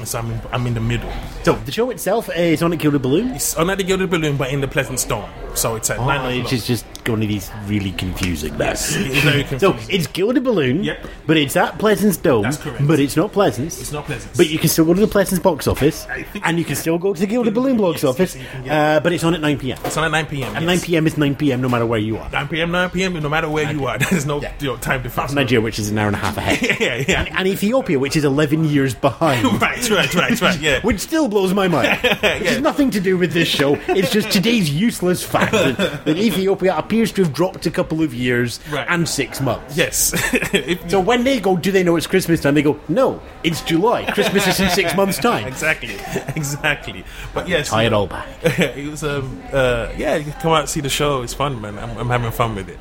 And 0.03 0.09
so 0.09 0.19
I'm 0.19 0.33
in, 0.33 0.41
I'm 0.51 0.67
in 0.67 0.75
the 0.75 0.81
middle. 0.81 1.09
So 1.45 1.53
the 1.55 1.71
show 1.71 1.89
itself 1.91 2.29
is 2.35 2.61
on 2.61 2.73
at 2.73 2.81
Gilded 2.81 3.03
Balloon. 3.03 3.29
It's 3.37 3.55
on 3.57 3.71
at 3.71 3.79
the 3.79 3.85
Gilded 3.85 4.11
Balloon, 4.11 4.37
but 4.37 4.51
in 4.53 4.61
the 4.61 4.67
Pleasant 4.67 4.99
Stone. 4.99 5.31
So 5.55 5.77
it's 5.77 5.91
at 5.91 5.99
Oh, 6.01 6.07
nine 6.07 6.41
it's 6.41 6.51
just, 6.51 6.67
just 6.67 6.85
going 7.05 7.21
to 7.21 7.27
these 7.29 7.53
really 7.67 7.93
confusing. 7.93 8.53
Yes, 8.59 8.95
it's 8.99 9.61
So 9.61 9.77
it's 9.89 10.09
Gilded 10.09 10.43
Balloon, 10.43 10.83
Yep. 10.83 11.07
but 11.29 11.37
it's 11.37 11.55
at 11.57 11.79
Pleasant 11.79 12.21
Dome, 12.23 12.43
That's 12.43 12.57
correct. 12.57 12.85
but 12.85 12.99
it's 12.99 13.17
not 13.17 13.31
Pleasant. 13.33 13.67
It's 13.69 13.93
not 13.93 14.07
Pleasance. 14.07 14.37
But 14.37 14.49
you 14.51 14.59
can 14.59 14.69
still 14.69 14.85
go 14.87 14.95
to 14.95 15.01
the 15.01 15.07
Pleasance 15.07 15.41
box 15.41 15.69
office, 15.69 16.05
and 16.43 16.59
you 16.59 16.65
can 16.65 16.75
still 16.75 16.99
go 16.99 17.15
to 17.15 17.21
the 17.21 17.27
Gilded 17.29 17.55
Balloon 17.55 17.77
box 17.77 18.03
Yes, 18.03 18.11
office, 18.11 18.35
yes, 18.35 18.43
you 18.45 18.51
can 18.51 18.65
get 18.65 18.73
uh, 18.73 19.01
but 19.01 19.13
it's 19.13 19.23
on 19.23 19.35
at 19.35 19.41
9 19.41 19.59
p.m. 19.61 19.79
it's 19.85 19.97
on 19.97 20.05
at 20.05 20.11
9 20.11 20.27
p.m. 20.27 20.57
And. 20.57 20.67
9 20.67 20.81
p.m. 20.81 21.07
is 21.07 21.17
9 21.17 21.35
p.m. 21.37 21.61
no 21.61 21.69
matter 21.69 21.87
where 21.87 22.01
you 22.01 22.17
are. 22.17 22.29
9 22.31 22.49
p.m. 22.49 22.71
9 22.73 22.91
p.m. 22.91 23.13
No 23.23 23.29
matter 23.29 23.49
where 23.49 23.71
you 23.71 23.87
are, 23.87 23.99
there's 24.11 24.27
no 24.27 24.41
you 24.59 24.69
know, 24.69 24.77
time 24.79 25.03
difference. 25.03 25.33
Nigeria, 25.33 25.61
which 25.63 25.79
is 25.79 25.91
an 25.91 25.99
hour 25.99 26.09
and 26.09 26.17
a 26.17 26.19
half 26.19 26.37
ahead. 26.39 26.61
yeah, 26.81 27.05
yeah. 27.07 27.39
and 27.39 27.47
Ethiopia, 27.47 27.99
which 28.01 28.17
is 28.17 28.25
11 28.25 28.65
years 28.65 28.95
behind. 28.95 29.45
right, 29.61 29.79
right, 29.93 30.15
right, 30.15 30.41
right. 30.41 30.61
Yeah. 30.69 30.81
Which 30.81 31.01
still 31.01 31.29
blows 31.29 31.53
my 31.55 31.69
mind. 31.69 31.99
Which 32.03 32.13
has 32.49 32.61
nothing 32.61 32.91
to 32.93 33.01
do 33.01 33.17
with 33.19 33.33
this 33.33 33.49
show. 33.49 33.75
It's 33.89 34.11
just 34.11 34.31
today's 34.31 34.71
useless 34.71 35.23
fact 35.25 35.53
that, 35.53 35.77
that 36.05 36.17
Ethiopia 36.17 36.77
appears 36.77 37.13
to 37.13 37.23
have 37.25 37.33
dropped 37.33 37.67
a 37.67 37.71
couple 37.71 38.03
of 38.03 38.15
years 38.15 38.61
Right. 38.71 38.87
and 38.89 39.09
six 39.09 39.41
months. 39.41 39.77
yes. 39.77 40.13
If- 40.55 40.91
So 40.91 41.01
when 41.01 41.25
they 41.25 41.41
go, 41.41 41.57
do 41.57 41.71
they 41.73 41.83
know 41.83 41.97
it's 41.97 42.07
Christmas 42.07 42.41
time? 42.41 42.55
They 42.55 42.63
go, 42.63 42.79
no, 42.89 43.21
it's 43.45 43.63
July. 43.63 44.05
Christmas 44.13 44.47
is 44.47 44.61
in 44.61 44.69
six 44.71 44.95
months' 44.97 45.19
time. 45.19 45.47
exactly, 45.47 45.97
exactly. 46.37 47.05
But 47.35 47.49
yes, 47.49 47.69
Tie 47.69 47.85
it 47.85 47.93
all 47.93 48.07
back. 48.07 48.27
it 48.45 48.91
was 48.91 49.03
um 49.05 49.43
uh 49.53 49.89
yeah. 49.97 50.17
You 50.17 50.25
can 50.25 50.33
come 50.41 50.53
out 50.53 50.61
and 50.61 50.69
see 50.69 50.81
the 50.81 50.89
show. 50.91 51.23
It's 51.23 51.35
fun, 51.35 51.61
man. 51.61 51.79
I'm, 51.79 51.97
I'm 51.99 52.09
having 52.09 52.31
fun 52.33 52.55
with 52.55 52.69
it. 52.69 52.79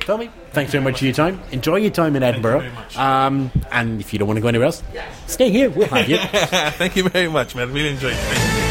Tommy, 0.00 0.30
thanks 0.54 0.72
very 0.72 0.82
much 0.82 0.98
for 1.00 1.04
your 1.04 1.14
time. 1.14 1.40
Enjoy 1.50 1.76
your 1.76 1.90
time 1.90 2.16
in 2.16 2.22
Edinburgh. 2.22 2.70
Um, 2.96 3.50
and 3.70 4.00
if 4.00 4.12
you 4.12 4.18
don't 4.18 4.28
want 4.28 4.38
to 4.38 4.40
go 4.40 4.48
anywhere 4.48 4.66
else, 4.66 4.82
stay 5.26 5.50
here. 5.50 5.68
We'll 5.70 5.88
have 5.88 6.08
you. 6.08 6.18
Thank 6.78 6.96
you 6.96 7.08
very 7.08 7.28
much, 7.28 7.54
man. 7.54 7.72
Really 7.72 7.90
enjoyed 7.90 8.14
it. 8.16 8.63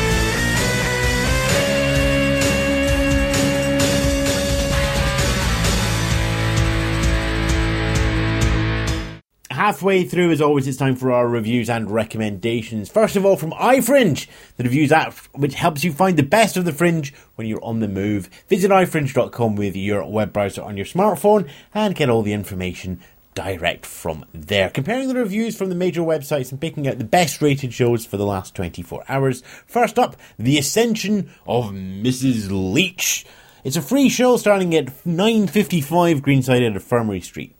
Halfway 9.63 10.04
through, 10.04 10.32
as 10.32 10.41
always, 10.41 10.67
it's 10.67 10.78
time 10.78 10.97
for 10.97 11.13
our 11.13 11.26
reviews 11.26 11.69
and 11.69 11.89
recommendations. 11.89 12.89
First 12.89 13.15
of 13.15 13.26
all, 13.26 13.38
from 13.38 13.52
iFringe, 13.54 14.28
the 14.58 14.65
reviews 14.65 14.91
app 14.91 15.13
which 15.32 15.54
helps 15.54 15.86
you 15.86 15.93
find 15.93 16.17
the 16.17 16.21
best 16.21 16.58
of 16.58 16.65
the 16.65 16.73
fringe 16.73 17.13
when 17.36 17.47
you're 17.47 17.63
on 17.63 17.80
the 17.80 17.88
move. 17.88 18.30
Visit 18.49 18.71
ifringe.com 18.71 19.56
with 19.56 19.78
your 19.78 20.06
web 20.06 20.34
browser 20.34 20.62
on 20.62 20.76
your 20.76 20.86
smartphone 20.86 21.49
and 21.73 21.95
get 21.95 22.10
all 22.10 22.23
the 22.23 22.34
information 22.34 22.99
direct 23.36 23.86
from 23.86 24.26
there. 24.34 24.69
Comparing 24.69 25.08
the 25.08 25.15
reviews 25.15 25.56
from 25.58 25.69
the 25.69 25.76
major 25.76 26.02
websites 26.02 26.52
and 26.52 26.60
picking 26.60 26.86
out 26.86 26.97
the 26.97 27.06
best 27.06 27.41
rated 27.41 27.73
shows 27.73 28.06
for 28.06 28.17
the 28.17 28.26
last 28.26 28.56
24 28.56 29.06
hours. 29.08 29.43
First 29.65 29.97
up, 29.97 30.17
The 30.38 30.58
Ascension 30.58 31.32
of 31.47 31.67
Mrs. 31.67 32.49
Leach. 32.52 33.26
It's 33.63 33.78
a 33.78 33.82
free 33.82 34.10
show 34.10 34.36
starting 34.36 34.76
at 34.76 34.88
9.55 35.06 36.19
Greenside 36.19 36.67
at 36.67 36.73
Infirmary 36.73 37.21
Street. 37.21 37.56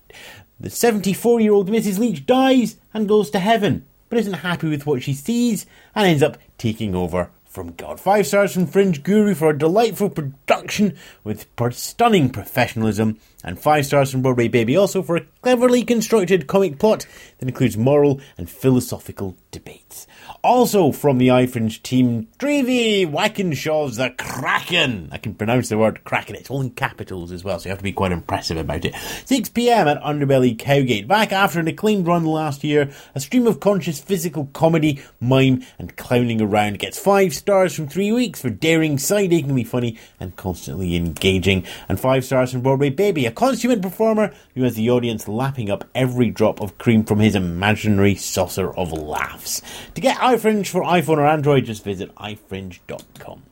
The 0.60 0.70
74 0.70 1.42
year 1.42 1.54
old 1.54 1.70
Mrs. 1.70 2.00
Leach 2.00 2.26
dies 2.26 2.78
and 2.94 3.08
goes 3.08 3.30
to 3.32 3.40
heaven, 3.40 3.86
but 4.10 4.20
isn't 4.20 4.34
happy 4.34 4.70
with 4.70 4.86
what 4.86 5.04
she 5.04 5.14
sees 5.14 5.66
and 5.96 6.08
ends 6.08 6.24
up 6.24 6.38
taking 6.58 6.96
over 6.96 7.32
from 7.46 7.74
God. 7.74 8.00
Five 8.00 8.26
stars 8.26 8.54
from 8.54 8.66
Fringe 8.66 9.04
Guru 9.04 9.36
for 9.36 9.50
a 9.50 9.58
delightful 9.58 10.10
production 10.10 10.96
with 11.24 11.48
stunning 11.72 12.30
professionalism, 12.30 13.20
and 13.44 13.60
five 13.60 13.86
stars 13.86 14.12
from 14.12 14.22
Broadway 14.22 14.48
Baby 14.48 14.78
also 14.78 15.04
for 15.04 15.18
a 15.18 15.26
cleverly 15.42 15.84
constructed 15.84 16.48
comic 16.48 16.80
plot 16.80 17.06
that 17.40 17.50
includes 17.50 17.78
moral 17.78 18.22
and 18.38 18.50
philosophical 18.50 19.36
debates. 19.52 20.08
Also 20.44 20.92
from 20.92 21.18
the 21.18 21.30
iFringe 21.30 21.82
team, 21.84 22.28
Trygve 22.38 23.10
Wakenshaw's 23.10 23.98
The 23.98 24.10
Kraken. 24.12 25.10
I 25.12 25.18
can 25.18 25.36
pronounce 25.36 25.70
the 25.70 25.78
word 25.78 26.04
Kraken. 26.04 26.36
It's 26.36 26.50
all 26.50 26.62
in 26.62 26.72
capitals 26.72 27.32
as 27.32 27.44
well, 27.44 27.60
so 27.60 27.66
you 27.66 27.70
have 27.70 27.80
to 27.80 27.84
be 27.84 27.94
quite 27.94 28.12
impressive 28.12 28.58
about 28.58 28.84
it. 28.84 28.94
6pm 28.94 29.86
at 29.86 30.02
Underbelly 30.02 30.58
Cowgate. 30.58 31.08
Back 31.08 31.32
after 31.32 31.60
an 31.60 31.68
acclaimed 31.68 32.08
run 32.08 32.26
last 32.26 32.64
year, 32.64 32.92
a 33.16 33.20
stream 33.20 33.48
of 33.48 33.60
conscious 33.60 34.00
physical 34.02 34.50
comedy, 34.54 35.02
mime, 35.22 35.64
and 35.80 35.96
clowning 35.96 36.42
around 36.42 36.80
gets 36.80 37.00
five 37.00 37.34
stars 37.34 37.76
from 37.76 37.88
three 37.88 38.12
weeks 38.12 38.42
for 38.42 38.50
daring, 38.50 38.98
side-achingly 38.98 39.64
funny, 39.64 39.98
and 40.20 40.36
constantly 40.36 40.96
engaging. 40.96 41.66
And 41.88 42.00
five 42.00 42.26
stars 42.26 42.52
from 42.52 42.62
Broadway 42.62 42.90
Baby, 42.90 43.26
consummate 43.34 43.82
performer 43.82 44.34
who 44.56 44.64
has 44.64 44.76
the 44.76 44.90
audience 44.90 45.28
lapping 45.28 45.70
up 45.70 45.90
every 45.94 46.30
drop 46.30 46.62
of 46.62 46.78
cream 46.78 47.04
from 47.04 47.20
his 47.20 47.36
imaginary 47.36 48.16
saucer 48.16 48.72
of 48.76 48.92
laughs. 48.92 49.62
To 49.96 50.02
get 50.02 50.18
iFringe 50.18 50.68
for 50.68 50.84
iPhone 50.84 51.18
or 51.18 51.28
Android, 51.28 51.66
just 51.66 51.84
visit 51.84 52.14
ifringe.com. 52.16 53.44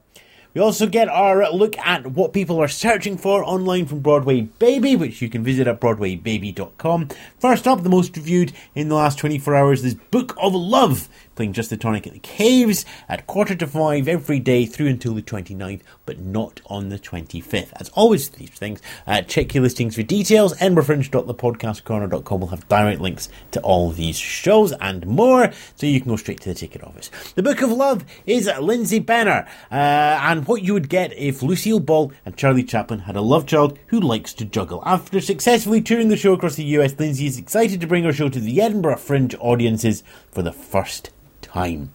We 0.53 0.59
also 0.59 0.85
get 0.85 1.07
our 1.07 1.49
look 1.49 1.77
at 1.77 2.07
what 2.07 2.33
people 2.33 2.61
are 2.61 2.67
searching 2.67 3.17
for 3.17 3.41
online 3.41 3.85
from 3.85 3.99
Broadway 4.01 4.41
Baby, 4.41 4.97
which 4.97 5.21
you 5.21 5.29
can 5.29 5.45
visit 5.45 5.65
at 5.65 5.79
BroadwayBaby.com. 5.79 7.07
First 7.39 7.67
up, 7.69 7.83
the 7.83 7.89
most 7.89 8.17
reviewed 8.17 8.51
in 8.75 8.89
the 8.89 8.95
last 8.95 9.17
24 9.17 9.55
hours 9.55 9.85
is 9.85 9.95
Book 9.95 10.35
of 10.37 10.53
Love, 10.53 11.07
playing 11.35 11.53
Just 11.53 11.69
the 11.69 11.77
Tonic 11.77 12.07
at 12.07 12.13
the 12.13 12.19
Caves 12.19 12.85
at 13.07 13.27
quarter 13.27 13.55
to 13.55 13.67
five 13.67 14.07
every 14.07 14.39
day 14.39 14.65
through 14.65 14.87
until 14.87 15.13
the 15.13 15.21
29th, 15.21 15.81
but 16.05 16.19
not 16.19 16.61
on 16.67 16.89
the 16.89 16.99
25th. 16.99 17.71
As 17.75 17.89
always, 17.89 18.29
these 18.29 18.49
things, 18.49 18.81
uh, 19.07 19.21
check 19.21 19.53
your 19.53 19.63
listings 19.63 19.95
for 19.95 20.03
details. 20.03 20.53
EdinburghFringe.thepodcastcorner.com 20.55 22.39
will 22.39 22.47
have 22.47 22.67
direct 22.67 23.01
links 23.01 23.29
to 23.51 23.61
all 23.61 23.91
these 23.91 24.17
shows 24.17 24.71
and 24.73 25.05
more, 25.07 25.51
so 25.75 25.85
you 25.85 25.99
can 26.01 26.09
go 26.09 26.15
straight 26.15 26.41
to 26.41 26.49
the 26.49 26.55
ticket 26.55 26.83
office. 26.83 27.09
The 27.35 27.43
Book 27.43 27.61
of 27.61 27.71
Love 27.71 28.05
is 28.25 28.49
Lindsay 28.59 28.99
Benner, 28.99 29.47
uh, 29.71 30.19
and 30.21 30.47
what 30.47 30.63
you 30.63 30.73
would 30.73 30.89
get 30.89 31.13
if 31.17 31.41
Lucille 31.41 31.79
Ball 31.79 32.11
and 32.25 32.37
Charlie 32.37 32.63
Chaplin 32.63 32.99
had 32.99 33.15
a 33.15 33.21
love 33.21 33.45
child 33.45 33.79
who 33.87 33.99
likes 33.99 34.33
to 34.33 34.45
juggle. 34.45 34.83
After 34.85 35.21
successfully 35.21 35.81
touring 35.81 36.09
the 36.09 36.17
show 36.17 36.33
across 36.33 36.55
the 36.55 36.63
US, 36.63 36.97
Lindsay 36.99 37.27
is 37.27 37.37
excited 37.37 37.81
to 37.81 37.87
bring 37.87 38.03
her 38.03 38.13
show 38.13 38.29
to 38.29 38.39
the 38.39 38.61
Edinburgh 38.61 38.97
Fringe 38.97 39.35
audiences 39.39 40.03
for 40.31 40.41
the 40.41 40.51
first 40.51 41.11
time. 41.53 41.91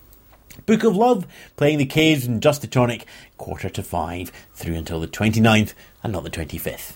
Book 0.64 0.84
of 0.84 0.96
Love, 0.96 1.26
playing 1.56 1.78
the 1.78 1.86
Caves 1.86 2.26
and 2.26 2.42
Just 2.42 2.60
the 2.60 2.66
Tonic, 2.66 3.06
quarter 3.36 3.68
to 3.68 3.82
five 3.82 4.32
through 4.54 4.74
until 4.74 5.00
the 5.00 5.06
29th 5.06 5.74
and 6.02 6.12
not 6.12 6.24
the 6.24 6.30
25th. 6.30 6.94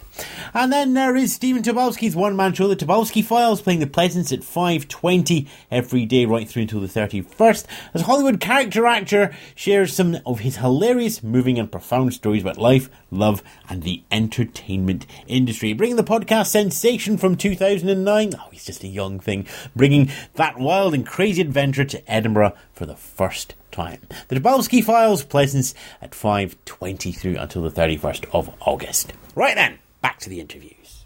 And 0.54 0.72
then 0.72 0.94
there 0.94 1.16
is 1.16 1.32
Stephen 1.34 1.62
Tobolowsky's 1.62 2.16
one-man 2.16 2.54
show, 2.54 2.68
The 2.68 2.76
Tobolowsky 2.76 3.24
Files, 3.24 3.60
playing 3.60 3.80
the 3.80 3.86
Pleasance 3.86 4.32
at 4.32 4.40
5.20 4.40 5.46
every 5.70 6.06
day 6.06 6.24
right 6.24 6.48
through 6.48 6.62
until 6.62 6.80
the 6.80 6.86
31st, 6.86 7.66
as 7.94 8.02
Hollywood 8.02 8.40
character 8.40 8.86
actor 8.86 9.34
shares 9.54 9.92
some 9.94 10.18
of 10.26 10.40
his 10.40 10.56
hilarious, 10.56 11.22
moving 11.22 11.58
and 11.58 11.70
profound 11.70 12.14
stories 12.14 12.42
about 12.42 12.58
life, 12.58 12.90
love, 13.10 13.42
and 13.68 13.82
the 13.82 14.02
entertainment 14.10 15.06
industry. 15.26 15.72
Bringing 15.72 15.96
the 15.96 16.04
podcast 16.04 16.46
sensation 16.48 17.16
from 17.16 17.36
2009, 17.36 18.34
oh, 18.36 18.48
he's 18.50 18.64
just 18.64 18.84
a 18.84 18.88
young 18.88 19.20
thing, 19.20 19.46
bringing 19.76 20.10
that 20.34 20.58
wild 20.58 20.94
and 20.94 21.06
crazy 21.06 21.40
adventure 21.40 21.84
to 21.84 22.10
Edinburgh 22.10 22.54
for 22.72 22.86
the 22.86 22.96
first 22.96 23.54
time. 23.70 24.00
The 24.28 24.36
Tobolowsky 24.36 24.82
Files, 24.82 25.22
Pleasance 25.22 25.74
at 26.02 26.10
5.20 26.10 27.16
through 27.16 27.36
until 27.36 27.62
the 27.62 27.70
31st 27.70 28.26
of 28.32 28.54
August. 28.60 29.12
Right 29.34 29.54
then, 29.54 29.78
back 30.00 30.18
to 30.20 30.30
the 30.30 30.40
interviews. 30.40 31.04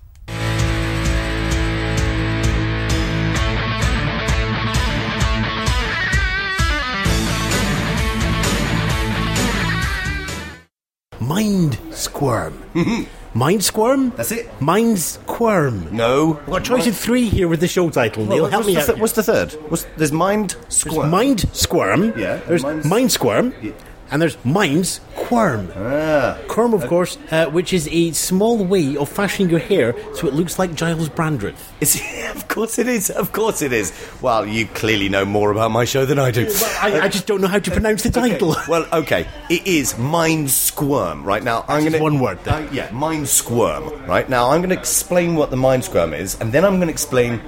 Mind 11.21 11.79
Squirm. 11.91 12.63
Mind 13.35 13.65
Squirm? 13.65 14.11
That's 14.17 14.31
it. 14.33 14.49
Mind 14.61 14.99
Squirm. 14.99 15.89
No. 15.95 16.39
I've 16.41 16.47
got 16.47 16.61
a 16.61 16.65
choice 16.65 16.87
of 16.87 16.97
three 16.97 17.29
here 17.29 17.49
with 17.49 17.61
the 17.61 17.69
show 17.69 17.89
title. 17.91 18.25
Neil, 18.27 18.43
Well, 18.43 18.51
help 18.51 18.61
what's, 18.65 18.67
me 18.69 18.75
the 18.75 18.81
out. 18.81 18.87
th- 18.87 18.99
what's 18.99 19.13
the 19.15 19.23
third? 19.23 19.53
What's, 19.71 19.85
there's 19.97 20.13
mind 20.13 20.57
squirm. 20.69 21.11
Mind 21.11 21.41
Squirm. 21.55 22.13
Yeah, 22.19 22.37
There's 22.47 22.63
Mind- 22.63 22.85
Mind 22.85 23.13
Squirm. 23.13 23.55
Yeah. 23.63 23.73
And 24.11 24.21
there's 24.21 24.43
Mind's 24.45 25.01
Quirm. 25.17 25.73
Ah. 25.77 26.39
Quirm, 26.49 26.75
of 26.75 26.87
course, 26.87 27.17
uh, 27.31 27.47
which 27.47 27.73
is 27.73 27.89
a 27.91 28.13
small 28.13 28.63
way 28.65 28.97
of 28.97 29.09
fashioning 29.09 29.51
your 29.51 29.59
hair 29.61 29.95
so 30.15 30.27
it 30.29 30.35
looks 30.35 30.59
like 30.59 30.75
Giles 30.75 31.09
Brandreth. 31.09 31.57
Is 31.81 32.01
of 32.37 32.47
course 32.49 32.79
it 32.79 32.87
is. 32.87 33.11
Of 33.11 33.33
course 33.33 33.63
it 33.63 33.73
is. 33.73 33.93
Well, 34.21 34.47
you 34.47 34.67
clearly 34.67 35.09
know 35.09 35.25
more 35.25 35.51
about 35.51 35.71
my 35.71 35.85
show 35.85 36.05
than 36.05 36.19
I 36.19 36.31
do. 36.31 36.47
I, 36.81 37.01
I 37.03 37.09
just 37.09 37.27
don't 37.27 37.41
know 37.41 37.49
how 37.49 37.59
to 37.59 37.71
pronounce 37.71 38.03
the 38.03 38.09
Okay, 38.21 38.31
title. 38.31 38.55
Well, 38.69 38.87
okay. 38.93 39.27
It 39.49 39.67
is 39.67 39.97
mind 39.99 40.51
squirm. 40.51 41.25
Right 41.25 41.43
now, 41.43 41.65
I'm 41.67 41.81
going 41.81 41.93
to 41.95 41.99
one 42.03 42.21
word 42.21 42.39
then. 42.45 42.69
Uh, 42.69 42.71
yeah, 42.73 42.91
mind 42.91 43.29
squirm. 43.29 44.05
Right 44.07 44.29
now, 44.29 44.51
I'm 44.51 44.61
going 44.61 44.71
to 44.71 44.79
explain 44.79 45.35
what 45.35 45.51
the 45.51 45.57
mind 45.57 45.85
squirm 45.85 46.13
is, 46.13 46.39
and 46.41 46.53
then 46.53 46.65
I'm 46.65 46.77
going 46.77 46.89
to 46.89 46.93
explain 46.93 47.41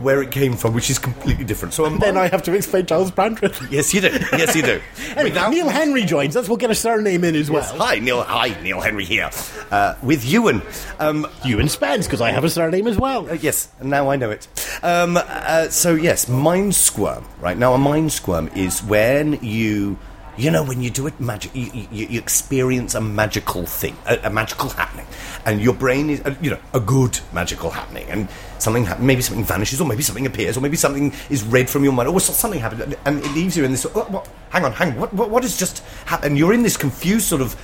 where 0.00 0.22
it 0.22 0.30
came 0.30 0.56
from, 0.56 0.74
which 0.74 0.90
is 0.90 0.98
completely 0.98 1.44
different. 1.44 1.72
So, 1.74 1.88
then 1.88 2.16
I 2.16 2.26
have 2.28 2.42
to 2.44 2.54
explain 2.54 2.86
Charles 2.86 3.10
Brandreth. 3.10 3.70
yes, 3.70 3.94
you 3.94 4.00
do. 4.00 4.08
Yes, 4.32 4.56
you 4.56 4.62
do. 4.62 4.80
Anyway, 5.10 5.30
Without- 5.30 5.50
Neil 5.50 5.68
Henry 5.68 6.04
joins 6.04 6.36
us. 6.36 6.48
We'll 6.48 6.56
get 6.56 6.70
a 6.70 6.74
surname 6.74 7.24
in 7.24 7.34
as 7.34 7.50
well. 7.50 7.64
Hi, 7.78 7.98
Neil. 7.98 8.22
Hi, 8.22 8.48
Neil 8.62 8.80
Henry 8.80 9.04
here 9.04 9.28
uh, 9.70 9.94
with 10.02 10.24
Ewan. 10.24 10.62
Um, 10.98 11.26
Ewan 11.44 11.68
Spence, 11.68 12.06
because 12.06 12.20
I 12.20 12.30
have 12.30 12.44
a 12.44 12.48
surname 12.50 12.86
as 12.86 12.96
well. 12.98 13.28
Uh, 13.28 13.34
yes, 13.34 13.68
now 13.82 14.08
I 14.10 14.16
know 14.16 14.30
it. 14.30 14.46
Um, 14.82 15.16
uh, 15.20 15.68
so 15.68 15.94
yes, 15.94 16.28
mind 16.28 16.74
squirm. 16.74 17.24
Right 17.40 17.58
now, 17.58 17.74
a 17.74 17.78
mind 17.78 18.12
squirm 18.12 18.48
is 18.54 18.82
when 18.84 19.38
you, 19.42 19.98
you 20.40 20.50
know, 20.50 20.62
when 20.64 20.80
you 20.82 20.90
do 20.90 21.06
it 21.06 21.20
magic, 21.20 21.54
you, 21.54 21.86
you, 21.92 22.06
you 22.06 22.18
experience 22.18 22.94
a 22.94 23.00
magical 23.00 23.66
thing, 23.66 23.96
a, 24.06 24.18
a 24.24 24.30
magical 24.30 24.68
happening, 24.70 25.06
and 25.44 25.60
your 25.60 25.74
brain 25.74 26.10
is, 26.10 26.20
uh, 26.22 26.34
you 26.40 26.50
know, 26.50 26.58
a 26.72 26.80
good 26.80 27.18
magical 27.32 27.70
happening, 27.70 28.08
and 28.08 28.28
something 28.58 28.84
happen, 28.84 29.06
maybe 29.06 29.22
something 29.22 29.44
vanishes, 29.44 29.80
or 29.80 29.86
maybe 29.86 30.02
something 30.02 30.26
appears, 30.26 30.56
or 30.56 30.60
maybe 30.60 30.76
something 30.76 31.12
is 31.28 31.44
read 31.44 31.68
from 31.68 31.84
your 31.84 31.92
mind, 31.92 32.08
or 32.08 32.18
something 32.20 32.60
happens, 32.60 32.94
and- 33.04 33.18
it 33.20 33.30
leaves 33.32 33.56
you 33.56 33.64
in 33.64 33.70
this. 33.70 33.84
What, 33.84 34.10
what, 34.10 34.28
hang 34.50 34.64
on, 34.64 34.72
hang 34.72 34.92
on. 34.92 35.00
What, 35.00 35.12
what, 35.12 35.30
what 35.30 35.42
has 35.42 35.58
just 35.58 35.84
happened? 36.06 36.38
You're 36.38 36.54
in 36.54 36.62
this 36.62 36.76
confused 36.76 37.26
sort 37.26 37.42
of 37.42 37.54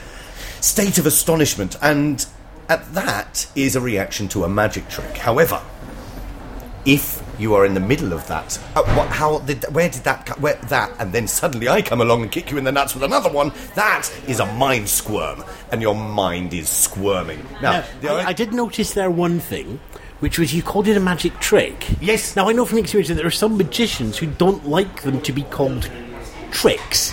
state 0.61 0.99
of 0.99 1.07
astonishment, 1.07 1.77
and 1.81 2.27
at 2.69 2.93
that 2.95 3.49
is 3.55 3.77
a 3.77 3.81
reaction 3.81 4.29
to 4.29 4.45
a 4.45 4.49
magic 4.49 4.89
trick. 4.89 5.17
However, 5.17 5.63
if 6.85 7.23
you 7.39 7.55
are 7.55 7.67
in 7.67 7.75
the 7.75 7.81
middle 7.81 8.13
of 8.13 8.27
that, 8.29 8.59
uh, 8.75 8.83
what, 8.97 9.09
how 9.09 9.39
did 9.41 9.65
where 9.75 9.89
did 9.89 10.05
that 10.05 10.29
where 10.41 10.55
that 10.55 10.91
and 10.99 11.13
then 11.13 11.27
suddenly 11.29 11.69
I 11.69 11.83
come 11.83 12.01
along 12.01 12.23
and 12.23 12.33
kick 12.33 12.51
you 12.51 12.59
in 12.59 12.65
the 12.65 12.73
nuts 12.73 12.95
with 12.95 13.03
another 13.03 13.31
one? 13.31 13.53
That 13.75 14.11
is 14.27 14.41
a 14.41 14.47
mind 14.55 14.89
squirm, 14.89 15.45
and 15.73 15.83
your 15.83 15.95
mind 15.95 16.55
is 16.55 16.69
squirming. 16.69 17.45
Now, 17.63 17.73
Now, 17.73 17.85
the 18.01 18.11
I, 18.11 18.29
I 18.29 18.33
did 18.33 18.53
notice 18.53 18.95
there 18.95 19.11
one 19.11 19.41
thing, 19.41 19.81
which 20.21 20.39
was 20.39 20.55
you 20.55 20.63
called 20.63 20.89
it 20.89 20.97
a 20.97 21.01
magic 21.01 21.39
trick. 21.41 21.87
Yes. 22.01 22.37
Now 22.37 22.49
I 22.49 22.53
know 22.53 22.65
from 22.65 22.79
experience 22.79 23.09
that 23.09 23.15
there 23.15 23.27
are 23.27 23.31
some 23.31 23.57
magicians 23.57 24.19
who 24.19 24.27
don't 24.27 24.67
like 24.67 25.03
them 25.03 25.21
to 25.23 25.33
be 25.33 25.43
called 25.43 25.91
tricks. 26.51 27.13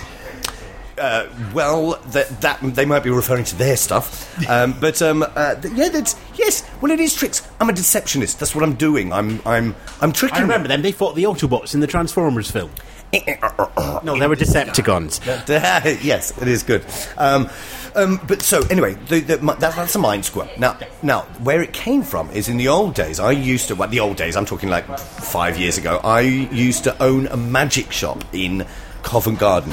Well, 0.96 1.98
that, 2.08 2.40
that 2.40 2.60
they 2.62 2.84
might 2.84 3.02
be 3.02 3.10
referring 3.10 3.44
to 3.44 3.56
their 3.56 3.76
stuff, 3.76 4.48
um, 4.48 4.74
but 4.80 5.00
um, 5.02 5.22
uh, 5.22 5.54
th- 5.56 5.74
yeah, 5.74 5.88
that's 5.88 6.16
yes. 6.34 6.68
Well, 6.80 6.92
it 6.92 7.00
is 7.00 7.14
tricks. 7.14 7.46
I'm 7.60 7.68
a 7.68 7.72
deceptionist. 7.72 8.38
That's 8.38 8.54
what 8.54 8.64
I'm 8.64 8.74
doing. 8.74 9.12
I'm 9.12 9.40
I'm 9.46 9.74
I'm 10.00 10.12
tricking. 10.12 10.38
I 10.38 10.42
remember 10.42 10.68
them. 10.68 10.82
They 10.82 10.92
fought 10.92 11.14
the 11.14 11.24
Autobots 11.24 11.74
in 11.74 11.80
the 11.80 11.86
Transformers 11.86 12.50
film. 12.50 12.70
No, 14.02 14.18
they 14.18 14.26
were 14.26 14.36
Decepticons. 14.36 15.24
yes, 16.04 16.36
it 16.40 16.48
is 16.48 16.62
good. 16.62 16.84
Um, 17.16 17.48
um, 17.94 18.20
but 18.26 18.42
so 18.42 18.62
anyway, 18.70 18.94
the, 19.08 19.20
the, 19.20 19.36
that, 19.36 19.60
that's 19.60 19.94
a 19.94 19.98
mind 19.98 20.24
squirm. 20.24 20.48
Now, 20.58 20.76
now 21.02 21.22
where 21.42 21.62
it 21.62 21.72
came 21.72 22.02
from 22.02 22.30
is 22.30 22.48
in 22.48 22.56
the 22.56 22.68
old 22.68 22.94
days. 22.94 23.20
I 23.20 23.30
used 23.30 23.68
to, 23.68 23.76
well, 23.76 23.88
the 23.88 24.00
old 24.00 24.16
days. 24.16 24.36
I'm 24.36 24.44
talking 24.44 24.68
like 24.68 24.86
five 24.98 25.56
years 25.56 25.78
ago. 25.78 26.00
I 26.04 26.20
used 26.20 26.84
to 26.84 27.02
own 27.02 27.26
a 27.28 27.36
magic 27.36 27.92
shop 27.92 28.24
in 28.32 28.66
Covent 29.02 29.38
Garden 29.38 29.72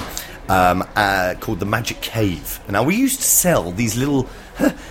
um, 0.49 0.83
uh, 0.95 1.35
called 1.39 1.59
the 1.59 1.65
Magic 1.65 2.01
Cave. 2.01 2.59
Now 2.69 2.83
we 2.83 2.95
used 2.95 3.19
to 3.19 3.25
sell 3.25 3.71
these 3.71 3.95
little, 3.97 4.27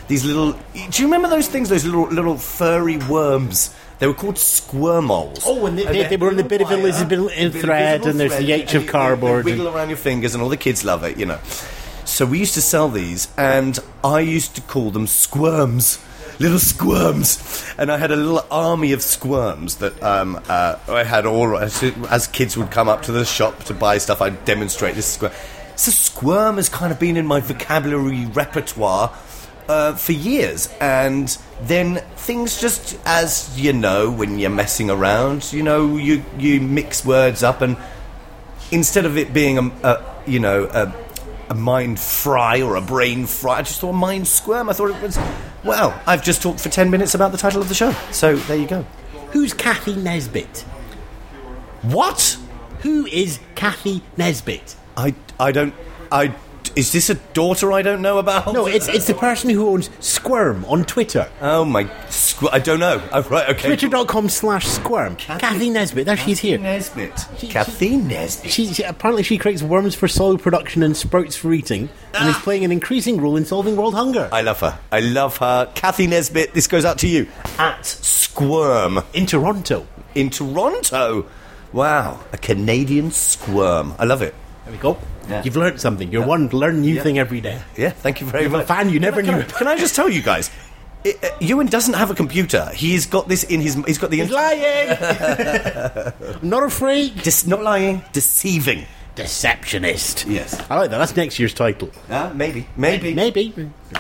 these 0.09 0.25
little. 0.25 0.53
Do 0.75 1.03
you 1.03 1.05
remember 1.05 1.29
those 1.29 1.49
things? 1.49 1.69
Those 1.69 1.85
little 1.85 2.09
little 2.09 2.37
furry 2.37 2.97
worms. 2.99 3.75
They 3.99 4.07
were 4.07 4.15
called 4.15 4.37
squirmles. 4.37 5.43
Oh, 5.45 5.67
and 5.67 5.79
they- 5.79 5.85
they- 5.85 6.09
they 6.09 6.17
were 6.17 6.31
in 6.31 6.39
a 6.39 6.43
bit 6.45 6.63
of 6.63 6.71
invisible 6.71 7.29
a 7.29 7.51
thread, 7.51 8.07
and 8.07 8.19
there's 8.19 8.33
the 8.33 8.37
thread, 8.39 8.61
H 8.61 8.75
of 8.75 8.83
they- 8.85 8.89
cardboard 8.89 9.45
They 9.45 9.51
and- 9.53 9.61
wiggle 9.61 9.77
around 9.77 9.89
your 9.91 9.99
fingers, 9.99 10.33
and 10.35 10.43
all 10.43 10.49
the 10.49 10.57
kids 10.57 10.85
love 10.85 11.05
it, 11.05 11.19
you 11.19 11.27
know. 11.27 11.39
So 12.07 12.25
we 12.25 12.39
used 12.39 12.55
to 12.55 12.63
sell 12.63 12.89
these, 12.89 13.29
and 13.37 13.79
I 14.03 14.21
used 14.21 14.55
to 14.55 14.63
call 14.63 14.91
them 14.91 15.07
squirms. 15.07 15.99
Little 16.41 16.59
squirms, 16.59 17.75
and 17.77 17.93
I 17.93 17.99
had 17.99 18.11
a 18.11 18.17
little 18.17 18.45
army 18.51 18.93
of 18.93 19.03
squirms 19.03 19.77
that 19.77 20.03
um, 20.03 20.41
uh, 20.49 20.77
I 20.89 21.05
had 21.05 21.27
all 21.27 21.59
as, 21.59 21.83
as 21.83 22.27
kids 22.29 22.57
would 22.57 22.71
come 22.71 22.89
up 22.89 23.03
to 23.03 23.13
the 23.13 23.27
shop 23.27 23.65
to 23.65 23.75
buy 23.75 23.99
stuff. 23.99 24.23
I'd 24.23 24.47
demonstrate 24.47 24.95
this 24.95 25.05
squirm. 25.05 25.33
So 25.77 25.91
squirm 25.91 26.57
has 26.57 26.71
kind 26.71 26.93
of 26.93 26.99
been 26.99 27.19
in 27.19 27.27
my 27.27 27.41
vocabulary 27.41 28.25
repertoire 28.25 29.15
uh, 29.69 29.95
for 29.97 30.13
years, 30.13 30.75
and 30.81 31.29
then 31.61 31.97
things 32.17 32.59
just 32.59 32.99
as 33.05 33.61
you 33.61 33.75
know 33.75 34.11
when 34.11 34.39
you're 34.39 34.49
messing 34.49 34.89
around, 34.89 35.53
you 35.53 35.63
know, 35.63 35.99
you 35.99 36.25
you 36.39 36.61
mix 36.63 37.05
words 37.05 37.43
up 37.43 37.61
and 37.61 37.77
instead 38.71 39.05
of 39.05 39.19
it 39.19 39.33
being 39.33 39.59
a, 39.59 39.67
a 39.83 40.23
you 40.27 40.41
know 40.41 40.65
a, 40.65 40.95
a 41.51 41.55
mind 41.55 42.01
fry 42.01 42.63
or 42.63 42.77
a 42.77 42.81
brain 42.81 43.27
fry, 43.27 43.59
I 43.59 43.63
just 43.63 43.81
thought 43.81 43.93
mind 43.93 44.27
squirm. 44.27 44.71
I 44.71 44.73
thought 44.73 44.91
it 44.91 45.03
was 45.03 45.19
well. 45.65 46.01
I've 46.07 46.23
just 46.23 46.43
talked 46.43 46.61
for 46.61 46.69
ten 46.69 46.91
minutes 46.91 47.15
about 47.15 47.33
the 47.33 47.39
title 47.39 47.61
of 47.61 47.69
the 47.69 47.75
show, 47.75 47.93
so 48.13 48.37
there 48.37 48.57
you 48.57 48.67
go. 48.67 48.83
Who's 49.33 49.53
Kathy 49.53 49.95
Nesbit? 49.95 50.65
What? 51.83 52.39
Who 52.81 53.07
is 53.07 53.41
Kathy 53.55 54.03
Nesbit? 54.17 54.77
I 54.97 55.15
I 55.39 55.53
don't 55.53 55.75
I. 56.11 56.35
Is 56.77 56.93
this 56.93 57.11
a 57.11 57.15
daughter 57.15 57.73
I 57.73 57.83
don't 57.83 58.03
know 58.03 58.19
about? 58.19 58.53
No, 58.53 58.67
it's 58.67 58.89
it's 58.89 59.07
the 59.07 59.15
person 59.15 59.51
who 59.51 59.69
owns 59.69 59.91
Squirm 60.01 60.65
on 60.67 60.85
Twitter. 60.85 61.31
Oh 61.41 61.65
my! 61.65 61.85
Squ- 62.09 62.51
I 62.53 62.59
don't 62.59 62.81
know. 62.81 63.03
Oh, 63.13 63.23
right, 63.23 63.49
okay. 63.51 63.69
Twitter.com 63.69 64.29
slash 64.29 64.67
Squirm. 64.67 65.17
Kathy, 65.17 65.71
Nesbit. 65.71 66.07
There 66.07 66.17
she's 66.17 66.39
here. 66.41 66.59
Nesbit. 66.59 67.13
She- 67.39 67.49
Kathy 67.49 67.97
Nesbit. 67.97 68.51
She, 68.51 68.67
she 68.73 68.83
apparently 68.83 69.23
she 69.23 69.39
creates 69.39 69.63
worms 69.63 69.95
for 69.95 70.09
soil 70.09 70.39
production 70.39 70.83
and 70.83 70.97
sprouts 70.97 71.37
for 71.37 71.53
eating, 71.53 71.89
and 72.15 72.29
is 72.29 72.37
ah! 72.37 72.41
playing 72.43 72.65
an 72.65 72.73
increasing 72.73 73.21
role 73.21 73.37
in 73.37 73.45
solving 73.45 73.77
world 73.77 73.95
hunger. 73.95 74.29
I 74.33 74.43
love 74.43 74.61
her. 74.61 74.79
I 74.93 75.01
love 75.01 75.37
her. 75.39 75.71
Kathy 75.75 76.07
Nesbit. 76.07 76.55
This 76.55 76.67
goes 76.67 76.85
out 76.85 76.99
to 76.99 77.09
you 77.09 77.29
at 77.59 77.85
Squirm 77.87 79.01
in 79.13 79.27
Toronto. 79.27 79.87
in 80.15 80.31
Toronto. 80.31 81.27
Wow, 81.73 82.21
a 82.33 82.39
Canadian 82.39 83.13
squirm. 83.13 83.95
I 83.99 84.05
love 84.05 84.23
it. 84.23 84.35
There 84.71 84.79
we 84.79 84.83
go. 84.83 84.99
Yeah. 85.29 85.43
You've 85.43 85.57
learned 85.57 85.81
something. 85.81 86.13
You're 86.13 86.27
one 86.27 86.49
learn 86.49 86.81
new 86.81 86.95
Yeah. 86.95 87.03
thing 87.03 87.19
every 87.19 87.41
day. 87.41 87.59
Yeah, 87.77 87.91
thank 87.91 88.21
you 88.21 88.27
very 88.27 88.45
You're 88.45 88.55
a 88.55 88.59
much. 88.59 88.67
fan 88.67 88.89
you 88.89 89.01
never 89.01 89.23
can, 89.23 89.35
knew. 89.35 89.41
I, 89.41 89.45
can 89.45 89.67
I 89.67 89.77
just 89.77 89.97
tell 89.97 90.09
you 90.09 90.23
guys? 90.23 90.51
i 91.05 91.15
uh, 91.23 91.29
Ewan 91.41 91.67
doesn't 91.67 91.95
have 91.95 92.11
a 92.11 92.15
computer. 92.15 92.71
He's 92.75 93.07
got 93.07 93.27
this 93.27 93.43
in 93.45 93.61
his. 93.61 93.75
He's 93.87 93.99
got 93.99 94.11
the. 94.11 94.19
He's 94.19 94.31
lying. 94.31 94.89
Not 96.43 96.63
afraid. 96.63 97.23
Dis- 97.23 97.47
not 97.47 97.63
lying, 97.63 98.03
deceiving. 98.13 98.87
Deceptionist. 99.23 100.27
Yes. 100.27 100.59
I 100.71 100.77
like 100.77 100.91
that. 100.91 100.99
That's 100.99 101.17
next 101.17 101.39
year's 101.39 101.55
title. 101.55 101.91
Uh, 102.09 102.33
maybe, 102.35 102.67
maybe, 102.77 103.15
Maybe. 103.15 103.53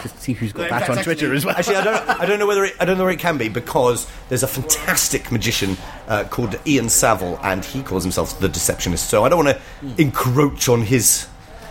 Just 0.02 0.18
see 0.20 0.32
who's 0.32 0.52
got 0.52 0.70
that 0.70 0.88
on 0.88 1.02
Twitter 1.02 1.34
as 1.34 1.44
well. 1.44 1.56
Actually, 1.56 1.76
I 1.76 1.84
don't. 1.84 2.08
I 2.20 2.26
don't 2.26 2.38
know 2.38 2.46
whether 2.46 2.64
it, 2.64 2.74
I 2.80 2.84
don't 2.84 2.96
know 2.98 3.04
where 3.04 3.12
it 3.12 3.18
can 3.18 3.38
be 3.38 3.48
because 3.48 4.06
there's 4.28 4.42
a 4.42 4.48
fantastic 4.48 5.32
magician 5.32 5.76
uh, 6.08 6.24
called 6.24 6.58
Ian 6.66 6.88
Saville, 6.88 7.38
and 7.42 7.64
he 7.64 7.82
calls 7.82 8.04
himself 8.04 8.38
the 8.40 8.48
Deceptionist. 8.48 9.08
So 9.08 9.24
I 9.24 9.28
don't 9.28 9.44
want 9.44 9.58
to 9.58 10.02
encroach 10.02 10.68
on 10.68 10.82
his. 10.82 11.26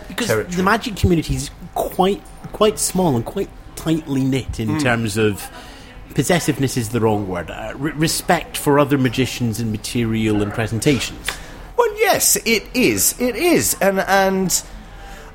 because 0.10 0.28
territory. 0.28 0.56
the 0.56 0.64
magic 0.64 0.96
community 0.98 1.36
is 1.36 1.50
quite 1.76 2.22
quite 2.52 2.78
small 2.80 3.16
and 3.16 3.24
quite 3.26 3.50
tightly 3.76 4.24
knit 4.24 4.60
in 4.60 4.80
terms 4.80 5.16
of 5.16 5.50
possessiveness 6.14 6.76
is 6.76 6.90
the 6.90 7.00
wrong 7.00 7.28
word. 7.28 7.50
Uh, 7.50 7.74
re- 7.78 7.94
respect 7.94 8.58
for 8.58 8.80
other 8.80 8.98
magicians 8.98 9.60
and 9.62 9.72
material 9.72 10.42
and 10.42 10.52
presentations. 10.52 11.30
Well, 11.80 11.98
yes, 11.98 12.36
it 12.36 12.64
is. 12.74 13.16
It 13.22 13.38
is, 13.38 13.78
and 13.80 14.02
and 14.02 14.64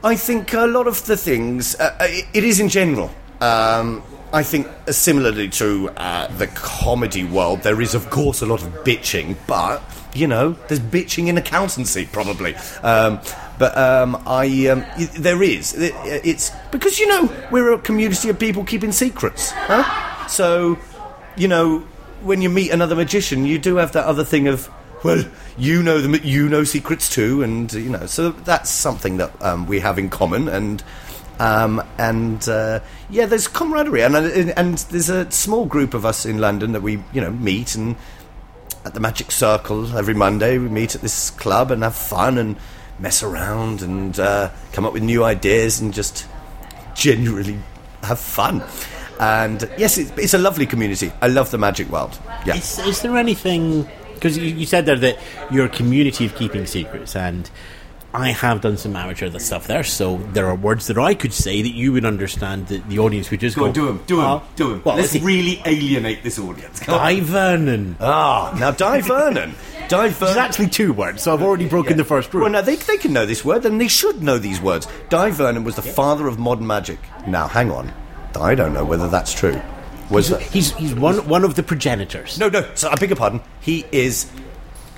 I 0.04 0.14
think 0.14 0.52
a 0.52 0.66
lot 0.66 0.86
of 0.86 1.06
the 1.06 1.16
things. 1.16 1.74
Uh, 1.74 1.96
uh, 1.98 2.04
it, 2.04 2.26
it 2.34 2.44
is 2.44 2.60
in 2.60 2.68
general. 2.68 3.10
Um, 3.40 4.02
I 4.30 4.42
think 4.42 4.66
uh, 4.86 4.92
similarly 4.92 5.48
to 5.48 5.88
uh, 5.96 6.26
the 6.36 6.48
comedy 6.48 7.24
world, 7.24 7.62
there 7.62 7.80
is 7.80 7.94
of 7.94 8.10
course 8.10 8.42
a 8.42 8.46
lot 8.46 8.62
of 8.62 8.68
bitching, 8.84 9.36
but 9.46 9.82
you 10.12 10.26
know, 10.26 10.52
there's 10.68 10.80
bitching 10.80 11.28
in 11.28 11.38
accountancy 11.38 12.04
probably. 12.12 12.54
Um, 12.82 13.20
but 13.58 13.74
um, 13.78 14.22
I, 14.26 14.66
um, 14.66 14.80
y- 14.98 15.08
there 15.14 15.42
is. 15.42 15.72
It, 15.72 15.94
it's 16.04 16.50
because 16.70 16.98
you 16.98 17.08
know 17.08 17.32
we're 17.50 17.72
a 17.72 17.78
community 17.78 18.28
of 18.28 18.38
people 18.38 18.64
keeping 18.64 18.92
secrets, 18.92 19.50
huh? 19.52 20.26
So, 20.26 20.78
you 21.38 21.48
know, 21.48 21.78
when 22.20 22.42
you 22.42 22.50
meet 22.50 22.70
another 22.70 22.96
magician, 22.96 23.46
you 23.46 23.58
do 23.58 23.76
have 23.76 23.92
that 23.92 24.04
other 24.04 24.24
thing 24.24 24.46
of 24.46 24.68
well, 25.04 25.22
you 25.58 25.82
know 25.82 26.00
them, 26.00 26.16
you 26.24 26.48
know 26.48 26.64
secrets 26.64 27.08
too, 27.08 27.42
and 27.42 27.72
you 27.72 27.90
know, 27.90 28.06
so 28.06 28.30
that's 28.30 28.70
something 28.70 29.18
that 29.18 29.30
um, 29.42 29.66
we 29.66 29.78
have 29.80 29.98
in 29.98 30.08
common, 30.08 30.48
and 30.48 30.82
um, 31.38 31.82
and 31.98 32.48
uh, 32.48 32.80
yeah, 33.10 33.26
there's 33.26 33.46
camaraderie, 33.46 34.02
and 34.02 34.16
and 34.16 34.78
there's 34.78 35.10
a 35.10 35.30
small 35.30 35.66
group 35.66 35.94
of 35.94 36.06
us 36.06 36.24
in 36.24 36.38
London 36.38 36.72
that 36.72 36.82
we 36.82 37.02
you 37.12 37.20
know 37.20 37.30
meet 37.30 37.74
and 37.74 37.96
at 38.84 38.94
the 38.94 39.00
Magic 39.00 39.30
Circle 39.30 39.96
every 39.96 40.14
Monday. 40.14 40.58
We 40.58 40.68
meet 40.68 40.94
at 40.94 41.02
this 41.02 41.30
club 41.30 41.70
and 41.70 41.82
have 41.82 41.94
fun 41.94 42.38
and 42.38 42.56
mess 42.98 43.22
around 43.22 43.82
and 43.82 44.18
uh, 44.18 44.50
come 44.72 44.86
up 44.86 44.92
with 44.92 45.02
new 45.02 45.22
ideas 45.22 45.80
and 45.80 45.92
just 45.92 46.26
genuinely 46.94 47.58
have 48.02 48.18
fun. 48.18 48.62
And 49.20 49.68
yes, 49.78 49.98
it's, 49.98 50.10
it's 50.18 50.34
a 50.34 50.38
lovely 50.38 50.66
community. 50.66 51.12
I 51.20 51.28
love 51.28 51.50
the 51.50 51.58
magic 51.58 51.88
world. 51.88 52.18
Yeah. 52.46 52.56
Is, 52.56 52.78
is 52.80 53.02
there 53.02 53.16
anything? 53.16 53.88
Because 54.24 54.38
you, 54.38 54.44
you 54.56 54.64
said 54.64 54.86
there 54.86 54.96
that 54.96 55.18
you're 55.50 55.66
a 55.66 55.68
community 55.68 56.24
of 56.24 56.34
keeping 56.34 56.64
secrets, 56.64 57.14
and 57.14 57.50
I 58.14 58.30
have 58.30 58.62
done 58.62 58.78
some 58.78 58.96
amateur 58.96 59.28
stuff 59.38 59.66
there. 59.66 59.84
So 59.84 60.16
there 60.32 60.46
are 60.46 60.54
words 60.54 60.86
that 60.86 60.96
I 60.96 61.12
could 61.12 61.34
say 61.34 61.60
that 61.60 61.74
you 61.74 61.92
would 61.92 62.06
understand 62.06 62.68
that 62.68 62.88
the 62.88 63.00
audience 63.00 63.30
would 63.30 63.40
just 63.40 63.54
Go 63.54 63.64
go. 63.64 63.66
on, 63.68 63.72
do 63.74 63.88
him, 63.90 64.00
do 64.06 64.20
him, 64.20 64.24
"Oh, 64.26 64.42
do 64.56 64.72
him. 64.72 64.82
Well, 64.82 64.96
Let's 64.96 65.14
really 65.16 65.60
alienate 65.66 66.22
this 66.22 66.38
audience. 66.38 66.80
Dai 66.80 67.20
Vernon. 67.20 67.96
Ah, 68.00 68.56
now 68.58 68.70
Dai 68.70 69.02
Vernon. 69.02 69.54
Dai 69.88 70.06
It's 70.06 70.16
Vernon. 70.16 70.38
actually 70.38 70.68
two 70.68 70.94
words, 70.94 71.22
so 71.22 71.34
I've 71.34 71.42
already 71.42 71.68
broken 71.68 71.98
the 71.98 72.04
first 72.04 72.32
rule. 72.32 72.44
Well, 72.44 72.52
now 72.52 72.62
they, 72.62 72.76
they 72.76 72.96
can 72.96 73.12
know 73.12 73.26
this 73.26 73.44
word, 73.44 73.66
and 73.66 73.78
they 73.78 73.88
should 73.88 74.22
know 74.22 74.38
these 74.38 74.58
words. 74.58 74.88
Dai 75.10 75.32
Vernon 75.32 75.64
was 75.64 75.76
the 75.76 75.82
father 75.82 76.26
of 76.28 76.38
modern 76.38 76.66
magic. 76.66 76.98
Now, 77.26 77.46
hang 77.46 77.70
on. 77.70 77.92
I 78.40 78.54
don't 78.54 78.72
know 78.72 78.86
whether 78.86 79.08
that's 79.08 79.34
true. 79.34 79.60
Was 80.10 80.30
that? 80.30 80.42
he's 80.42 80.72
he's 80.72 80.94
one 80.94 81.26
one 81.28 81.44
of 81.44 81.54
the 81.54 81.62
progenitors. 81.62 82.38
No, 82.38 82.48
no. 82.48 82.68
So 82.74 82.88
I 82.88 82.94
beg 82.96 83.10
your 83.10 83.16
pardon. 83.16 83.40
He 83.60 83.84
is 83.92 84.30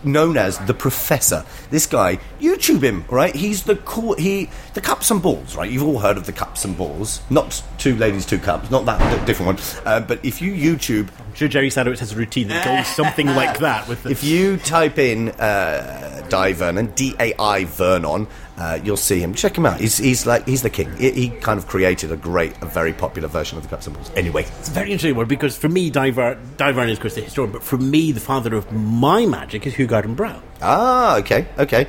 known 0.04 0.36
as 0.36 0.58
the 0.60 0.74
Professor. 0.74 1.44
This 1.70 1.86
guy, 1.86 2.18
YouTube 2.40 2.82
him, 2.82 3.04
right? 3.10 3.34
He's 3.34 3.64
the 3.64 3.76
cool. 3.76 4.14
He 4.14 4.48
the 4.74 4.80
cups 4.80 5.10
and 5.10 5.20
balls, 5.22 5.56
right? 5.56 5.70
You've 5.70 5.82
all 5.82 5.98
heard 5.98 6.16
of 6.16 6.26
the 6.26 6.32
cups 6.32 6.64
and 6.64 6.76
balls. 6.76 7.20
Not 7.30 7.62
two 7.78 7.96
ladies, 7.96 8.24
two 8.26 8.38
cups. 8.38 8.70
Not 8.70 8.84
that 8.86 9.26
different 9.26 9.58
one. 9.58 9.84
Uh, 9.84 10.00
but 10.00 10.24
if 10.24 10.40
you 10.40 10.52
YouTube, 10.52 11.08
I'm 11.18 11.34
sure 11.34 11.48
Jerry 11.48 11.70
Sadowitz 11.70 11.98
has 11.98 12.12
a 12.12 12.16
routine 12.16 12.48
that 12.48 12.64
goes 12.64 12.86
something 12.94 13.26
like 13.26 13.58
that. 13.58 13.88
With 13.88 14.02
the, 14.04 14.10
if 14.10 14.22
you 14.22 14.56
type 14.58 14.98
in 14.98 15.30
uh, 15.30 16.24
Dai 16.28 16.52
Vernon, 16.52 16.86
D 16.94 17.14
A 17.18 17.34
I 17.38 17.64
Vernon, 17.64 18.26
uh, 18.58 18.78
you'll 18.82 18.96
see 18.96 19.20
him. 19.20 19.34
Check 19.34 19.56
him 19.58 19.66
out. 19.66 19.80
He's 19.80 19.98
he's 19.98 20.26
like 20.26 20.46
he's 20.46 20.62
the 20.62 20.70
king. 20.70 20.94
He, 20.96 21.10
he 21.10 21.28
kind 21.30 21.58
of 21.58 21.66
created 21.66 22.10
a 22.12 22.16
great, 22.16 22.54
a 22.62 22.66
very 22.66 22.92
popular 22.92 23.28
version 23.28 23.58
of 23.58 23.64
the 23.64 23.68
cups 23.70 23.86
and 23.86 23.96
balls. 23.96 24.10
Anyway, 24.16 24.42
It's 24.58 24.68
a 24.68 24.72
very 24.72 24.92
interesting 24.92 25.16
word 25.16 25.28
because 25.28 25.56
for 25.56 25.68
me, 25.68 25.90
Diver, 25.90 26.38
Divern 26.56 26.88
is, 26.88 26.98
of 26.98 27.00
course, 27.02 27.14
the 27.14 27.20
historian, 27.22 27.52
but 27.52 27.62
for 27.62 27.76
me, 27.78 28.12
the 28.12 28.20
father 28.20 28.54
of 28.54 28.70
my 28.72 29.26
magic 29.26 29.66
is 29.66 29.74
Hugh 29.74 29.86
Garden 29.86 30.14
Brown. 30.14 30.42
Ah, 30.62 31.18
okay, 31.18 31.46
okay. 31.58 31.86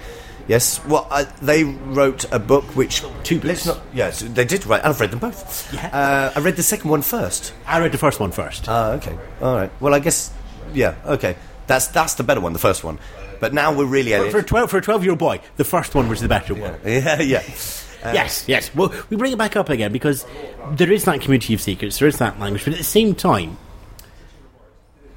Yes, 0.47 0.79
well, 0.85 1.05
uh, 1.11 1.25
they 1.41 1.65
wrote 1.65 2.23
a 2.31 2.39
book 2.39 2.63
which. 2.75 3.03
Two 3.23 3.39
books. 3.39 3.65
not. 3.65 3.81
Yes, 3.93 4.21
they 4.21 4.45
did 4.45 4.65
write. 4.65 4.85
I've 4.85 4.99
read 5.01 5.11
them 5.11 5.19
both. 5.19 5.73
Yeah. 5.73 5.87
Uh, 5.87 6.31
I 6.35 6.39
read 6.39 6.55
the 6.55 6.63
second 6.63 6.89
one 6.89 7.01
first. 7.01 7.53
I 7.65 7.79
read 7.79 7.91
the 7.91 7.97
first 7.97 8.19
one 8.21 8.31
first. 8.31 8.69
Ah, 8.69 8.91
okay. 8.93 9.17
All 9.41 9.55
right. 9.55 9.71
Well, 9.81 9.93
I 9.93 9.99
guess. 9.99 10.31
Yeah. 10.73 10.95
Okay. 11.05 11.35
That's 11.67 11.87
that's 11.87 12.13
the 12.13 12.23
better 12.23 12.39
one, 12.39 12.53
the 12.53 12.59
first 12.59 12.81
one. 12.85 12.97
But 13.39 13.53
now 13.53 13.73
we're 13.73 13.85
really. 13.85 14.11
for, 14.11 14.31
for, 14.31 14.37
a 14.39 14.43
12, 14.43 14.69
for 14.71 14.77
a 14.77 14.81
12 14.81 15.03
year 15.03 15.11
old 15.11 15.19
boy, 15.19 15.41
the 15.57 15.63
first 15.63 15.95
one 15.95 16.09
was 16.09 16.21
the 16.21 16.27
better 16.27 16.53
one. 16.53 16.79
yeah, 16.85 17.21
yeah. 17.21 17.43
yes, 18.13 18.45
yes. 18.47 18.73
Well, 18.75 18.93
we 19.09 19.17
bring 19.17 19.33
it 19.33 19.37
back 19.37 19.55
up 19.55 19.69
again 19.69 19.91
because 19.91 20.25
there 20.71 20.91
is 20.91 21.05
that 21.05 21.21
community 21.21 21.53
of 21.53 21.61
secrets, 21.61 21.99
there 21.99 22.07
is 22.07 22.17
that 22.17 22.39
language, 22.39 22.63
but 22.65 22.73
at 22.73 22.79
the 22.79 22.85
same 22.85 23.15
time, 23.15 23.57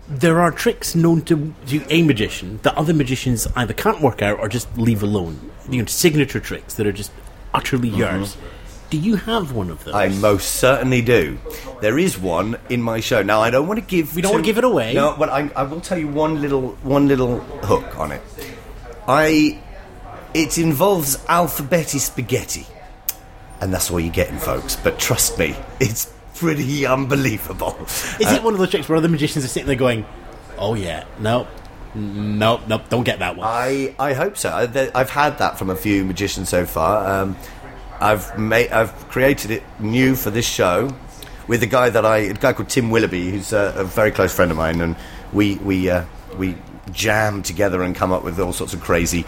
there 0.09 0.41
are 0.41 0.51
tricks 0.51 0.95
known 0.95 1.23
to, 1.23 1.55
to 1.67 1.85
a 1.89 2.03
magician 2.03 2.59
that 2.63 2.77
other 2.77 2.93
magicians 2.93 3.47
either 3.55 3.73
can't 3.73 4.01
work 4.01 4.23
out 4.23 4.41
or 4.41 4.49
just 4.49 4.77
leave 4.77 5.03
alone. 5.03 5.51
You 5.69 5.83
know, 5.83 5.87
signature 5.87 6.41
tricks 6.41 6.75
that 6.75 6.87
are 6.87 6.93
just 6.93 7.13
utterly 7.55 7.91
mm-hmm. 7.91 7.99
yours. 7.99 8.37
Do 8.91 8.99
you 8.99 9.17
have 9.17 9.53
one 9.53 9.71
of 9.71 9.85
those? 9.85 9.95
I 9.95 10.09
most 10.09 10.57
certainly 10.57 11.01
do. 11.01 11.39
There 11.81 11.99
is 11.99 12.19
one 12.19 12.59
in 12.69 12.83
my 12.83 13.01
show. 13.01 13.23
Now 13.23 13.41
I 13.41 13.51
don't 13.51 13.69
want 13.69 13.79
to 13.79 13.87
give. 13.87 14.15
We 14.17 14.23
don't 14.23 14.33
want 14.33 14.45
to 14.45 14.49
give 14.49 14.59
it 14.59 14.65
away. 14.65 14.95
No, 14.95 15.15
but 15.17 15.29
I, 15.29 15.49
I 15.55 15.63
will 15.63 15.81
tell 15.81 15.97
you 15.97 16.09
one 16.09 16.41
little 16.43 16.71
one 16.83 17.07
little 17.09 17.39
hook 17.39 17.99
on 17.99 18.13
it. 18.13 18.23
I. 19.07 19.61
It 20.33 20.59
involves 20.59 21.17
alphabetti 21.27 21.99
spaghetti, 21.99 22.65
and 23.61 23.75
that's 23.75 23.91
all 23.91 23.99
you're 23.99 24.13
getting, 24.13 24.39
folks. 24.39 24.77
But 24.77 24.99
trust 25.01 25.39
me, 25.41 25.57
it's 25.81 26.13
pretty 26.37 26.87
unbelievable. 26.87 27.77
Is 28.21 28.31
it 28.31 28.41
one 28.43 28.53
of 28.55 28.61
those 28.61 28.71
tricks 28.71 28.89
where 28.89 28.97
other 28.97 29.09
magicians 29.09 29.45
are 29.45 29.49
sitting 29.49 29.67
there 29.67 29.75
going, 29.75 30.07
"Oh 30.57 30.75
yeah, 30.75 31.05
no, 31.19 31.49
no, 31.97 32.61
no, 32.69 32.81
don't 32.89 33.03
get 33.03 33.19
that 33.19 33.37
one." 33.37 33.45
I, 33.49 33.93
I 33.99 34.13
hope 34.13 34.37
so. 34.37 34.51
I, 34.51 34.91
I've 34.95 35.11
had 35.11 35.39
that 35.39 35.59
from 35.59 35.69
a 35.69 35.75
few 35.75 36.05
magicians 36.05 36.49
so 36.49 36.65
far. 36.65 37.23
Um, 37.23 37.37
I've 38.01 38.39
made, 38.39 38.71
I've 38.71 38.93
created 39.09 39.51
it 39.51 39.63
new 39.79 40.15
for 40.15 40.31
this 40.31 40.47
show 40.47 40.95
with 41.47 41.63
a 41.63 41.67
guy 41.67 41.91
that 41.91 42.07
I, 42.07 42.19
a 42.19 42.35
guy 42.35 42.53
called 42.53 42.69
Tim 42.69 42.91
Willoughby, 42.91 43.31
who's 43.31 43.53
a, 43.53 43.75
a 43.77 43.85
very 43.85 44.11
close 44.11 44.35
friend 44.35 44.51
of 44.51 44.57
mine, 44.57 44.81
and 44.81 44.97
we 45.33 45.57
we 45.57 45.91
uh, 45.91 46.05
we 46.39 46.57
jam 46.93 47.43
together 47.43 47.83
and 47.83 47.95
come 47.95 48.13
up 48.13 48.25
with 48.25 48.39
all 48.41 48.53
sorts 48.53 48.73
of 48.73 48.81
crazy 48.81 49.25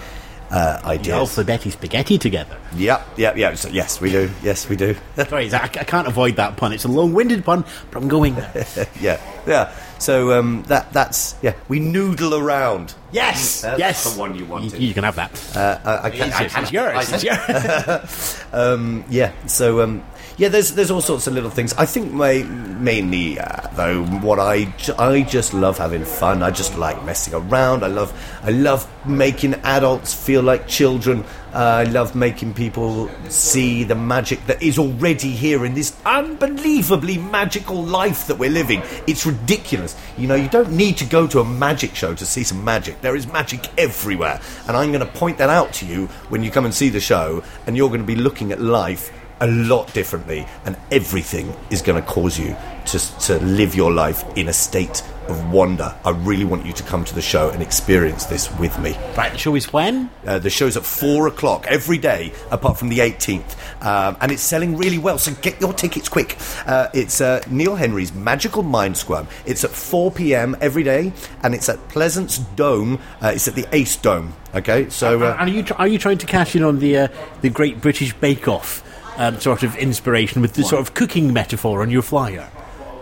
uh, 0.51 0.81
ideas. 0.85 1.17
alphabetti 1.17 1.73
spaghetti 1.73 2.19
together. 2.19 2.57
Yep, 2.77 3.19
yep, 3.19 3.37
yep. 3.37 3.57
So, 3.57 3.69
yes, 3.69 4.01
we 4.01 4.11
do. 4.11 4.31
Yes, 4.43 4.69
we 4.69 4.77
do. 4.77 4.95
Sorry, 5.17 5.53
I, 5.53 5.65
I 5.65 5.69
can't 5.69 6.07
avoid 6.07 6.37
that 6.37 6.57
pun. 6.57 6.73
It's 6.73 6.85
a 6.85 6.89
long-winded 6.89 7.45
pun, 7.45 7.65
but 7.91 8.03
I'm 8.03 8.09
going. 8.09 8.37
yeah, 9.01 9.21
yeah. 9.47 9.73
So 10.03 10.37
um, 10.37 10.65
that 10.65 10.93
that's 10.93 11.37
yeah. 11.43 11.55
We 11.69 11.79
noodle 11.79 12.35
around. 12.35 12.95
Yes, 13.13 13.61
That's 13.61 13.79
yes. 13.79 14.13
the 14.15 14.19
one 14.19 14.35
you 14.35 14.45
wanted. 14.47 14.81
You, 14.81 14.95
can 14.95 15.05
have 15.05 15.17
that. 15.17 15.57
Uh, 15.57 15.79
I, 15.85 16.07
I 16.07 16.11
can, 16.11 16.33
I 16.33 16.45
It's, 16.45 16.55
can, 16.55 16.67
yours. 16.73 17.13
It's 17.13 17.23
yours. 17.23 18.45
um, 18.53 19.05
yeah. 19.11 19.31
So 19.47 19.81
um, 19.83 20.03
yeah, 20.39 20.49
there's 20.49 20.73
there's 20.75 20.91
all 20.91 21.03
sorts 21.03 21.29
of 21.29 21.35
little 21.35 21.51
things. 21.51 21.73
I 21.75 21.87
think 21.87 22.13
my, 22.13 22.43
mainly 22.43 23.39
uh, 23.39 23.69
though, 23.75 24.05
what 24.27 24.41
I 24.41 24.65
ju- 24.77 24.95
I 24.99 25.23
just 25.23 25.55
love 25.55 25.79
having 25.79 26.05
fun. 26.05 26.43
I 26.43 26.51
just 26.51 26.77
like 26.77 27.05
messing 27.05 27.35
around. 27.35 27.85
I 27.85 27.89
love 27.89 28.13
I 28.43 28.51
love 28.51 28.89
making 29.07 29.55
adults 29.63 30.15
feel 30.15 30.43
like 30.43 30.67
children. 30.67 31.25
Uh, 31.55 31.59
I 31.59 31.85
love 31.85 32.15
making 32.15 32.55
people 32.55 33.11
see 33.29 33.85
the 33.85 33.95
magic 33.95 34.47
that 34.47 34.63
is 34.63 34.79
already 34.79 35.31
here 35.31 35.67
in 35.67 35.75
this 35.75 35.95
unbelievably 36.07 37.19
magical 37.19 37.83
life 37.83 38.27
that 38.29 38.39
we're 38.39 38.51
living. 38.51 38.83
It's 39.07 39.27
ridiculous. 39.27 39.95
You 40.17 40.29
know, 40.29 40.35
you 40.35 40.49
don't 40.49 40.73
need 40.73 40.97
to 40.99 41.05
go 41.05 41.27
to 41.27 41.41
a 41.41 41.45
magic 41.45 41.95
show 41.95 42.15
to 42.15 42.25
see 42.25 42.43
some 42.43 42.65
magic. 42.65 43.03
There 43.03 43.17
is 43.17 43.27
magic 43.27 43.69
everywhere. 43.79 44.41
And 44.67 44.77
I'm 44.77 44.93
going 44.93 45.05
to 45.05 45.13
point 45.13 45.37
that 45.39 45.51
out 45.51 45.75
to 45.75 45.87
you 45.87 46.07
when 46.31 46.43
you 46.43 46.51
come 46.51 46.65
and 46.65 46.73
see 46.73 46.89
the 46.89 47.01
show, 47.01 47.45
and 47.67 47.77
you're 47.77 47.89
going 47.89 48.01
to 48.01 48.07
be 48.07 48.17
looking 48.17 48.51
at 48.53 48.61
life 48.61 49.13
a 49.43 49.47
lot 49.49 49.93
differently, 49.93 50.47
and 50.65 50.77
everything 50.91 51.53
is 51.71 51.83
going 51.83 52.01
to 52.01 52.09
cause 52.09 52.39
you 52.39 52.57
to, 52.87 53.19
to 53.21 53.39
live 53.41 53.75
your 53.75 53.93
life 53.93 54.25
in 54.37 54.49
a 54.49 54.53
state 54.53 55.03
of 55.29 55.53
wonder. 55.53 55.95
I 56.05 56.11
really 56.11 56.45
want 56.45 56.65
you 56.65 56.73
to 56.73 56.83
come 56.85 57.05
to 57.05 57.15
the 57.15 57.23
show 57.23 57.51
and 57.51 57.61
experience 57.61 58.27
this 58.27 58.57
with 58.59 58.79
me. 58.79 58.97
right, 59.17 59.33
the 59.33 59.39
show 59.39 59.55
is 59.57 59.73
when? 59.73 60.11
Uh, 60.25 60.39
the 60.39 60.51
show's 60.51 60.77
at 60.77 60.85
four 60.85 61.27
o'clock 61.27 61.67
every 61.69 61.99
day, 61.99 62.33
apart 62.51 62.79
from 62.79 62.89
the 62.89 62.99
18th, 62.99 63.57
um, 63.85 64.17
and 64.21 64.31
it's 64.31 64.43
selling 64.43 64.77
really 64.77 64.99
well. 64.99 65.19
So 65.19 65.33
get 65.35 65.61
your 65.61 65.73
tickets 65.73 66.09
quick. 66.09 66.37
Uh, 66.65 66.89
it's 66.95 67.21
uh, 67.21 67.43
Neil 67.51 67.75
Henry's 67.75 68.13
Magical 68.13 68.63
Mind 68.63 68.97
Squirm. 68.97 69.27
It's 69.45 69.65
at 69.65 69.71
4 69.71 70.13
p.m. 70.13 70.57
every 70.61 70.85
day, 70.85 71.13
and 71.43 71.53
it's 71.55 71.69
at 71.69 71.89
Pleasance 71.89 72.39
Dome. 72.39 73.01
Uh, 73.21 73.33
it's 73.35 73.49
at 73.49 73.57
the 73.57 73.67
Ace 73.73 73.97
Dome. 73.97 74.35
Okay, 74.55 74.89
so 74.91 75.23
uh, 75.23 75.35
are 75.39 75.49
you 75.49 75.63
tr- 75.63 75.75
are 75.75 75.89
you 75.89 75.99
trying 75.99 76.19
to 76.19 76.27
cash 76.27 76.55
in 76.55 76.63
on 76.63 76.79
the 76.79 76.97
uh, 76.99 77.09
the 77.41 77.49
Great 77.49 77.81
British 77.81 78.13
Bake 78.13 78.47
Off 78.49 78.85
um, 79.17 79.41
sort 79.41 79.63
of 79.63 79.77
inspiration 79.77 80.43
with 80.43 80.55
the 80.55 80.63
sort 80.65 80.81
of 80.81 80.95
cooking 80.95 81.33
metaphor 81.33 81.83
on 81.83 81.91
your 81.91 82.03
flyer? 82.03 82.49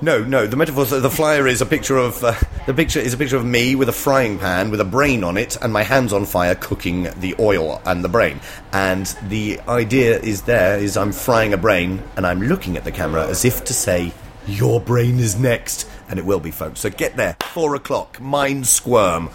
no, 0.03 0.23
no. 0.23 0.47
The 0.47 0.57
metaphor, 0.57 0.85
the 0.85 1.11
flyer 1.11 1.47
is 1.47 1.61
a 1.61 1.67
picture 1.67 1.97
of 1.97 2.23
uh, 2.25 2.35
the 2.67 2.75
picture 2.75 3.01
is 3.01 3.13
a 3.13 3.17
picture 3.17 3.37
of 3.37 3.45
me 3.45 3.75
with 3.75 3.89
a 3.89 3.93
frying 3.93 4.39
pan 4.39 4.71
with 4.71 4.81
a 4.81 4.85
brain 4.85 5.25
on 5.25 5.37
it, 5.37 5.57
and 5.61 5.73
my 5.73 5.83
hands 5.83 6.13
on 6.13 6.25
fire 6.25 6.55
cooking 6.55 7.09
the 7.21 7.35
oil 7.39 7.81
and 7.85 8.03
the 8.03 8.09
brain. 8.09 8.41
And 8.73 9.07
the 9.29 9.61
idea 9.69 10.19
is 10.19 10.43
there 10.43 10.79
is 10.79 10.97
I'm 10.97 11.13
frying 11.13 11.53
a 11.53 11.59
brain, 11.59 12.03
and 12.17 12.27
I'm 12.27 12.43
looking 12.43 12.77
at 12.77 12.85
the 12.85 12.93
camera 12.93 13.27
as 13.27 13.45
if 13.45 13.65
to 13.65 13.75
say, 13.75 14.13
"Your 14.47 14.81
brain 14.81 15.19
is 15.19 15.39
next," 15.39 15.89
and 16.09 16.19
it 16.19 16.25
will 16.25 16.41
be, 16.41 16.51
folks. 16.51 16.81
So 16.81 16.91
get 16.91 17.17
there, 17.17 17.37
four 17.41 17.75
o'clock. 17.75 18.21
Mind 18.21 18.67
squirm. 18.67 19.31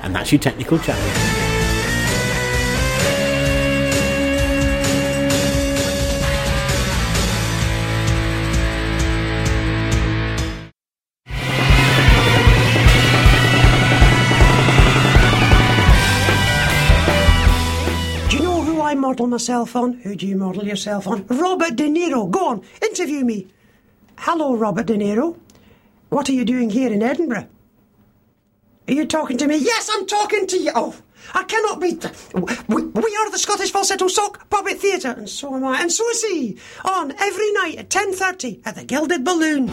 And 0.00 0.14
that's 0.14 0.32
your 0.32 0.40
technical 0.40 0.78
challenge. 0.78 1.41
Myself 19.32 19.74
on? 19.74 19.94
Who 19.94 20.14
do 20.14 20.26
you 20.26 20.36
model 20.36 20.64
yourself 20.64 21.08
on? 21.08 21.26
Robert 21.26 21.74
De 21.74 21.88
Niro. 21.88 22.30
Go 22.30 22.48
on, 22.48 22.62
interview 22.82 23.24
me. 23.24 23.48
Hello, 24.18 24.54
Robert 24.54 24.86
De 24.86 24.94
Niro. 24.94 25.38
What 26.10 26.28
are 26.28 26.32
you 26.32 26.44
doing 26.44 26.70
here 26.70 26.92
in 26.92 27.02
Edinburgh? 27.02 27.48
Are 28.88 28.92
you 28.92 29.06
talking 29.06 29.38
to 29.38 29.46
me? 29.46 29.56
Yes, 29.56 29.90
I'm 29.92 30.06
talking 30.06 30.46
to 30.48 30.58
you. 30.58 30.70
Oh, 30.74 30.94
I 31.32 31.44
cannot 31.44 31.80
be. 31.80 31.98
We, 32.68 32.84
we 32.84 33.16
are 33.16 33.30
the 33.30 33.38
Scottish 33.38 33.72
Falsetto 33.72 34.08
Sock 34.08 34.50
Puppet 34.50 34.78
Theatre, 34.78 35.14
and 35.16 35.28
so 35.28 35.54
am 35.54 35.64
I, 35.64 35.80
and 35.80 35.90
so 35.90 36.06
is 36.10 36.22
he. 36.24 36.58
On 36.84 37.12
every 37.18 37.52
night 37.52 37.76
at 37.78 37.88
ten 37.88 38.12
thirty 38.12 38.60
at 38.66 38.74
the 38.74 38.84
Gilded 38.84 39.24
Balloon. 39.24 39.68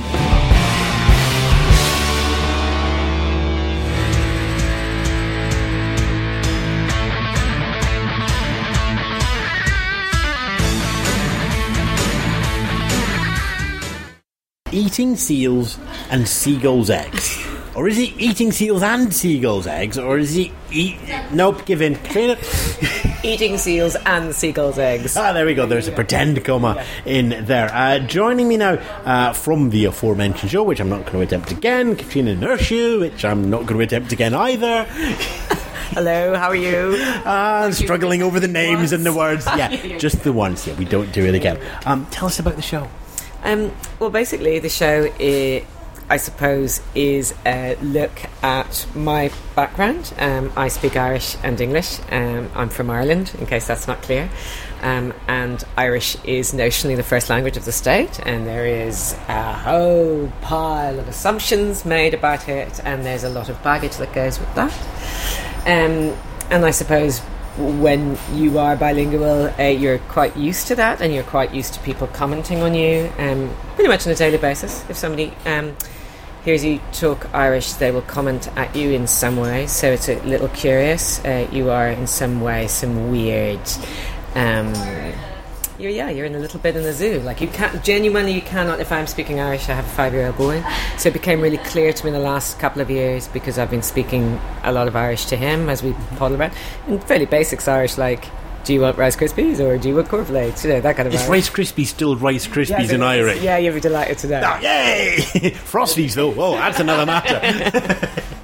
Eating 14.71 15.15
seals 15.15 15.79
and 16.11 16.27
seagulls' 16.27 16.89
eggs. 16.89 17.43
Or 17.75 17.87
is 17.87 17.97
he 17.97 18.13
eating 18.17 18.51
seals 18.51 18.83
and 18.83 19.13
seagulls' 19.13 19.65
eggs? 19.67 19.97
Or 19.97 20.17
is 20.17 20.33
he 20.33 20.51
eat. 20.71 20.97
Nope, 21.31 21.65
give 21.65 21.81
in. 21.81 21.95
Caitríona? 21.95 23.23
Eating 23.23 23.57
seals 23.57 23.95
and 24.05 24.33
seagulls' 24.33 24.77
eggs. 24.77 25.17
Ah, 25.17 25.33
there 25.33 25.45
we 25.45 25.53
go. 25.55 25.65
There's 25.65 25.87
a 25.87 25.91
pretend 25.91 26.43
comma 26.45 26.83
in 27.05 27.45
there. 27.45 27.73
Uh, 27.73 27.99
joining 27.99 28.47
me 28.47 28.57
now 28.57 28.73
uh, 29.05 29.33
from 29.33 29.69
the 29.71 29.85
aforementioned 29.85 30.51
show, 30.51 30.63
which 30.63 30.79
I'm 30.79 30.89
not 30.89 31.01
going 31.05 31.13
to 31.13 31.21
attempt 31.21 31.51
again, 31.51 31.95
Caitríona 31.95 32.37
Nurshu, 32.37 32.99
which 32.99 33.25
I'm 33.25 33.49
not 33.49 33.65
going 33.65 33.79
to 33.79 33.85
attempt 33.85 34.11
again 34.11 34.33
either. 34.33 34.83
Hello, 35.93 36.35
how 36.35 36.49
are 36.49 36.55
you? 36.55 36.95
Uh, 37.25 37.71
struggling 37.71 38.21
over 38.21 38.39
the 38.39 38.47
names 38.47 38.91
and 38.91 39.03
the 39.05 39.13
words. 39.13 39.47
Yeah, 39.57 39.97
just 39.97 40.23
the 40.23 40.31
ones. 40.31 40.67
Yeah, 40.67 40.75
we 40.75 40.85
don't 40.85 41.11
do 41.11 41.25
it 41.25 41.33
again. 41.33 41.59
Um, 41.85 42.05
tell 42.11 42.27
us 42.27 42.39
about 42.39 42.55
the 42.55 42.61
show. 42.61 42.87
Um, 43.43 43.71
well, 43.99 44.09
basically, 44.09 44.59
the 44.59 44.69
show, 44.69 45.11
i 45.19 45.65
I 46.11 46.17
suppose, 46.17 46.81
is 46.95 47.35
a 47.45 47.77
look 47.83 48.11
at 48.41 48.87
my 48.95 49.31
background. 49.55 50.11
Um, 50.17 50.51
I 50.55 50.67
speak 50.67 50.95
Irish 50.95 51.37
and 51.43 51.61
English. 51.61 51.99
Um, 52.09 52.49
I'm 52.55 52.69
from 52.69 52.89
Ireland, 52.89 53.31
in 53.37 53.45
case 53.45 53.67
that's 53.67 53.87
not 53.87 54.01
clear. 54.01 54.27
Um, 54.81 55.13
and 55.27 55.63
Irish 55.77 56.17
is 56.23 56.51
notionally 56.51 56.95
the 56.95 57.03
first 57.03 57.29
language 57.29 57.57
of 57.57 57.65
the 57.65 57.71
state, 57.71 58.19
and 58.25 58.47
there 58.47 58.65
is 58.65 59.15
a 59.27 59.53
whole 59.53 60.31
pile 60.41 60.97
of 60.99 61.07
assumptions 61.07 61.85
made 61.85 62.15
about 62.15 62.49
it, 62.49 62.79
and 62.83 63.05
there's 63.05 63.23
a 63.23 63.29
lot 63.29 63.47
of 63.47 63.61
baggage 63.61 63.97
that 63.97 64.11
goes 64.11 64.39
with 64.39 64.53
that. 64.55 64.73
Um, 65.67 66.17
and 66.49 66.65
I 66.65 66.71
suppose 66.71 67.21
when 67.57 68.17
you 68.33 68.57
are 68.59 68.75
bilingual, 68.75 69.53
uh, 69.59 69.63
you're 69.63 69.99
quite 69.99 70.35
used 70.37 70.67
to 70.67 70.75
that, 70.75 71.01
and 71.01 71.13
you're 71.13 71.23
quite 71.23 71.53
used 71.53 71.73
to 71.73 71.79
people 71.81 72.07
commenting 72.07 72.61
on 72.61 72.73
you, 72.73 73.11
um, 73.17 73.55
pretty 73.75 73.89
much 73.89 74.05
on 74.05 74.13
a 74.13 74.15
daily 74.15 74.37
basis. 74.37 74.85
If 74.89 74.97
somebody 74.97 75.33
um, 75.45 75.75
hears 76.45 76.63
you 76.63 76.79
talk 76.91 77.33
Irish, 77.33 77.73
they 77.73 77.91
will 77.91 78.01
comment 78.03 78.47
at 78.57 78.75
you 78.75 78.91
in 78.91 79.07
some 79.07 79.37
way. 79.37 79.67
So 79.67 79.91
it's 79.91 80.09
a 80.09 80.19
little 80.21 80.49
curious. 80.49 81.23
Uh, 81.25 81.47
you 81.51 81.69
are 81.69 81.89
in 81.89 82.07
some 82.07 82.41
way 82.41 82.67
some 82.67 83.11
weird. 83.11 83.59
Um, 84.35 84.73
you're, 85.79 85.91
yeah, 85.91 86.09
you're 86.09 86.25
in 86.25 86.35
a 86.35 86.39
little 86.39 86.59
bit 86.59 86.75
in 86.75 86.83
the 86.83 86.93
zoo. 86.93 87.19
Like 87.21 87.41
you 87.41 87.47
can't 87.47 87.83
genuinely, 87.83 88.33
you 88.33 88.41
cannot. 88.41 88.79
If 88.79 88.91
I'm 88.91 89.07
speaking 89.07 89.39
Irish, 89.39 89.69
I 89.69 89.73
have 89.73 89.85
a 89.85 89.89
five-year-old 89.89 90.37
boy, 90.37 90.63
so 90.97 91.09
it 91.09 91.13
became 91.13 91.41
really 91.41 91.57
clear 91.57 91.93
to 91.93 92.03
me 92.05 92.09
in 92.09 92.13
the 92.13 92.19
last 92.23 92.59
couple 92.59 92.81
of 92.81 92.89
years 92.91 93.27
because 93.29 93.57
I've 93.57 93.71
been 93.71 93.81
speaking 93.81 94.39
a 94.63 94.71
lot 94.71 94.87
of 94.87 94.95
Irish 94.95 95.25
to 95.27 95.35
him 95.37 95.69
as 95.69 95.81
we 95.81 95.93
poddle 96.17 96.39
around, 96.39 96.53
in 96.87 96.99
fairly 96.99 97.25
basics 97.25 97.67
Irish, 97.67 97.97
like. 97.97 98.25
Do 98.65 98.73
you 98.73 98.81
want 98.81 98.97
Rice 98.97 99.15
Krispies 99.15 99.61
or 99.61 99.77
do 99.77 99.87
you 99.87 99.95
want 99.95 100.09
cornflakes? 100.09 100.65
You 100.65 100.71
know 100.71 100.81
that 100.81 100.95
kind 100.97 101.07
of. 101.07 101.13
Is 101.13 101.21
Irish. 101.21 101.29
Rice 101.29 101.49
Krispies 101.49 101.87
still 101.87 102.17
Rice 102.17 102.45
Krispies 102.45 102.69
Yes, 102.77 102.91
in. 102.91 103.01
Irish? 103.01 103.41
Yeah, 103.41 103.57
you'll 103.57 103.73
be 103.73 103.79
delighted 103.79 104.17
to 104.19 104.27
know. 104.27 104.41
Ah, 104.43 104.59
yay! 104.59 105.15
Frosties, 105.71 106.13
though. 106.13 106.33
Oh, 106.37 106.51
that's 106.55 106.77
another 106.79 107.05
matter. 107.05 107.39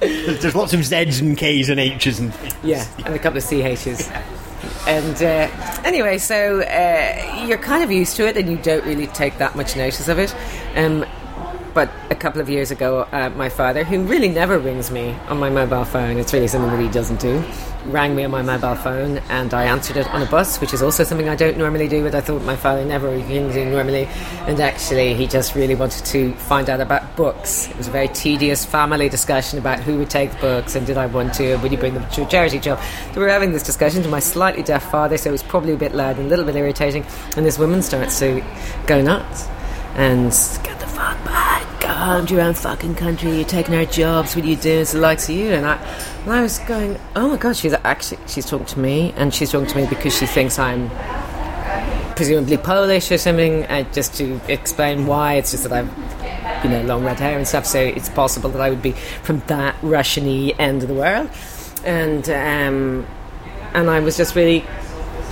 There's 0.00 0.54
lots 0.56 0.72
of 0.72 0.82
Z's 0.84 1.20
and 1.20 1.36
K's 1.36 1.68
and 1.68 1.78
H's 1.78 2.18
and. 2.18 2.32
Yeah, 2.64 2.84
and 3.04 3.14
a 3.14 3.18
couple 3.18 3.36
of 3.36 3.44
C 3.44 3.60
CHs. 3.60 4.10
And 4.86 5.16
uh, 5.16 5.82
anyway, 5.84 6.18
so 6.18 6.60
uh, 6.60 7.44
you're 7.46 7.58
kind 7.58 7.82
of 7.82 7.90
used 7.90 8.16
to 8.16 8.26
it, 8.26 8.36
and 8.36 8.48
you 8.48 8.56
don't 8.58 8.84
really 8.84 9.08
take 9.08 9.38
that 9.38 9.56
much 9.56 9.76
notice 9.76 10.08
of 10.08 10.18
it. 10.18 10.34
Um, 10.76 11.04
but 11.76 11.90
a 12.08 12.14
couple 12.14 12.40
of 12.40 12.48
years 12.48 12.70
ago, 12.70 13.06
uh, 13.12 13.28
my 13.36 13.50
father, 13.50 13.84
who 13.84 14.02
really 14.04 14.30
never 14.30 14.58
rings 14.58 14.90
me 14.90 15.14
on 15.28 15.38
my 15.38 15.50
mobile 15.50 15.84
phone, 15.84 16.16
it's 16.16 16.32
really 16.32 16.48
something 16.48 16.70
that 16.70 16.80
he 16.80 16.88
doesn't 16.88 17.20
do, 17.20 17.44
rang 17.84 18.16
me 18.16 18.24
on 18.24 18.30
my 18.30 18.40
mobile 18.40 18.74
phone, 18.76 19.18
and 19.28 19.52
I 19.52 19.64
answered 19.64 19.98
it 19.98 20.08
on 20.08 20.22
a 20.22 20.26
bus, 20.26 20.58
which 20.58 20.72
is 20.72 20.80
also 20.80 21.04
something 21.04 21.28
I 21.28 21.36
don't 21.36 21.58
normally 21.58 21.86
do. 21.86 22.02
But 22.02 22.14
I 22.14 22.22
thought 22.22 22.40
my 22.44 22.56
father 22.56 22.82
never 22.82 23.10
rings 23.10 23.54
me 23.54 23.66
normally, 23.66 24.08
and 24.46 24.58
actually, 24.58 25.12
he 25.12 25.26
just 25.26 25.54
really 25.54 25.74
wanted 25.74 26.06
to 26.06 26.32
find 26.48 26.70
out 26.70 26.80
about 26.80 27.14
books. 27.14 27.68
It 27.68 27.76
was 27.76 27.88
a 27.88 27.90
very 27.90 28.08
tedious 28.08 28.64
family 28.64 29.10
discussion 29.10 29.58
about 29.58 29.80
who 29.80 29.98
would 29.98 30.08
take 30.08 30.30
the 30.30 30.38
books 30.38 30.76
and 30.76 30.86
did 30.86 30.96
I 30.96 31.04
want 31.04 31.34
to, 31.34 31.52
and 31.52 31.62
would 31.62 31.72
you 31.72 31.78
bring 31.78 31.92
them 31.92 32.08
to 32.08 32.22
a 32.22 32.26
charity 32.26 32.58
job. 32.58 32.80
So 33.12 33.20
we 33.20 33.26
were 33.26 33.28
having 33.28 33.52
this 33.52 33.62
discussion 33.62 34.02
to 34.02 34.08
my 34.08 34.20
slightly 34.20 34.62
deaf 34.62 34.90
father, 34.90 35.18
so 35.18 35.28
it 35.28 35.32
was 35.32 35.42
probably 35.42 35.74
a 35.74 35.76
bit 35.76 35.94
loud 35.94 36.16
and 36.16 36.24
a 36.24 36.28
little 36.30 36.46
bit 36.46 36.56
irritating. 36.56 37.04
And 37.36 37.44
this 37.44 37.58
woman 37.58 37.82
starts 37.82 38.18
to 38.20 38.42
go 38.86 39.02
nuts 39.02 39.46
and 39.94 40.30
get 40.64 40.80
the 40.80 40.86
fuck 40.86 41.22
back. 41.26 41.55
Go 41.86 42.24
your 42.28 42.40
own 42.40 42.54
fucking 42.54 42.96
country. 42.96 43.36
You're 43.36 43.44
taking 43.44 43.74
our 43.76 43.84
jobs. 43.84 44.34
What 44.34 44.44
are 44.44 44.48
you 44.48 44.56
doing? 44.56 44.80
It's 44.80 44.92
the 44.92 44.98
likes 44.98 45.28
of 45.28 45.36
you. 45.36 45.52
And 45.52 45.64
I, 45.64 45.76
and 46.24 46.32
I 46.32 46.42
was 46.42 46.58
going, 46.60 46.98
oh 47.14 47.28
my 47.28 47.36
god, 47.36 47.56
she's 47.56 47.74
actually 47.84 48.18
she's 48.26 48.44
talking 48.44 48.66
to 48.66 48.78
me, 48.80 49.12
and 49.16 49.32
she's 49.32 49.52
talking 49.52 49.68
to 49.68 49.76
me 49.76 49.86
because 49.86 50.16
she 50.16 50.26
thinks 50.26 50.58
I'm 50.58 50.90
presumably 52.16 52.56
Polish 52.56 53.12
or 53.12 53.18
something. 53.18 53.64
Uh, 53.66 53.84
just 53.92 54.14
to 54.16 54.40
explain 54.48 55.06
why, 55.06 55.34
it's 55.34 55.52
just 55.52 55.62
that 55.62 55.72
I've 55.72 56.64
you 56.64 56.70
know, 56.70 56.82
long 56.82 57.04
red 57.04 57.20
hair 57.20 57.36
and 57.36 57.46
stuff. 57.46 57.66
So 57.66 57.78
it's 57.78 58.08
possible 58.08 58.50
that 58.50 58.60
I 58.60 58.68
would 58.68 58.82
be 58.82 58.92
from 59.22 59.40
that 59.46 59.76
Russian-y 59.82 60.54
end 60.58 60.82
of 60.82 60.88
the 60.88 60.94
world, 60.94 61.30
and 61.84 62.28
um, 62.30 63.06
and 63.74 63.88
I 63.88 64.00
was 64.00 64.16
just 64.16 64.34
really 64.34 64.64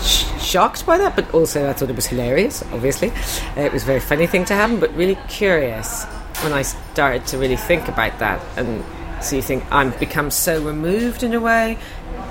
sh- 0.00 0.24
shocked 0.40 0.86
by 0.86 0.98
that, 0.98 1.16
but 1.16 1.34
also 1.34 1.68
I 1.68 1.72
thought 1.72 1.90
it 1.90 1.96
was 1.96 2.07
hilarious. 2.07 2.62
Obviously, 2.72 3.11
Uh, 3.57 3.62
it 3.62 3.72
was 3.72 3.82
a 3.82 3.86
very 3.86 4.00
funny 4.00 4.28
thing 4.28 4.44
to 4.44 4.55
happen, 4.55 4.78
but 4.78 4.94
really 4.94 5.18
curious 5.28 6.07
when 6.45 6.53
I 6.53 6.62
started 6.62 7.26
to 7.28 7.38
really 7.38 7.57
think 7.57 7.88
about 7.88 8.18
that. 8.20 8.40
And 8.57 8.84
so 9.24 9.36
you 9.36 9.42
think 9.42 9.64
I've 9.72 9.99
become 9.99 10.30
so 10.30 10.62
removed 10.62 11.22
in 11.22 11.34
a 11.34 11.40
way, 11.40 11.78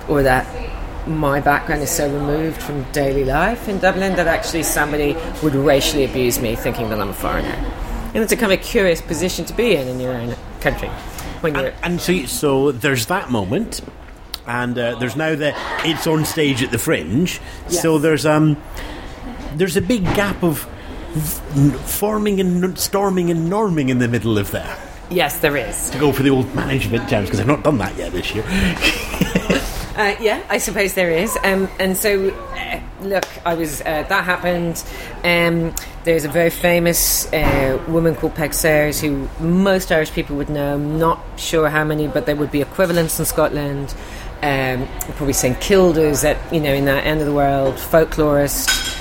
or 0.07 0.23
that 0.23 0.47
my 1.07 1.41
background 1.41 1.81
is 1.81 1.89
so 1.89 2.11
removed 2.11 2.61
from 2.61 2.83
daily 2.91 3.25
life 3.25 3.67
in 3.67 3.79
Dublin 3.79 4.15
that 4.15 4.27
actually 4.27 4.63
somebody 4.63 5.17
would 5.41 5.55
racially 5.55 6.05
abuse 6.05 6.39
me, 6.39 6.55
thinking 6.55 6.89
that 6.89 7.01
I'm 7.01 7.09
a 7.09 7.13
foreigner. 7.13 7.57
And 8.13 8.17
it's 8.17 8.31
a 8.31 8.37
kind 8.37 8.53
of 8.53 8.61
curious 8.61 9.01
position 9.01 9.43
to 9.45 9.53
be 9.53 9.75
in 9.75 9.87
in 9.87 9.99
your 9.99 10.13
own 10.13 10.35
country 10.61 10.87
when 11.41 11.55
you're. 11.55 11.67
And, 11.67 11.75
and 11.83 12.01
so, 12.01 12.25
so 12.25 12.71
there's 12.71 13.07
that 13.07 13.31
moment, 13.31 13.81
and 14.45 14.77
uh, 14.77 14.95
there's 14.99 15.15
now 15.15 15.35
the 15.35 15.55
it's 15.83 16.05
on 16.05 16.23
stage 16.23 16.61
at 16.61 16.71
the 16.71 16.77
Fringe. 16.77 17.41
So 17.69 17.97
there's 17.97 18.25
um 18.25 18.61
there's 19.55 19.75
a 19.77 19.81
big 19.81 20.03
gap 20.15 20.43
of 20.43 20.67
forming 21.85 22.39
and 22.39 22.77
storming 22.77 23.29
and 23.29 23.51
norming 23.51 23.89
in 23.89 23.99
the 23.99 24.07
middle 24.07 24.37
of 24.37 24.51
there 24.51 24.77
Yes, 25.09 25.39
there 25.39 25.55
is. 25.57 25.89
to 25.91 25.99
go 25.99 26.11
for 26.11 26.23
the 26.23 26.29
old 26.29 26.53
management 26.55 27.07
jams 27.07 27.27
because 27.27 27.39
I've 27.39 27.47
not 27.47 27.63
done 27.63 27.77
that 27.77 27.95
yet 27.97 28.11
this 28.11 28.33
year. 28.33 28.43
Uh, 29.95 30.15
yeah, 30.19 30.41
I 30.49 30.57
suppose 30.57 30.95
there 30.95 31.11
is. 31.11 31.37
Um, 31.43 31.69
and 31.77 31.95
so, 31.95 32.29
uh, 32.31 32.81
look, 33.01 33.25
I 33.45 33.53
was 33.53 33.79
uh, 33.81 34.01
that 34.09 34.23
happened. 34.23 34.83
Um, 35.23 35.75
there's 36.03 36.25
a 36.25 36.29
very 36.29 36.49
famous 36.49 37.31
uh, 37.31 37.79
woman 37.87 38.15
called 38.15 38.33
Peig 38.33 38.55
Sayers 38.55 38.99
who 38.99 39.29
most 39.39 39.91
Irish 39.91 40.11
people 40.11 40.35
would 40.37 40.49
know. 40.49 40.73
I'm 40.73 40.97
not 40.97 41.19
sure 41.37 41.69
how 41.69 41.83
many, 41.83 42.07
but 42.07 42.25
there 42.25 42.35
would 42.35 42.49
be 42.51 42.59
equivalents 42.61 43.19
in 43.19 43.25
Scotland. 43.25 43.93
Um, 44.41 44.87
probably 45.11 45.33
St 45.33 45.61
Kilda's 45.61 46.23
that 46.23 46.37
you 46.51 46.59
know 46.59 46.73
in 46.73 46.85
that 46.85 47.05
end 47.05 47.19
of 47.19 47.27
the 47.27 47.33
world 47.33 47.75
folklorist. 47.75 48.97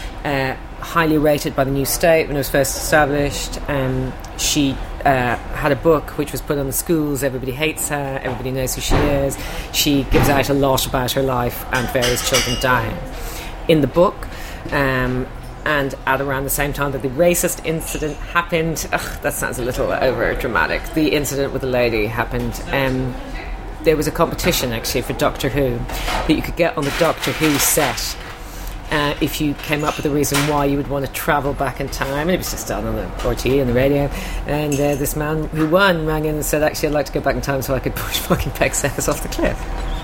Highly 0.93 1.16
rated 1.16 1.57
by 1.57 1.64
the 1.64 1.70
New 1.70 1.86
State 1.86 2.26
when 2.26 2.36
it 2.36 2.40
was 2.40 2.51
first 2.51 2.76
established. 2.76 3.59
Um, 3.66 4.12
she 4.36 4.72
uh, 5.07 5.36
had 5.36 5.72
a 5.72 5.76
book 5.76 6.18
which 6.18 6.32
was 6.32 6.43
put 6.43 6.59
on 6.59 6.66
the 6.66 6.72
schools. 6.74 7.22
Everybody 7.22 7.53
hates 7.53 7.88
her. 7.88 8.20
Everybody 8.22 8.51
knows 8.51 8.74
who 8.74 8.82
she 8.82 8.95
is. 8.97 9.38
She 9.72 10.03
gives 10.11 10.28
out 10.28 10.51
a 10.51 10.53
lot 10.53 10.86
about 10.86 11.12
her 11.12 11.22
life 11.22 11.64
and 11.72 11.88
various 11.95 12.28
children 12.28 12.59
dying. 12.61 12.95
In 13.68 13.80
the 13.80 13.86
book, 13.86 14.14
um, 14.70 15.26
and 15.64 15.95
at 16.05 16.20
around 16.20 16.45
the 16.45 16.51
same 16.51 16.74
time 16.74 16.93
that 16.93 17.01
the 17.01 17.09
racist 17.09 17.64
incident 17.64 18.18
happened, 18.18 18.86
ugh, 18.93 19.22
that 19.22 19.32
sounds 19.32 19.59
a 19.59 19.64
little 19.64 19.90
over 19.90 20.34
dramatic. 20.34 20.82
The 20.93 21.12
incident 21.14 21.55
with 21.55 21.62
the 21.62 21.68
lady 21.68 22.05
happened. 22.05 22.62
Um, 22.70 23.14
there 23.82 23.97
was 23.97 24.09
a 24.09 24.12
competition 24.12 24.72
actually 24.74 25.01
for 25.01 25.14
Doctor 25.14 25.49
Who 25.49 25.78
that 25.78 26.34
you 26.36 26.43
could 26.43 26.57
get 26.57 26.76
on 26.76 26.84
the 26.84 26.95
Doctor 26.99 27.32
Who 27.32 27.57
set 27.57 28.14
uh, 28.93 29.16
if 29.22 29.40
you 29.40 29.55
came 29.55 29.84
up 29.84 29.97
with 29.97 30.05
a 30.05 30.11
reason 30.11 30.38
why 30.49 30.66
you 30.66 30.76
would 30.76 30.88
want 30.88 31.07
to 31.07 31.12
travel 31.12 31.55
back 31.55 31.80
in 31.80 31.88
time. 31.88 32.28
And 32.28 32.30
it 32.30 32.36
was 32.36 32.51
just 32.51 32.68
done 32.68 32.84
on 32.86 32.95
the 32.95 33.07
RTE 33.22 33.61
and 33.61 33.68
the 33.68 33.74
radio. 33.74 34.03
And 34.47 34.74
uh, 34.74 34.97
this 34.97 35.16
man 35.16 35.45
who 35.49 35.66
won 35.66 36.05
rang 36.07 36.26
in 36.26 36.34
and 36.34 36.45
said, 36.45 36.62
Actually, 36.62 36.90
I'd 36.90 36.95
like 36.95 37.07
to 37.07 37.12
go 37.12 37.20
back 37.20 37.34
in 37.34 37.40
time 37.40 37.62
so 37.62 37.74
I 37.74 37.80
could 37.80 37.97
push 37.97 38.18
fucking 38.18 38.53
Peig 38.53 38.74
Sayers 38.74 39.09
off 39.09 39.22
the 39.22 39.28
cliff. 39.28 39.59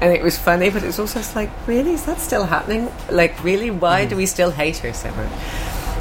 And 0.00 0.14
it 0.14 0.22
was 0.22 0.38
funny, 0.38 0.70
but 0.70 0.82
it 0.82 0.86
was 0.86 0.98
also 0.98 1.18
just 1.18 1.36
like, 1.36 1.50
really? 1.66 1.92
Is 1.92 2.06
that 2.06 2.18
still 2.18 2.44
happening? 2.44 2.90
Like, 3.10 3.44
really? 3.44 3.70
Why 3.70 4.06
do 4.06 4.16
we 4.16 4.24
still 4.24 4.50
hate 4.50 4.78
her 4.78 4.94
so 4.94 5.10
much? 5.10 5.30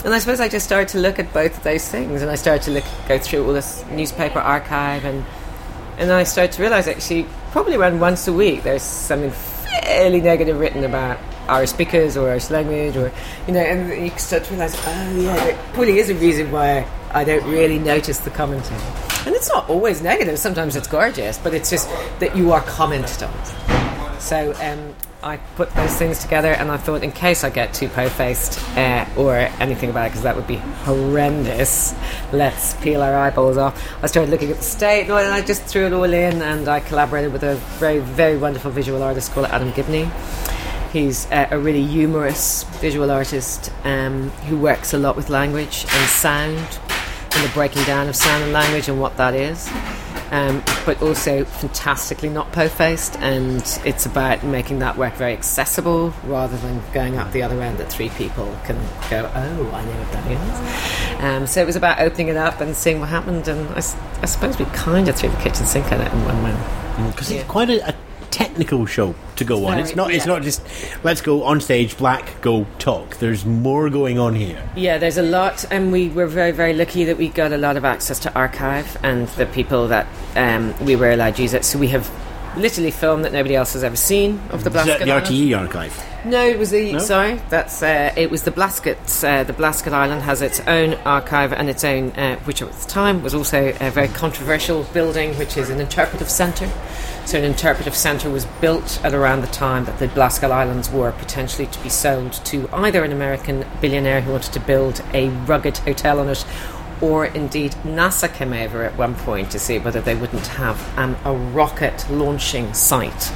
And 0.06 0.14
I 0.14 0.20
suppose 0.20 0.40
I 0.40 0.48
just 0.48 0.66
started 0.66 0.88
to 0.90 1.00
look 1.00 1.20
at 1.20 1.34
both 1.34 1.58
of 1.58 1.64
those 1.64 1.86
things, 1.86 2.22
and 2.22 2.32
I 2.32 2.36
started 2.36 2.64
to 2.64 2.72
look, 2.72 2.86
go 3.10 3.20
through 3.20 3.46
all 3.46 3.52
this 3.52 3.84
newspaper 3.92 4.40
archive, 4.40 5.04
and 5.04 5.26
and 5.98 6.10
then 6.10 6.16
I 6.16 6.24
started 6.24 6.54
to 6.54 6.62
realise 6.62 6.88
actually, 6.88 7.26
probably 7.52 7.76
around 7.76 8.00
once 8.00 8.26
a 8.30 8.32
week, 8.32 8.64
there's 8.64 8.82
something 8.84 9.32
fairly 9.84 10.22
negative 10.22 10.60
written 10.60 10.84
about 10.84 11.20
Irish 11.48 11.72
speakers 11.72 12.16
or 12.16 12.30
Irish 12.30 12.50
language, 12.50 12.96
or 12.96 13.12
you 13.48 13.54
know, 13.54 13.60
and 13.60 14.06
you 14.06 14.12
start 14.18 14.44
to 14.46 14.54
realise, 14.54 14.76
oh 14.88 15.16
yeah, 15.20 15.36
there 15.36 15.58
probably 15.74 16.00
is 16.00 16.10
a 16.10 16.16
reason 16.16 16.52
why 16.52 16.88
I 17.12 17.24
don't 17.24 17.46
really 17.50 17.80
notice 17.80 18.20
the 18.20 18.30
commentary. 18.30 18.80
And 19.26 19.36
it's 19.36 19.50
not 19.50 19.70
always 19.70 20.02
negative. 20.02 20.40
Sometimes 20.40 20.76
it's 20.76 20.88
gorgeous, 20.88 21.38
but 21.38 21.54
it's 21.54 21.70
just 21.70 21.90
that 22.20 22.36
you 22.38 22.52
are 22.54 22.62
commented 22.62 23.24
on. 23.24 24.20
So 24.20 24.54
um, 24.62 24.96
I 25.22 25.36
put 25.58 25.70
those 25.72 25.94
things 25.98 26.20
together, 26.20 26.54
and 26.54 26.72
I 26.72 26.78
thought, 26.78 27.04
in 27.04 27.12
case 27.12 27.44
I 27.44 27.50
get 27.50 27.74
too 27.74 27.90
po-faced 27.90 28.58
uh, 28.78 29.06
or 29.18 29.36
anything 29.36 29.90
about 29.90 30.06
it, 30.06 30.10
because 30.12 30.24
that 30.24 30.34
would 30.34 30.48
be 30.48 30.56
horrendous. 30.56 31.94
Let's 32.32 32.74
peel 32.76 33.02
our 33.02 33.14
eyeballs 33.14 33.58
off. 33.58 34.02
I 34.02 34.08
started 34.08 34.32
looking 34.32 34.50
at 34.50 34.58
the 34.58 34.64
state, 34.64 35.10
and 35.10 35.14
I 35.14 35.42
just 35.42 35.64
threw 35.64 35.88
it 35.88 35.92
all 35.92 36.06
in, 36.06 36.42
and 36.42 36.70
I 36.70 36.80
collaborated 36.80 37.34
with 37.34 37.44
a 37.44 37.56
very, 37.80 38.00
very 38.00 38.38
wonderful 38.38 38.72
visual 38.72 39.04
artist 39.04 39.34
called 39.34 39.48
Adam 39.48 39.74
Gibney. 39.74 40.10
He's 40.94 41.30
uh, 41.32 41.50
a 41.52 41.60
really 41.60 41.86
humorous 41.86 42.64
visual 42.80 43.12
artist 43.12 43.74
um, 43.84 44.30
who 44.48 44.58
works 44.58 44.94
a 44.94 44.98
lot 44.98 45.18
with 45.18 45.30
language 45.30 45.86
and 45.92 46.10
sound 46.10 46.80
and 47.32 47.44
the 47.44 47.52
breaking 47.54 47.84
down 47.84 48.08
of 48.08 48.16
sound 48.16 48.44
and 48.44 48.54
language 48.54 48.88
and 48.88 49.00
what 49.02 49.18
that 49.18 49.36
is. 49.36 49.70
Um, 50.32 50.64
but 50.86 51.02
also 51.02 51.44
fantastically 51.44 52.30
not 52.30 52.52
po-faced, 52.52 53.18
and 53.18 53.62
it's 53.84 54.06
about 54.06 54.44
making 54.44 54.80
that 54.80 54.96
work 54.96 55.16
very 55.16 55.34
accessible 55.34 56.14
rather 56.26 56.56
than 56.58 56.82
going 56.94 57.18
up 57.18 57.32
the 57.32 57.42
other 57.42 57.60
end 57.62 57.80
that 57.80 57.92
three 57.92 58.10
people 58.10 58.46
can 58.64 58.78
go, 59.10 59.30
oh, 59.34 59.72
I 59.74 59.86
know 59.86 59.92
what 59.92 60.12
that 60.12 60.32
is. 60.32 61.24
Um, 61.24 61.48
so 61.48 61.62
it 61.62 61.66
was 61.66 61.76
about 61.76 62.00
opening 62.00 62.28
it 62.28 62.38
up 62.38 62.62
and 62.62 62.76
seeing 62.76 63.00
what 63.00 63.10
happened, 63.10 63.48
and 63.48 63.68
I 63.70 63.80
suppose 64.26 64.60
we 64.60 64.66
kind 64.66 65.10
of 65.10 65.16
threw 65.16 65.30
the 65.30 65.38
kitchen 65.38 65.66
sink 65.66 65.92
at 65.92 66.00
it 66.00 66.14
in 66.14 66.24
one 66.26 66.44
way. 66.44 67.12
because 67.12 67.32
it's 67.32 67.44
quite 67.46 67.70
a, 67.70 67.90
a 67.90 67.96
technical 68.32 68.86
show 68.86 69.16
to 69.36 69.44
go 69.44 69.66
on. 69.66 69.72
Very, 69.72 69.82
It's 69.84 69.96
not. 69.96 70.12
It's 70.12 70.26
not 70.26 70.44
just 70.44 70.62
let's 71.04 71.22
go 71.22 71.44
on 71.44 71.62
stage, 71.62 71.98
black, 71.98 72.42
go 72.42 72.66
talk. 72.78 73.18
There's 73.18 73.46
more 73.46 73.90
going 73.90 74.20
on 74.20 74.36
here. 74.36 74.62
Yeah, 74.76 74.98
there's 74.98 75.18
a 75.18 75.24
lot, 75.24 75.66
and 75.72 75.92
we 75.92 76.10
were 76.10 76.28
very, 76.28 76.52
very 76.52 76.74
lucky 76.74 77.04
that 77.06 77.18
we 77.18 77.30
got 77.30 77.52
a 77.52 77.58
lot 77.58 77.78
of 77.78 77.86
access 77.86 78.20
to 78.20 78.34
archive 78.34 78.98
and 79.04 79.28
the 79.30 79.46
people 79.46 79.88
that 79.88 80.08
um, 80.36 80.74
we 80.86 80.96
were 80.96 81.12
allowed 81.12 81.36
to 81.36 81.42
use 81.42 81.54
it. 81.54 81.66
So 81.66 81.80
we 81.80 81.88
have 81.90 82.10
literally 82.58 82.92
film 82.92 83.22
that 83.24 83.34
nobody 83.34 83.56
else 83.56 83.74
has 83.74 83.84
ever 83.84 83.96
seen 83.96 84.42
of 84.52 84.64
the 84.64 84.70
Blasket 84.70 85.00
the 85.00 85.06
RTE 85.06 85.58
archive. 85.58 86.06
No, 86.26 86.46
it 86.46 86.60
was 86.60 86.72
the 86.72 86.94
No? 86.94 87.00
sorry. 87.00 87.42
That's 87.50 87.82
uh, 87.82 88.14
it 88.18 88.30
was 88.30 88.44
the 88.44 88.52
Blaskets. 88.52 89.24
Uh, 89.24 89.44
the 89.44 89.54
Blasket 89.54 89.94
Island 89.94 90.24
has 90.24 90.42
its 90.42 90.60
own 90.62 90.96
archive 91.06 91.54
and 91.54 91.70
its 91.70 91.84
own, 91.84 92.12
uh, 92.12 92.38
which 92.40 92.62
at 92.62 92.72
the 92.72 92.90
time 92.90 93.24
was 93.24 93.34
also 93.34 93.74
a 93.80 93.90
very 93.92 94.10
controversial 94.10 94.84
building, 94.94 95.34
which 95.36 95.58
is 95.58 95.70
an 95.70 95.80
interpretive 95.80 96.30
centre. 96.30 96.70
So 97.26 97.38
an 97.38 97.44
interpretive 97.44 97.96
centre 97.96 98.30
was 98.30 98.46
built 98.60 99.00
at 99.04 99.14
around 99.14 99.42
the 99.42 99.48
time 99.48 99.86
that 99.86 100.00
the 100.00 100.08
Blasket 100.10 100.52
Islands 100.52 100.90
were 100.90 101.12
potentially 101.12 101.68
to 101.68 101.84
be 101.84 101.90
sold 101.90 102.34
to 102.46 102.68
either 102.74 103.04
an 103.04 103.12
American 103.12 103.66
billionaire 103.82 104.22
who 104.22 104.32
wanted 104.32 104.52
to 104.54 104.60
build 104.60 105.02
a 105.14 105.30
rugged 105.30 105.78
hotel 105.78 106.20
on 106.20 106.28
it, 106.30 106.44
or 107.02 107.26
indeed 107.26 107.72
NASA 107.84 108.34
came 108.34 108.54
over 108.54 108.84
at 108.84 108.98
one 108.98 109.16
point 109.16 109.52
to 109.52 109.60
see 109.60 109.80
whether 109.80 110.02
they 110.02 110.16
wouldn't 110.16 110.46
have 110.48 110.98
um, 110.98 111.16
a 111.26 111.34
rocket 111.34 112.06
launching 112.10 112.74
site, 112.74 113.32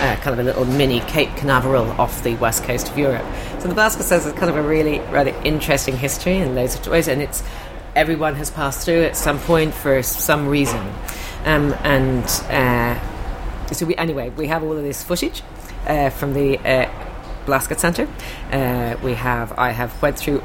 uh, 0.00 0.16
kind 0.20 0.28
of 0.28 0.38
a 0.38 0.42
little 0.42 0.64
mini 0.64 1.00
Cape 1.00 1.34
Canaveral 1.36 1.90
off 1.92 2.22
the 2.22 2.34
west 2.36 2.64
coast 2.64 2.90
of 2.90 2.98
Europe. 2.98 3.24
So 3.58 3.68
the 3.68 3.74
Blasket 3.74 4.04
says 4.04 4.26
it's 4.26 4.38
kind 4.38 4.50
of 4.50 4.56
a 4.56 4.62
really 4.62 5.00
rather 5.00 5.34
interesting 5.44 5.96
history 5.96 6.36
in 6.36 6.54
loads 6.54 6.74
of 6.74 6.86
ways, 6.86 7.08
and 7.08 7.22
it's 7.22 7.42
everyone 7.94 8.34
has 8.34 8.50
passed 8.50 8.84
through 8.84 9.04
at 9.04 9.16
some 9.16 9.38
point 9.40 9.72
for 9.72 10.02
some 10.02 10.48
reason, 10.48 10.86
um, 11.44 11.74
and 11.84 12.24
uh, 12.50 13.00
so 13.72 13.86
we 13.86 13.96
anyway 13.96 14.30
we 14.30 14.46
have 14.48 14.62
all 14.62 14.76
of 14.76 14.82
this 14.82 15.02
footage 15.02 15.42
uh, 15.86 16.10
from 16.10 16.34
the. 16.34 16.58
Uh, 16.58 16.90
Blasket 17.46 17.78
Centre. 17.78 18.08
Uh, 18.50 18.96
we 19.02 19.14
have 19.14 19.56
I 19.56 19.70
have 19.70 20.02
went 20.02 20.18
through 20.18 20.42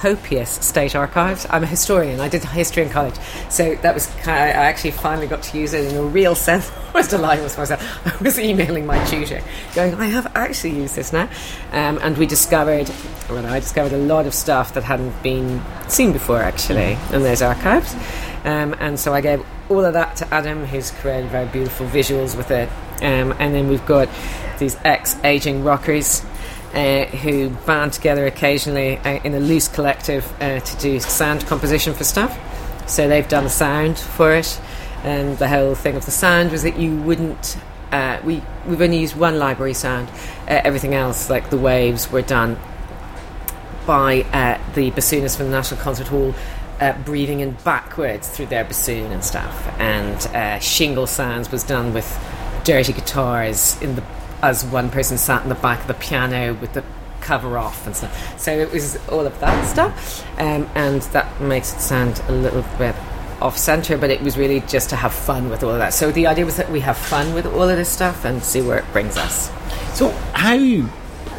copious 0.00 0.50
state 0.50 0.94
archives. 0.94 1.46
I'm 1.48 1.62
a 1.62 1.66
historian. 1.66 2.20
I 2.20 2.28
did 2.28 2.44
history 2.44 2.82
in 2.82 2.90
college, 2.90 3.14
so 3.48 3.74
that 3.76 3.94
was 3.94 4.06
kind 4.22 4.36
I 4.36 4.66
actually 4.66 4.90
finally 4.90 5.26
got 5.26 5.42
to 5.44 5.58
use 5.58 5.72
it 5.72 5.90
in 5.90 5.96
a 5.96 6.02
real 6.02 6.34
sense. 6.48 6.70
I 6.88 6.98
was 6.98 7.08
delighted 7.08 7.44
with 7.44 7.56
myself. 7.56 7.82
I 8.20 8.22
was 8.22 8.38
emailing 8.38 8.86
my 8.86 9.02
tutor, 9.06 9.42
going, 9.74 9.94
"I 9.94 10.06
have 10.06 10.30
actually 10.36 10.76
used 10.76 10.96
this 10.96 11.12
now," 11.12 11.28
um, 11.72 11.98
and 12.02 12.16
we 12.18 12.26
discovered, 12.26 12.90
well, 13.30 13.46
I 13.46 13.60
discovered 13.60 13.92
a 13.92 13.98
lot 13.98 14.26
of 14.26 14.34
stuff 14.34 14.74
that 14.74 14.84
hadn't 14.84 15.22
been 15.22 15.62
seen 15.88 16.12
before 16.12 16.40
actually 16.40 16.98
in 17.12 17.22
those 17.22 17.42
archives, 17.42 17.94
um, 18.44 18.74
and 18.78 19.00
so 19.00 19.14
I 19.14 19.20
gave 19.20 19.44
all 19.68 19.84
of 19.84 19.94
that 19.94 20.16
to 20.16 20.34
Adam, 20.34 20.66
who's 20.66 20.90
created 20.90 21.30
very 21.30 21.46
beautiful 21.46 21.86
visuals 21.86 22.36
with 22.36 22.50
it, 22.50 22.68
um, 23.02 23.34
and 23.38 23.54
then 23.54 23.68
we've 23.68 23.86
got 23.86 24.08
these 24.58 24.76
ex-aging 24.84 25.64
rockers 25.64 26.24
uh, 26.76 27.06
who 27.06 27.48
band 27.64 27.90
together 27.94 28.26
occasionally 28.26 28.98
uh, 28.98 29.18
in 29.24 29.32
a 29.32 29.40
loose 29.40 29.66
collective 29.66 30.30
uh, 30.42 30.60
to 30.60 30.76
do 30.76 31.00
sound 31.00 31.46
composition 31.46 31.94
for 31.94 32.04
stuff. 32.04 32.38
So 32.86 33.08
they've 33.08 33.26
done 33.26 33.44
the 33.44 33.50
sound 33.50 33.98
for 33.98 34.34
it, 34.34 34.60
and 35.02 35.38
the 35.38 35.48
whole 35.48 35.74
thing 35.74 35.96
of 35.96 36.04
the 36.04 36.10
sound 36.10 36.52
was 36.52 36.62
that 36.64 36.78
you 36.78 36.94
wouldn't. 36.98 37.56
Uh, 37.90 38.20
we 38.22 38.42
we've 38.66 38.82
only 38.82 38.98
used 38.98 39.16
one 39.16 39.38
library 39.38 39.72
sound. 39.72 40.08
Uh, 40.42 40.60
everything 40.64 40.94
else, 40.94 41.30
like 41.30 41.48
the 41.48 41.56
waves, 41.56 42.12
were 42.12 42.20
done 42.20 42.58
by 43.86 44.16
the 44.74 44.90
bassoonists 44.90 45.36
from 45.36 45.46
the 45.46 45.52
National 45.52 45.80
Concert 45.80 46.08
Hall 46.08 46.34
breathing 47.06 47.40
in 47.40 47.52
backwards 47.64 48.28
through 48.28 48.46
their 48.46 48.64
bassoon 48.64 49.12
and 49.12 49.24
stuff. 49.24 49.66
And 49.78 50.62
Shingle 50.62 51.06
Sounds 51.06 51.50
was 51.50 51.64
done 51.64 51.94
with 51.94 52.06
dirty 52.64 52.92
guitars 52.92 53.80
in 53.80 53.94
the 53.94 54.02
as 54.42 54.64
one 54.64 54.90
person 54.90 55.18
sat 55.18 55.42
in 55.42 55.48
the 55.48 55.54
back 55.56 55.80
of 55.80 55.86
the 55.86 55.94
piano 55.94 56.54
with 56.54 56.72
the 56.72 56.84
cover 57.20 57.58
off 57.58 57.86
and 57.86 57.96
stuff. 57.96 58.40
So 58.40 58.52
it 58.52 58.72
was 58.72 58.96
all 59.08 59.26
of 59.26 59.38
that 59.40 59.66
stuff, 59.66 60.24
um, 60.38 60.68
and 60.74 61.02
that 61.02 61.40
makes 61.40 61.74
it 61.74 61.80
sound 61.80 62.22
a 62.28 62.32
little 62.32 62.64
bit 62.78 62.94
off 63.40 63.58
center. 63.58 63.98
But 63.98 64.10
it 64.10 64.22
was 64.22 64.38
really 64.38 64.60
just 64.60 64.90
to 64.90 64.96
have 64.96 65.12
fun 65.12 65.50
with 65.50 65.62
all 65.62 65.70
of 65.70 65.78
that. 65.78 65.92
So 65.92 66.12
the 66.12 66.26
idea 66.26 66.44
was 66.44 66.56
that 66.56 66.70
we 66.70 66.80
have 66.80 66.96
fun 66.96 67.34
with 67.34 67.46
all 67.46 67.68
of 67.68 67.76
this 67.76 67.88
stuff 67.88 68.24
and 68.24 68.42
see 68.42 68.62
where 68.62 68.78
it 68.78 68.84
brings 68.92 69.16
us. 69.16 69.50
So 69.98 70.10
how 70.32 70.58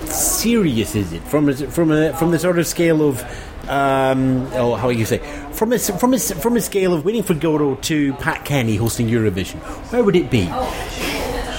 serious 0.07 0.95
is 0.95 1.13
it 1.13 1.21
from 1.23 1.49
a, 1.49 1.53
from 1.55 1.91
a 1.91 2.13
from 2.17 2.31
the 2.31 2.39
sort 2.39 2.59
of 2.59 2.67
scale 2.67 3.07
of 3.07 3.21
um, 3.69 4.47
oh 4.53 4.75
how 4.75 4.89
you 4.89 5.05
say 5.05 5.17
from 5.51 5.73
a 5.73 5.79
from 5.79 6.13
a 6.13 6.19
from 6.19 6.55
a 6.57 6.61
scale 6.61 6.93
of 6.93 7.05
Waiting 7.05 7.23
for 7.23 7.33
Godot 7.33 7.75
to 7.75 8.13
Pat 8.13 8.45
Kenny 8.45 8.75
hosting 8.75 9.07
Eurovision? 9.07 9.59
Where 9.91 10.03
would 10.03 10.15
it 10.15 10.29
be? 10.29 10.49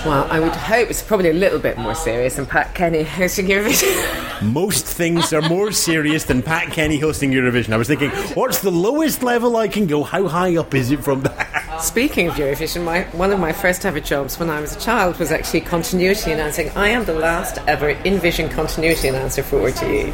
Well, 0.09 0.26
I 0.30 0.40
would 0.40 0.56
hope 0.56 0.88
it's 0.88 1.02
probably 1.02 1.28
a 1.28 1.34
little 1.34 1.59
bit 1.59 1.76
more 1.76 1.94
serious 1.94 2.36
than 2.36 2.46
Pat 2.46 2.74
Kenny 2.74 3.02
hosting 3.18 3.44
Eurovision. 3.44 4.42
Most 4.42 4.86
things 4.86 5.34
are 5.34 5.42
more 5.42 5.70
serious 5.70 6.24
than 6.24 6.40
Pat 6.40 6.72
Kenny 6.72 6.98
hosting 6.98 7.30
Eurovision. 7.30 7.74
I 7.74 7.76
was 7.76 7.88
thinking, 7.88 8.09
what's 8.32 8.61
the 8.61 8.70
lowest 8.70 9.22
level 9.22 9.59
I 9.59 9.68
can 9.68 9.86
go? 9.86 10.02
How 10.02 10.26
high 10.26 10.56
up 10.56 10.74
is 10.74 10.90
it 10.90 11.04
from 11.04 11.20
that? 11.24 11.82
Speaking 11.82 12.26
of 12.26 12.36
Eurovision, 12.36 12.84
my, 12.84 13.02
one 13.18 13.32
of 13.32 13.38
my 13.38 13.52
first 13.52 13.84
ever 13.84 14.00
jobs 14.00 14.38
when 14.38 14.48
I 14.48 14.62
was 14.62 14.74
a 14.74 14.80
child 14.80 15.18
was 15.18 15.30
actually 15.30 15.61
continuity 15.61 16.32
announcing. 16.32 16.70
I 16.70 16.88
am 16.88 17.04
the 17.04 17.12
last 17.12 17.59
ever 17.66 17.94
InVision 17.94 18.50
continuity 18.50 19.09
announcer 19.09 19.42
for 19.42 19.61
RTE. 19.61 20.06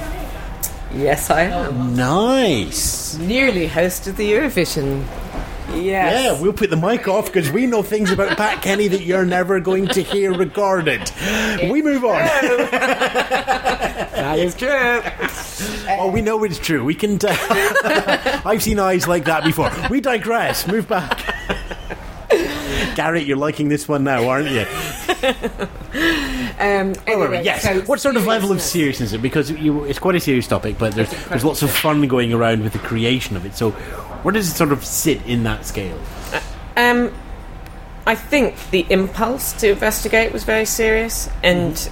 Yes, 0.92 1.30
I 1.30 1.42
am. 1.42 1.94
Nice. 1.94 3.16
Nearly 3.18 3.68
hosted 3.68 4.16
the 4.16 4.32
Eurovision. 4.32 5.04
Yes. 5.72 6.24
Yeah, 6.36 6.40
we'll 6.42 6.52
put 6.52 6.70
the 6.70 6.76
mic 6.76 7.08
off 7.08 7.26
because 7.26 7.50
we 7.50 7.66
know 7.66 7.82
things 7.82 8.10
about 8.10 8.36
Pat 8.36 8.62
Kenny 8.62 8.86
that 8.88 9.02
you're 9.02 9.24
never 9.24 9.60
going 9.60 9.86
to 9.88 10.02
hear 10.02 10.32
recorded. 10.32 11.10
We 11.70 11.82
move 11.82 12.04
on. 12.04 12.28
That 14.14 14.38
is 14.38 14.54
true. 14.54 14.68
Oh, 15.98 16.10
we 16.10 16.22
know 16.22 16.42
it's 16.44 16.58
true. 16.58 16.82
We 16.84 16.94
can 16.94 17.18
tell. 17.18 17.36
I've 18.46 18.62
seen 18.62 18.78
eyes 18.78 19.06
like 19.06 19.24
that 19.26 19.44
before. 19.44 19.70
We 19.90 20.00
digress. 20.00 20.66
Move 20.66 20.88
back. 20.88 21.20
Garrett, 22.96 23.26
you're 23.26 23.36
liking 23.36 23.68
this 23.68 23.86
one 23.88 24.04
now, 24.04 24.26
aren't 24.28 24.48
you? 24.50 24.60
Um, 26.58 26.94
Oh, 27.06 27.12
anyway, 27.12 27.26
right, 27.28 27.44
yes. 27.44 27.62
so 27.62 27.80
what 27.82 28.00
sort 28.00 28.16
of 28.16 28.26
level 28.26 28.50
of 28.52 28.60
seriousness. 28.60 28.70
seriousness 28.70 29.08
is 29.10 29.12
it? 29.14 29.22
Because 29.22 29.50
you, 29.50 29.84
it's 29.84 29.98
quite 29.98 30.14
a 30.14 30.20
serious 30.20 30.46
topic, 30.46 30.78
but 30.78 30.94
there's 30.94 31.10
there's 31.28 31.44
lots 31.44 31.62
of 31.62 31.70
fun 31.70 32.06
going 32.08 32.32
around 32.32 32.62
with 32.62 32.72
the 32.72 32.78
creation 32.78 33.36
of 33.36 33.44
it. 33.44 33.54
So, 33.56 33.70
where 34.24 34.32
does 34.32 34.50
it 34.50 34.56
sort 34.56 34.72
of 34.72 34.84
sit 34.84 35.24
in 35.26 35.44
that 35.44 35.66
scale? 35.66 36.00
Um, 36.76 37.12
I 38.06 38.14
think 38.14 38.56
the 38.70 38.86
impulse 38.90 39.52
to 39.60 39.70
investigate 39.70 40.32
was 40.32 40.44
very 40.44 40.64
serious, 40.64 41.28
and 41.42 41.88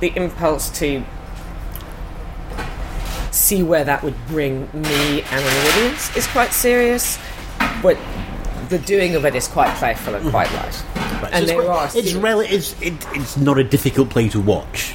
the 0.00 0.12
impulse 0.16 0.70
to 0.80 1.04
see 3.30 3.62
where 3.62 3.84
that 3.84 4.02
would 4.02 4.14
bring 4.26 4.62
me 4.72 5.22
and 5.22 5.44
an 5.44 5.66
audience 5.68 6.14
is 6.16 6.26
quite 6.26 6.52
serious. 6.52 7.18
But 7.80 7.96
the 8.68 8.78
doing 8.78 9.14
of 9.14 9.24
it 9.24 9.34
is 9.34 9.48
quite 9.48 9.72
playful 9.76 10.14
and 10.16 10.28
quite 10.30 10.52
light. 10.52 10.84
Right, 11.22 11.30
And 11.32 11.46
so 11.48 11.52
there 11.52 11.60
it's, 11.60 11.94
are 11.94 11.98
it's, 11.98 12.14
rel- 12.14 12.40
it's, 12.40 12.80
it, 12.82 12.94
it's 13.12 13.36
not 13.36 13.58
a 13.58 13.64
difficult 13.64 14.10
play 14.10 14.28
to 14.30 14.40
watch. 14.40 14.91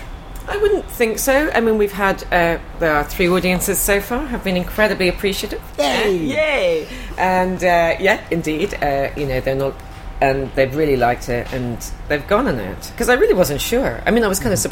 Think 0.97 1.19
so. 1.19 1.51
I 1.53 1.61
mean, 1.61 1.77
we've 1.77 1.91
had 1.91 2.23
uh, 2.33 2.57
there 2.79 2.91
are 2.91 3.03
three 3.03 3.29
audiences 3.29 3.77
so 3.77 4.01
far. 4.01 4.25
Have 4.25 4.43
been 4.43 4.57
incredibly 4.57 5.09
appreciative. 5.09 5.61
Yay! 5.77 6.17
Yay! 6.25 6.87
And 7.19 7.63
uh, 7.63 7.97
yeah, 7.99 8.25
indeed, 8.31 8.73
uh, 8.81 9.11
you 9.15 9.27
know 9.27 9.39
they're 9.39 9.53
not, 9.53 9.75
and 10.21 10.51
they've 10.55 10.75
really 10.75 10.97
liked 10.97 11.29
it, 11.29 11.53
and 11.53 11.77
they've 12.07 12.25
gone 12.27 12.47
on 12.47 12.57
it 12.57 12.89
because 12.93 13.09
I 13.09 13.13
really 13.13 13.35
wasn't 13.35 13.61
sure. 13.61 14.01
I 14.07 14.09
mean, 14.09 14.23
I 14.23 14.27
was 14.27 14.39
kind 14.39 14.51
of 14.53 14.57
su- 14.57 14.71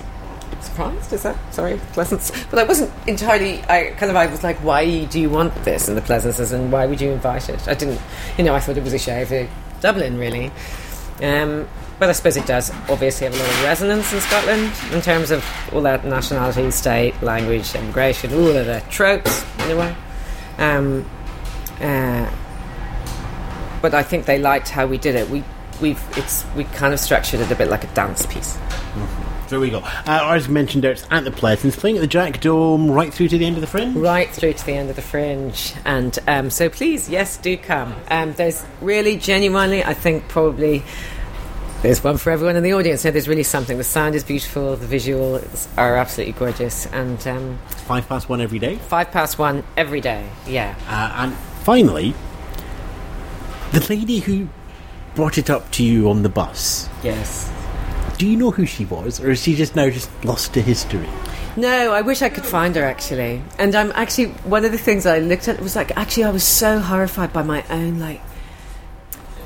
surprised. 0.62 1.14
Is 1.14 1.22
that 1.22 1.38
sorry, 1.54 1.80
Pleasance? 1.94 2.32
But 2.50 2.58
I 2.58 2.64
wasn't 2.64 2.92
entirely. 3.06 3.62
I 3.70 3.94
kind 3.96 4.10
of 4.10 4.16
I 4.16 4.26
was 4.26 4.44
like, 4.44 4.58
why 4.64 5.06
do 5.06 5.20
you 5.20 5.30
want 5.30 5.54
this 5.64 5.88
in 5.88 5.94
the 5.94 6.02
Pleasances, 6.02 6.52
and 6.52 6.72
why 6.72 6.88
would 6.88 7.00
you 7.00 7.12
invite 7.12 7.50
it? 7.50 7.68
I 7.68 7.76
didn't. 7.76 8.02
You 8.40 8.46
know, 8.46 8.56
I 8.56 8.60
thought 8.62 8.78
it 8.78 8.84
was 8.84 8.94
a 8.94 8.98
show 8.98 9.24
for 9.26 9.48
Dublin, 9.80 10.18
really. 10.18 10.52
Um, 11.22 11.68
but 12.00 12.10
I 12.10 12.12
suppose 12.12 12.38
it 12.38 12.46
does 12.46 12.72
obviously 12.90 13.26
have 13.26 13.36
a 13.36 13.38
lot 13.38 13.50
of 13.50 13.64
resonance 13.64 14.14
in 14.14 14.22
Scotland 14.22 14.72
in 14.92 15.02
terms 15.02 15.32
of 15.32 15.46
all 15.74 15.82
that 15.84 16.06
nationality, 16.06 16.70
state, 16.72 17.22
language, 17.22 17.74
immigration, 17.76 18.34
all 18.34 18.48
of 18.48 18.66
the 18.66 18.84
tropes 18.90 19.44
in 19.64 19.72
a 19.72 19.76
way. 19.78 19.96
Um, 20.58 21.06
uh, 21.80 22.30
but 23.82 23.94
I 23.94 24.04
think 24.04 24.26
they 24.26 24.40
liked 24.40 24.70
how 24.70 24.88
we 24.88 24.98
did 24.98 25.16
it. 25.16 25.30
We 25.30 25.44
we've 25.82 26.02
it's 26.18 26.46
we 26.56 26.64
kind 26.66 26.94
of 26.94 27.00
structured 27.00 27.40
it 27.42 27.52
a 27.52 27.56
bit 27.56 27.70
like 27.70 27.84
a 27.84 27.94
dance 27.94 28.26
piece. 28.26 28.58
There 29.50 29.60
we 29.60 29.70
go. 29.70 29.80
Uh, 30.08 30.32
as 30.34 30.50
mentioned, 30.50 30.84
there, 30.84 30.92
it's 30.92 31.06
at 31.12 31.24
the 31.24 31.30
Pleasance, 31.30 31.76
playing 31.76 31.98
at 31.98 32.02
the 32.02 32.08
Jack 32.08 32.42
Dome 32.42 32.90
right 32.90 33.14
through 33.14 33.28
to 33.28 33.38
the 33.38 33.46
end 33.46 33.58
of 33.58 33.62
the 33.62 33.68
Fringe. 33.68 33.96
right 33.96 34.28
through 34.32 34.54
to 34.54 34.66
the 34.66 34.74
end 34.74 34.90
of 34.90 34.96
the 34.96 35.04
fringe. 35.04 35.74
And 35.86 36.18
um, 36.28 36.50
so 36.50 36.68
please, 36.68 37.10
yes, 37.10 37.38
do 37.38 37.56
come. 37.56 37.96
Um, 38.10 38.34
there's 38.34 38.66
really, 38.82 39.18
genuinely, 39.18 39.84
I 39.84 39.94
think 39.94 40.28
probably 40.30 40.82
there's 41.86 42.04
one 42.04 42.18
for 42.18 42.32
everyone 42.32 42.56
in 42.56 42.64
the 42.64 42.74
audience. 42.74 43.02
So 43.02 43.12
there's 43.12 43.28
really 43.28 43.44
something. 43.44 43.78
The 43.78 43.84
sound 43.84 44.16
is 44.16 44.24
beautiful, 44.24 44.76
the 44.76 44.88
visuals 44.88 45.68
are 45.78 45.96
absolutely 45.96 46.34
gorgeous, 46.34 46.88
and 46.88 47.26
um, 47.28 47.60
Five 47.86 48.08
past 48.10 48.28
one 48.28 48.42
every 48.42 48.58
day. 48.60 48.78
five 48.78 49.12
past 49.12 49.38
one 49.38 49.64
every 49.78 50.02
day. 50.02 50.28
Yeah. 50.48 50.76
Uh, 50.88 51.14
and 51.24 51.34
finally, 51.64 52.16
the 53.72 53.86
lady 53.90 54.20
who 54.20 54.48
brought 55.14 55.38
it 55.38 55.50
up 55.50 55.70
to 55.72 55.84
you 55.84 56.10
on 56.10 56.24
the 56.24 56.30
bus. 56.30 56.90
Yes. 57.04 57.52
Do 58.18 58.28
you 58.28 58.36
know 58.36 58.50
who 58.52 58.66
she 58.66 58.86
was, 58.86 59.20
or 59.20 59.30
is 59.32 59.42
she 59.44 59.56
just 59.56 59.76
now 59.76 59.90
just 59.90 60.10
lost 60.26 60.54
to 60.56 60.62
history? 60.62 61.08
No, 61.58 61.92
I 61.94 62.02
wish 62.02 62.22
I 62.22 62.30
could 62.30 62.46
find 62.46 62.76
her 62.76 62.84
actually. 62.84 63.42
And 63.60 63.76
I'm 63.76 63.92
actually 63.94 64.28
one 64.44 64.66
of 64.66 64.72
the 64.72 64.78
things 64.78 65.06
I 65.06 65.20
looked 65.20 65.48
at 65.48 65.62
was 65.62 65.76
like 65.76 65.96
actually 65.96 66.24
I 66.26 66.32
was 66.32 66.44
so 66.44 66.80
horrified 66.80 67.32
by 67.32 67.44
my 67.44 67.64
own 67.70 68.00
like 68.00 68.22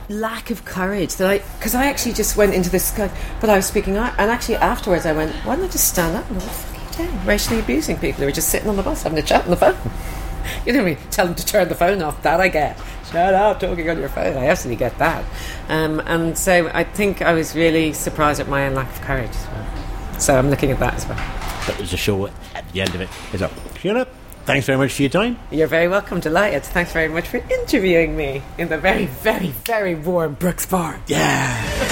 lack 0.09 0.49
of 0.49 0.65
courage 0.65 1.15
that 1.17 1.29
I 1.29 1.37
because 1.57 1.75
I 1.75 1.85
actually 1.85 2.13
just 2.13 2.35
went 2.35 2.55
into 2.55 2.69
this 2.69 2.91
but 2.97 3.49
I 3.49 3.55
was 3.55 3.67
speaking 3.67 3.95
out 3.95 4.13
and 4.17 4.31
actually 4.31 4.55
afterwards 4.55 5.05
I 5.05 5.13
went 5.13 5.33
why 5.45 5.55
don't 5.55 5.65
I 5.65 5.67
just 5.67 5.87
stand 5.87 6.17
up 6.17 6.29
and 6.31 6.41
fuck 6.41 6.99
you 6.99 7.05
doing 7.05 7.25
racially 7.25 7.59
abusing 7.59 7.97
people 7.97 8.23
who 8.23 8.27
are 8.27 8.31
just 8.31 8.49
sitting 8.49 8.67
on 8.67 8.75
the 8.75 8.83
bus 8.83 9.03
having 9.03 9.19
a 9.19 9.21
chat 9.21 9.43
on 9.43 9.51
the 9.51 9.55
phone. 9.55 9.77
You 10.65 10.73
don't 10.73 10.83
really 10.83 10.97
tell 11.11 11.25
them 11.25 11.35
to 11.35 11.45
turn 11.45 11.69
the 11.69 11.75
phone 11.75 12.01
off 12.01 12.23
that 12.23 12.41
I 12.41 12.47
get. 12.47 12.77
Shut 13.11 13.33
up 13.33 13.59
talking 13.59 13.87
on 13.89 13.99
your 13.99 14.09
phone. 14.09 14.35
I 14.35 14.47
absolutely 14.47 14.77
get 14.77 14.97
that. 14.97 15.23
Um, 15.67 16.01
and 16.05 16.35
so 16.37 16.71
I 16.73 16.83
think 16.83 17.21
I 17.21 17.33
was 17.33 17.55
really 17.55 17.93
surprised 17.93 18.39
at 18.39 18.47
my 18.47 18.65
own 18.65 18.73
lack 18.73 18.89
of 18.89 19.01
courage 19.01 19.29
as 19.29 19.47
well. 19.47 20.19
So 20.19 20.37
I'm 20.37 20.49
looking 20.49 20.71
at 20.71 20.79
that 20.79 20.95
as 20.95 21.07
well. 21.07 21.63
But 21.67 21.77
there's 21.77 21.93
a 21.93 21.97
show 21.97 22.27
at 22.27 22.71
the 22.73 22.81
end 22.81 22.95
of 22.95 23.01
it. 23.01 23.09
Is 23.31 23.41
up. 23.41 23.51
Fiona, 23.51 24.07
thanks 24.49 24.65
very 24.65 24.79
much 24.79 24.93
for 24.93 25.03
your 25.03 25.09
time. 25.11 25.37
You're 25.51 25.67
very 25.67 25.87
welcome, 25.87 26.19
delighted. 26.19 26.63
Thanks 26.63 26.91
very 26.91 27.07
much 27.07 27.27
for 27.27 27.37
interviewing 27.37 28.17
me 28.17 28.41
in 28.57 28.67
the 28.67 28.79
very, 28.79 29.05
very, 29.05 29.49
very 29.63 29.93
warm 29.93 30.33
Brooks 30.33 30.65
Bar. 30.65 30.99
Yeah. 31.05 31.88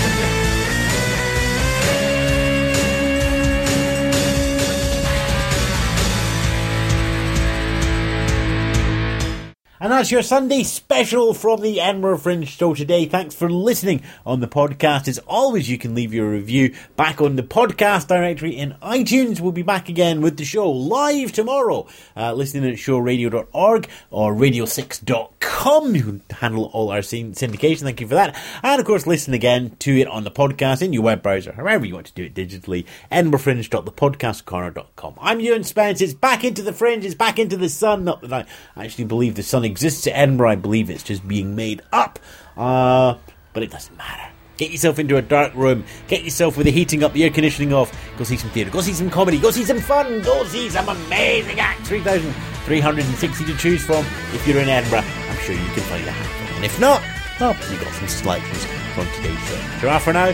And 9.80 9.92
that's 9.92 10.10
your 10.10 10.24
Sunday 10.24 10.64
special 10.64 11.36
from 11.36 11.62
the 11.62 11.80
Edinburgh 11.80 12.18
Fringe 12.18 12.48
Show 12.48 12.74
today. 12.74 13.06
Thanks 13.06 13.36
for 13.36 13.48
listening 13.48 14.02
on 14.26 14.40
the 14.40 14.48
podcast. 14.48 15.08
As 15.08 15.20
always, 15.20 15.70
you 15.70 15.78
can 15.78 15.94
leave 15.94 16.16
your 16.16 16.32
review 16.32 16.74
back 16.96 17.22
on 17.22 17.36
the 17.36 17.44
podcast 17.44 18.08
directory 18.08 18.58
in 18.58 18.74
iTunes. 18.82 19.40
We'll 19.40 19.52
be 19.52 19.62
back 19.62 19.88
again 19.88 20.22
with 20.22 20.38
the 20.38 20.46
show 20.46 20.68
live 20.72 21.32
tomorrow. 21.32 21.86
Uh, 22.16 22.34
listening 22.34 22.68
at 22.72 22.78
showradio.org 22.78 23.88
or 24.10 24.34
radio6.com. 24.34 25.96
You 25.96 26.04
can 26.04 26.24
handle 26.32 26.72
all 26.74 26.90
our 26.90 27.02
syndication. 27.02 27.82
Thank 27.82 28.02
you 28.02 28.08
for 28.08 28.16
that. 28.16 28.36
And 28.64 28.80
of 28.80 28.88
course, 28.88 29.06
listen 29.06 29.36
again 29.36 29.76
to 29.80 29.96
it 30.00 30.08
on 30.08 30.24
the 30.24 30.32
podcast 30.32 30.82
in 30.82 30.92
your 30.92 31.04
web 31.04 31.22
browser, 31.22 31.52
however 31.52 31.86
you 31.86 31.94
want 31.94 32.08
to 32.08 32.14
do 32.14 32.24
it 32.24 32.34
digitally. 32.34 32.86
EdinburghFringe.thepodcastcorner.com. 33.12 35.14
I'm 35.22 35.40
Ewan 35.40 35.64
Spence. 35.64 36.02
It's 36.02 36.16
back 36.16 36.44
into 36.44 36.64
the 36.64 36.74
fringe. 36.74 37.06
It's 37.06 37.14
back 37.14 37.38
into 37.38 37.58
the 37.58 37.70
sun. 37.70 38.04
Not 38.04 38.22
that 38.22 38.48
I 38.76 38.86
actually 38.86 39.06
believe 39.06 39.36
the 39.36 39.44
sun 39.44 39.67
exists 39.68 40.08
at 40.08 40.14
Edinburgh. 40.14 40.50
I 40.50 40.56
believe 40.56 40.90
it's 40.90 41.04
just 41.04 41.28
being 41.28 41.56
made 41.56 41.82
up. 41.92 42.20
Uh, 42.56 43.16
but 43.54 43.64
it 43.64 43.72
doesn't 43.72 43.96
matter. 43.98 44.32
Get 44.58 44.72
yourself 44.72 44.98
into 44.98 45.18
a 45.18 45.22
dark 45.22 45.54
room. 45.54 45.84
Get 46.08 46.24
yourself 46.24 46.58
with 46.58 46.66
the 46.66 46.72
heating 46.72 47.04
up, 47.04 47.14
the 47.14 47.24
air 47.24 47.30
conditioning 47.30 47.74
off. 47.74 47.94
Go 48.18 48.24
see 48.24 48.38
some 48.38 48.50
theatre. 48.50 48.72
Go 48.72 48.82
see 48.82 48.94
some 48.94 49.10
comedy. 49.10 49.40
Go 49.40 49.52
see 49.52 49.64
some 49.64 49.80
fun. 49.80 50.22
Go 50.24 50.44
see 50.46 50.70
some 50.70 50.90
amazing 50.90 51.60
acts. 51.60 51.88
3,360 51.88 53.46
to 53.46 53.58
choose 53.58 53.86
from. 53.86 54.04
If 54.34 54.48
you're 54.48 54.60
in 54.60 54.68
Edinburgh, 54.68 55.04
I'm 55.30 55.38
sure 55.38 55.54
you 55.54 55.66
can 55.74 55.84
find 55.84 56.08
a 56.08 56.12
handful. 56.12 56.56
And 56.56 56.66
if 56.66 56.80
not, 56.80 57.04
well, 57.40 57.56
you've 57.70 57.82
got 57.82 57.94
some 57.94 58.08
selections 58.08 58.66
from 58.96 59.06
today's 59.18 59.40
show. 59.48 59.80
So, 59.82 60.00
for 60.00 60.14
now, 60.14 60.34